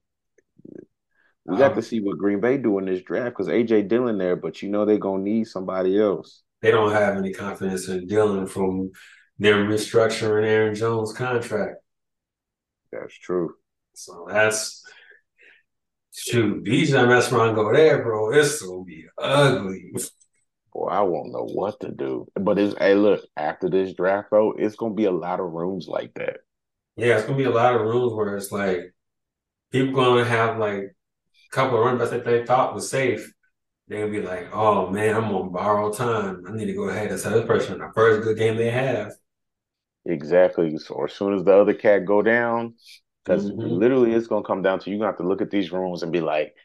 We 1.46 1.58
got 1.58 1.72
um, 1.72 1.78
to 1.78 1.82
see 1.82 2.00
what 2.00 2.20
Green 2.20 2.42
Bay 2.42 2.58
do 2.58 2.78
in 2.78 2.86
this 2.86 3.02
draft 3.02 3.36
because 3.36 3.48
AJ 3.48 3.88
Dillon 3.88 4.20
there, 4.20 4.36
but 4.36 4.62
you 4.62 4.70
know 4.70 4.86
they're 4.86 5.00
gonna 5.00 5.24
need 5.24 5.48
somebody 5.48 6.00
else 6.00 6.44
they 6.62 6.72
don't 6.72 6.92
have 6.92 7.18
any 7.18 7.34
confidence 7.34 7.88
in 7.88 8.08
Dillon 8.08 8.48
from 8.48 8.92
their 9.38 9.64
restructuring 9.66 10.46
Aaron 10.46 10.76
Jones' 10.76 11.14
contract. 11.14 11.78
That's 12.92 13.18
true. 13.18 13.56
So 14.00 14.28
that's 14.30 14.84
shoot. 16.16 16.64
Bijan 16.64 17.08
mess 17.08 17.32
around 17.32 17.56
go 17.56 17.74
there, 17.74 18.04
bro. 18.04 18.32
It's 18.32 18.62
gonna 18.62 18.84
be 18.84 19.06
ugly. 19.18 19.92
Boy, 20.74 20.88
I 20.88 21.02
won't 21.02 21.32
know 21.32 21.46
what 21.46 21.80
to 21.82 21.92
do. 21.92 22.28
But 22.36 22.60
it's 22.60 22.78
hey, 22.78 22.96
look, 22.96 23.24
after 23.36 23.70
this 23.70 23.94
draft 23.94 24.30
though, 24.32 24.54
it's 24.58 24.76
gonna 24.76 24.94
be 24.94 25.06
a 25.06 25.12
lot 25.12 25.40
of 25.40 25.52
rooms 25.52 25.88
like 25.88 26.14
that. 26.16 26.38
Yeah, 26.96 27.18
it's 27.18 27.26
gonna 27.26 27.38
be 27.38 27.46
a 27.46 27.52
lot 27.52 27.76
of 27.76 27.82
rooms 27.82 28.14
where 28.14 28.36
it's 28.36 28.52
like 28.52 28.94
people 29.72 29.94
gonna 29.94 30.26
have 30.26 30.58
like 30.58 30.84
a 30.84 31.52
couple 31.52 31.78
of 31.78 31.84
running 31.86 32.00
backs 32.00 32.12
that 32.12 32.26
they 32.26 32.46
thought 32.46 32.76
was 32.76 32.90
safe 32.90 33.34
they'll 33.90 34.10
be 34.10 34.22
like, 34.22 34.50
"Oh 34.54 34.90
man, 34.90 35.16
I'm 35.16 35.36
on 35.36 35.52
borrowed 35.52 35.96
time. 35.96 36.44
I 36.48 36.54
need 36.54 36.68
to 36.68 36.74
go 36.74 36.90
ahead 36.90 37.12
and 37.12 37.22
tell 37.22 37.34
this 37.34 37.46
person 37.46 37.80
the 37.80 37.92
first 37.94 38.24
good 38.24 38.38
game 38.38 38.56
they 38.56 38.70
have." 38.70 39.14
Exactly. 40.06 40.78
So 40.78 41.04
as 41.04 41.14
soon 41.14 41.34
as 41.34 41.44
the 41.44 41.54
other 41.54 41.74
cat 41.74 42.06
go 42.06 42.22
down, 42.22 42.76
because 43.24 43.50
mm-hmm. 43.50 43.62
literally 43.62 44.14
it's 44.14 44.28
gonna 44.28 44.46
come 44.46 44.62
down 44.62 44.80
to 44.80 44.90
you 44.90 44.98
gonna 44.98 45.08
have 45.08 45.18
to 45.18 45.28
look 45.28 45.42
at 45.42 45.52
these 45.52 45.72
rooms 45.72 46.04
and 46.04 46.12
be 46.12 46.22
like, 46.22 46.56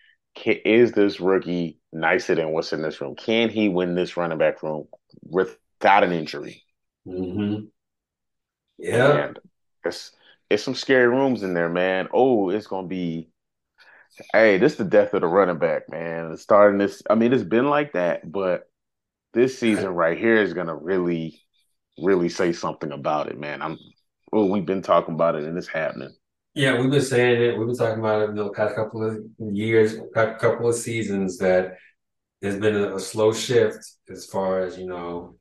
is 0.46 0.92
this 0.92 1.20
rookie 1.20 1.78
nicer 1.92 2.34
than 2.34 2.50
what's 2.50 2.72
in 2.72 2.82
this 2.82 3.00
room? 3.00 3.14
Can 3.14 3.48
he 3.48 3.68
win 3.68 3.94
this 3.94 4.16
running 4.16 4.38
back 4.38 4.62
room 4.62 4.88
without 5.22 6.04
an 6.04 6.12
injury. 6.12 6.62
Mm-hmm. 7.06 7.64
Yeah. 8.78 9.26
And 9.26 9.38
it's 9.84 10.12
it's 10.50 10.62
some 10.62 10.74
scary 10.74 11.08
rooms 11.08 11.42
in 11.42 11.54
there, 11.54 11.68
man. 11.68 12.08
Oh, 12.12 12.50
it's 12.50 12.66
gonna 12.66 12.86
be 12.86 13.30
hey, 14.32 14.58
this 14.58 14.72
is 14.72 14.78
the 14.78 14.84
death 14.84 15.12
of 15.14 15.22
the 15.22 15.26
running 15.26 15.58
back, 15.58 15.88
man. 15.90 16.36
Starting 16.36 16.78
this, 16.78 17.02
I 17.10 17.16
mean, 17.16 17.32
it's 17.32 17.42
been 17.42 17.68
like 17.68 17.94
that, 17.94 18.30
but 18.30 18.68
this 19.32 19.58
season 19.58 19.88
right 19.88 20.16
here 20.16 20.36
is 20.36 20.54
gonna 20.54 20.76
really, 20.76 21.40
really 21.98 22.28
say 22.28 22.52
something 22.52 22.92
about 22.92 23.28
it, 23.28 23.38
man. 23.38 23.62
I'm 23.62 23.78
well, 24.32 24.48
we've 24.48 24.66
been 24.66 24.82
talking 24.82 25.14
about 25.14 25.36
it 25.36 25.44
and 25.44 25.56
it's 25.56 25.68
happening. 25.68 26.14
Yeah, 26.54 26.80
we've 26.80 26.90
been 26.90 27.00
saying 27.02 27.42
it. 27.42 27.58
We've 27.58 27.66
been 27.66 27.76
talking 27.76 27.98
about 27.98 28.22
it 28.22 28.30
in 28.30 28.36
the 28.36 28.50
past 28.50 28.76
couple 28.76 29.04
of 29.04 29.18
years, 29.54 29.96
couple 30.14 30.68
of 30.68 30.74
seasons 30.76 31.38
that 31.38 31.76
there's 32.42 32.58
been 32.60 32.76
a, 32.76 32.96
a 32.96 33.00
slow 33.00 33.32
shift 33.32 33.78
as 34.10 34.26
far 34.26 34.60
as 34.60 34.78
you 34.78 34.86
know 34.86 35.36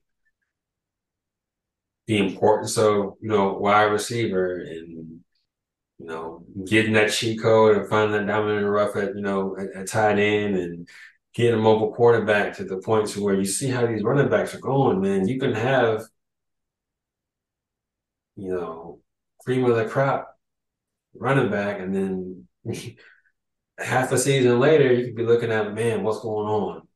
the 2.08 2.18
importance 2.18 2.78
of 2.78 3.14
you 3.22 3.30
know 3.30 3.54
wide 3.54 3.84
receiver 3.86 4.58
and 4.58 5.20
you 6.00 6.06
know 6.08 6.44
getting 6.68 6.94
that 6.94 7.12
cheat 7.12 7.42
code 7.42 7.78
and 7.78 7.90
finding 7.90 8.14
that 8.14 8.28
diamond 8.32 8.58
in 8.58 8.64
the 8.64 8.70
rough 8.70 8.96
at 8.96 9.16
you 9.16 9.22
know 9.22 9.56
at, 9.58 9.70
at 9.82 9.88
tight 9.88 10.20
end 10.20 10.56
and 10.58 10.90
getting 11.36 11.56
a 11.60 11.64
mobile 11.64 11.94
quarterback 11.94 12.56
to 12.58 12.64
the 12.66 12.78
point 12.80 13.08
to 13.10 13.24
where 13.24 13.36
you 13.36 13.46
see 13.46 13.70
how 13.70 13.86
these 13.86 14.04
running 14.04 14.30
backs 14.30 14.54
are 14.56 14.60
going, 14.60 15.02
man. 15.02 15.28
You 15.28 15.40
can 15.40 15.54
have 15.54 16.04
you 18.36 18.50
know 18.50 19.00
cream 19.44 19.66
of 19.66 19.76
the 19.76 19.86
crop 19.86 20.33
running 21.16 21.52
back, 21.52 21.80
and 21.80 21.94
then 21.94 22.48
half 23.78 24.12
a 24.12 24.18
season 24.18 24.60
later, 24.60 24.94
you 24.94 25.06
could 25.06 25.16
be 25.16 25.24
looking 25.24 25.52
at 25.52 25.74
man, 25.74 26.04
what's 26.04 26.20
going 26.20 26.48
on? 26.48 26.88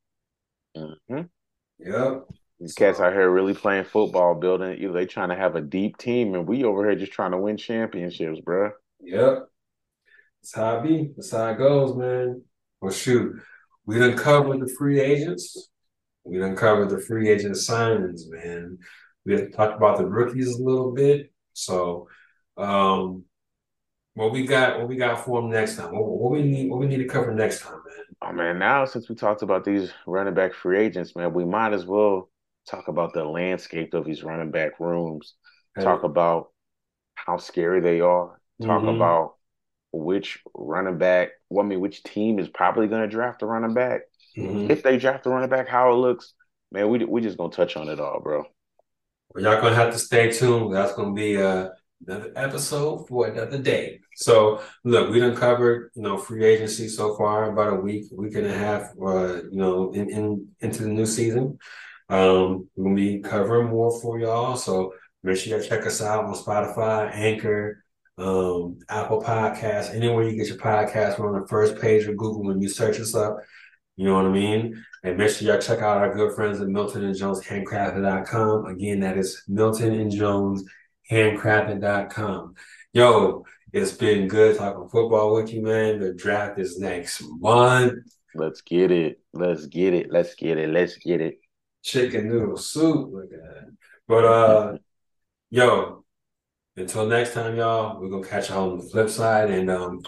Mm-hmm. 0.76 1.22
Yep. 1.80 2.28
These 2.60 2.74
cats 2.74 3.00
out 3.00 3.14
here 3.14 3.30
really 3.30 3.54
playing 3.54 3.84
football, 3.84 4.34
building. 4.36 4.80
Either 4.80 4.94
they 4.94 5.06
trying 5.06 5.30
to 5.30 5.36
have 5.36 5.56
a 5.56 5.62
deep 5.62 5.98
team, 5.98 6.34
and 6.34 6.48
we 6.48 6.64
over 6.64 6.84
here 6.84 6.98
just 6.98 7.12
trying 7.12 7.32
to 7.32 7.38
win 7.38 7.58
championships, 7.58 8.40
bro. 8.42 8.72
Yep. 9.02 9.48
That's 10.42 10.56
how 10.56 10.78
it 10.78 10.84
be. 10.84 11.12
That's 11.16 11.32
how 11.32 11.50
it 11.50 11.58
goes, 11.58 11.96
man. 11.96 12.44
Well, 12.82 12.92
shoot, 12.92 13.40
we 13.86 14.00
done 14.00 14.18
covered 14.18 14.60
the 14.60 14.74
free 14.78 15.00
agents. 15.00 15.70
We 16.24 16.40
done 16.40 16.56
covered 16.56 16.90
the 16.90 17.00
free 17.00 17.30
agent 17.30 17.56
signings, 17.56 18.22
man. 18.28 18.80
We 19.26 19.34
have 19.34 19.54
talked 19.54 19.78
about 19.78 19.98
the 19.98 20.06
rookies 20.06 20.56
a 20.56 20.64
little 20.64 20.92
bit. 20.92 21.32
So, 21.54 22.08
um, 22.58 23.24
what 24.18 24.32
we 24.32 24.48
got? 24.48 24.80
What 24.80 24.88
we 24.88 24.96
got 24.96 25.24
for 25.24 25.42
them 25.42 25.52
next 25.52 25.76
time? 25.76 25.94
What, 25.94 26.06
what 26.06 26.32
we 26.32 26.42
need? 26.42 26.70
What 26.72 26.80
we 26.80 26.88
need 26.88 26.98
to 26.98 27.06
cover 27.06 27.34
next 27.34 27.62
time, 27.62 27.82
man? 27.86 28.06
Oh 28.24 28.34
man, 28.34 28.58
now 28.58 28.86
since 28.86 29.08
we 29.08 29.16
talked 29.16 29.44
about 29.44 29.64
these 29.64 29.92
running 30.08 30.34
back 30.34 30.54
free 30.54 30.80
agents, 30.80 31.16
man, 31.16 31.34
we 31.34 31.46
might 31.46 31.74
as 31.74 31.86
well 31.86 32.30
talk 32.68 32.88
about 32.88 33.14
the 33.14 33.24
landscape 33.24 33.94
of 33.94 34.06
these 34.06 34.24
running 34.24 34.50
back 34.50 34.80
rooms. 34.80 35.36
Hey. 35.76 35.84
Talk 35.84 36.04
about 36.04 36.50
how 37.14 37.38
scary 37.38 37.80
they 37.80 38.02
are. 38.02 38.40
Talk 38.60 38.82
mm-hmm. 38.82 38.96
about 38.96 39.36
which 39.92 40.40
running 40.56 40.98
back, 40.98 41.30
well, 41.50 41.64
I 41.64 41.70
mean, 41.70 41.80
which 41.80 42.02
team 42.02 42.40
is 42.40 42.50
probably 42.50 42.88
going 42.88 43.02
to 43.02 43.08
draft 43.08 43.44
a 43.44 43.46
running 43.46 43.76
back. 43.76 44.02
Mm-hmm. 44.36 44.72
If 44.72 44.82
they 44.82 44.98
draft 44.98 45.28
a 45.28 45.30
running 45.30 45.50
back, 45.50 45.68
how 45.68 45.92
it 45.92 45.96
looks, 45.96 46.34
man, 46.72 46.90
we 46.90 47.06
we 47.06 47.22
just 47.22 47.38
gonna 47.38 47.52
touch 47.52 47.78
on 47.78 47.88
it 47.88 48.00
all, 48.00 48.20
bro. 48.20 48.46
Well, 49.30 49.44
y'all 49.44 49.62
gonna 49.62 49.76
have 49.76 49.94
to 49.94 50.00
stay 50.00 50.32
tuned. 50.32 50.74
That's 50.74 50.94
gonna 50.94 51.14
be 51.14 51.42
uh, 51.42 51.70
another 52.06 52.32
episode 52.36 53.08
for 53.08 53.28
another 53.28 53.58
day. 53.58 54.00
So 54.16 54.62
look, 54.84 55.10
we 55.10 55.20
done 55.20 55.36
covered, 55.36 55.92
you 55.96 56.02
know, 56.02 56.18
free 56.18 56.46
agency 56.46 56.88
so 56.88 57.16
far, 57.16 57.52
about 57.52 57.74
a 57.74 57.76
week, 57.76 58.06
week 58.12 58.36
and 58.36 58.48
a 58.48 58.54
half, 58.54 58.92
uh, 59.02 59.44
you 59.44 59.58
know, 59.58 59.92
in, 59.94 60.10
in 60.10 60.48
into 60.60 60.84
the 60.84 60.90
new 60.90 61.06
season. 61.06 61.58
Um, 62.10 62.70
we're 62.76 62.86
gonna 62.86 62.96
be 62.96 63.20
covering 63.20 63.70
more 63.70 64.00
for 64.00 64.20
y'all. 64.20 64.56
So 64.56 64.94
make 65.24 65.38
sure 65.38 65.58
you 65.58 65.68
check 65.68 65.86
us 65.86 66.02
out 66.02 66.26
on 66.26 66.34
Spotify, 66.36 67.12
Anchor, 67.14 67.84
um, 68.18 68.80
Apple 68.90 69.22
Podcasts, 69.22 69.94
anywhere 69.94 70.28
you 70.28 70.36
get 70.36 70.48
your 70.48 70.58
podcast. 70.58 71.20
We're 71.20 71.34
on 71.34 71.42
the 71.42 71.48
first 71.48 71.80
page 71.80 72.06
of 72.08 72.18
Google 72.18 72.44
when 72.44 72.62
you 72.62 72.70
search 72.70 73.00
us 73.00 73.14
up. 73.14 73.38
You 73.98 74.06
know 74.06 74.16
what 74.16 74.26
I 74.26 74.30
mean? 74.30 74.84
And 75.04 75.18
make 75.18 75.30
sure 75.32 75.48
y'all 75.48 75.60
check 75.60 75.80
out 75.80 75.98
our 75.98 76.14
good 76.14 76.36
friends 76.36 76.62
at 76.62 76.68
Milton 76.68 77.04
and 77.04 77.18
Jones 77.18 77.44
Handcrafted.com. 77.44 78.66
Again, 78.68 79.00
that 79.00 79.18
is 79.18 79.44
Milton 79.48 80.00
and 80.00 80.12
Jones 80.12 80.64
Handcrafted.com. 81.12 82.56
Yo, 82.94 83.46
it's 83.74 83.92
been 83.92 84.28
good 84.28 84.58
talking 84.58 84.90
football 84.90 85.34
with 85.34 85.54
you, 85.54 85.62
man. 85.62 86.00
The 86.00 86.14
draft 86.14 86.60
is 86.60 86.80
next 86.80 87.24
month. 87.24 87.94
Let's 88.36 88.62
get 88.62 88.92
it. 88.92 89.20
Let's 89.34 89.68
get 89.68 89.94
it. 89.94 90.12
Let's 90.12 90.36
get 90.36 90.58
it. 90.58 90.70
Let's 90.70 90.98
get 90.98 91.22
it 91.22 91.40
chicken 91.88 92.28
noodle 92.28 92.58
soup. 92.58 93.12
Look 93.12 93.32
at 93.34 93.40
that. 93.40 93.76
But 94.08 94.26
uh 94.26 94.78
yo, 95.50 96.04
until 96.76 97.08
next 97.08 97.34
time, 97.34 97.56
y'all, 97.56 98.00
we're 98.00 98.10
gonna 98.10 98.28
catch 98.28 98.50
y'all 98.50 98.72
on 98.72 98.78
the 98.78 98.84
flip 98.84 99.10
side 99.10 99.50
and 99.50 99.72
um 99.72 100.02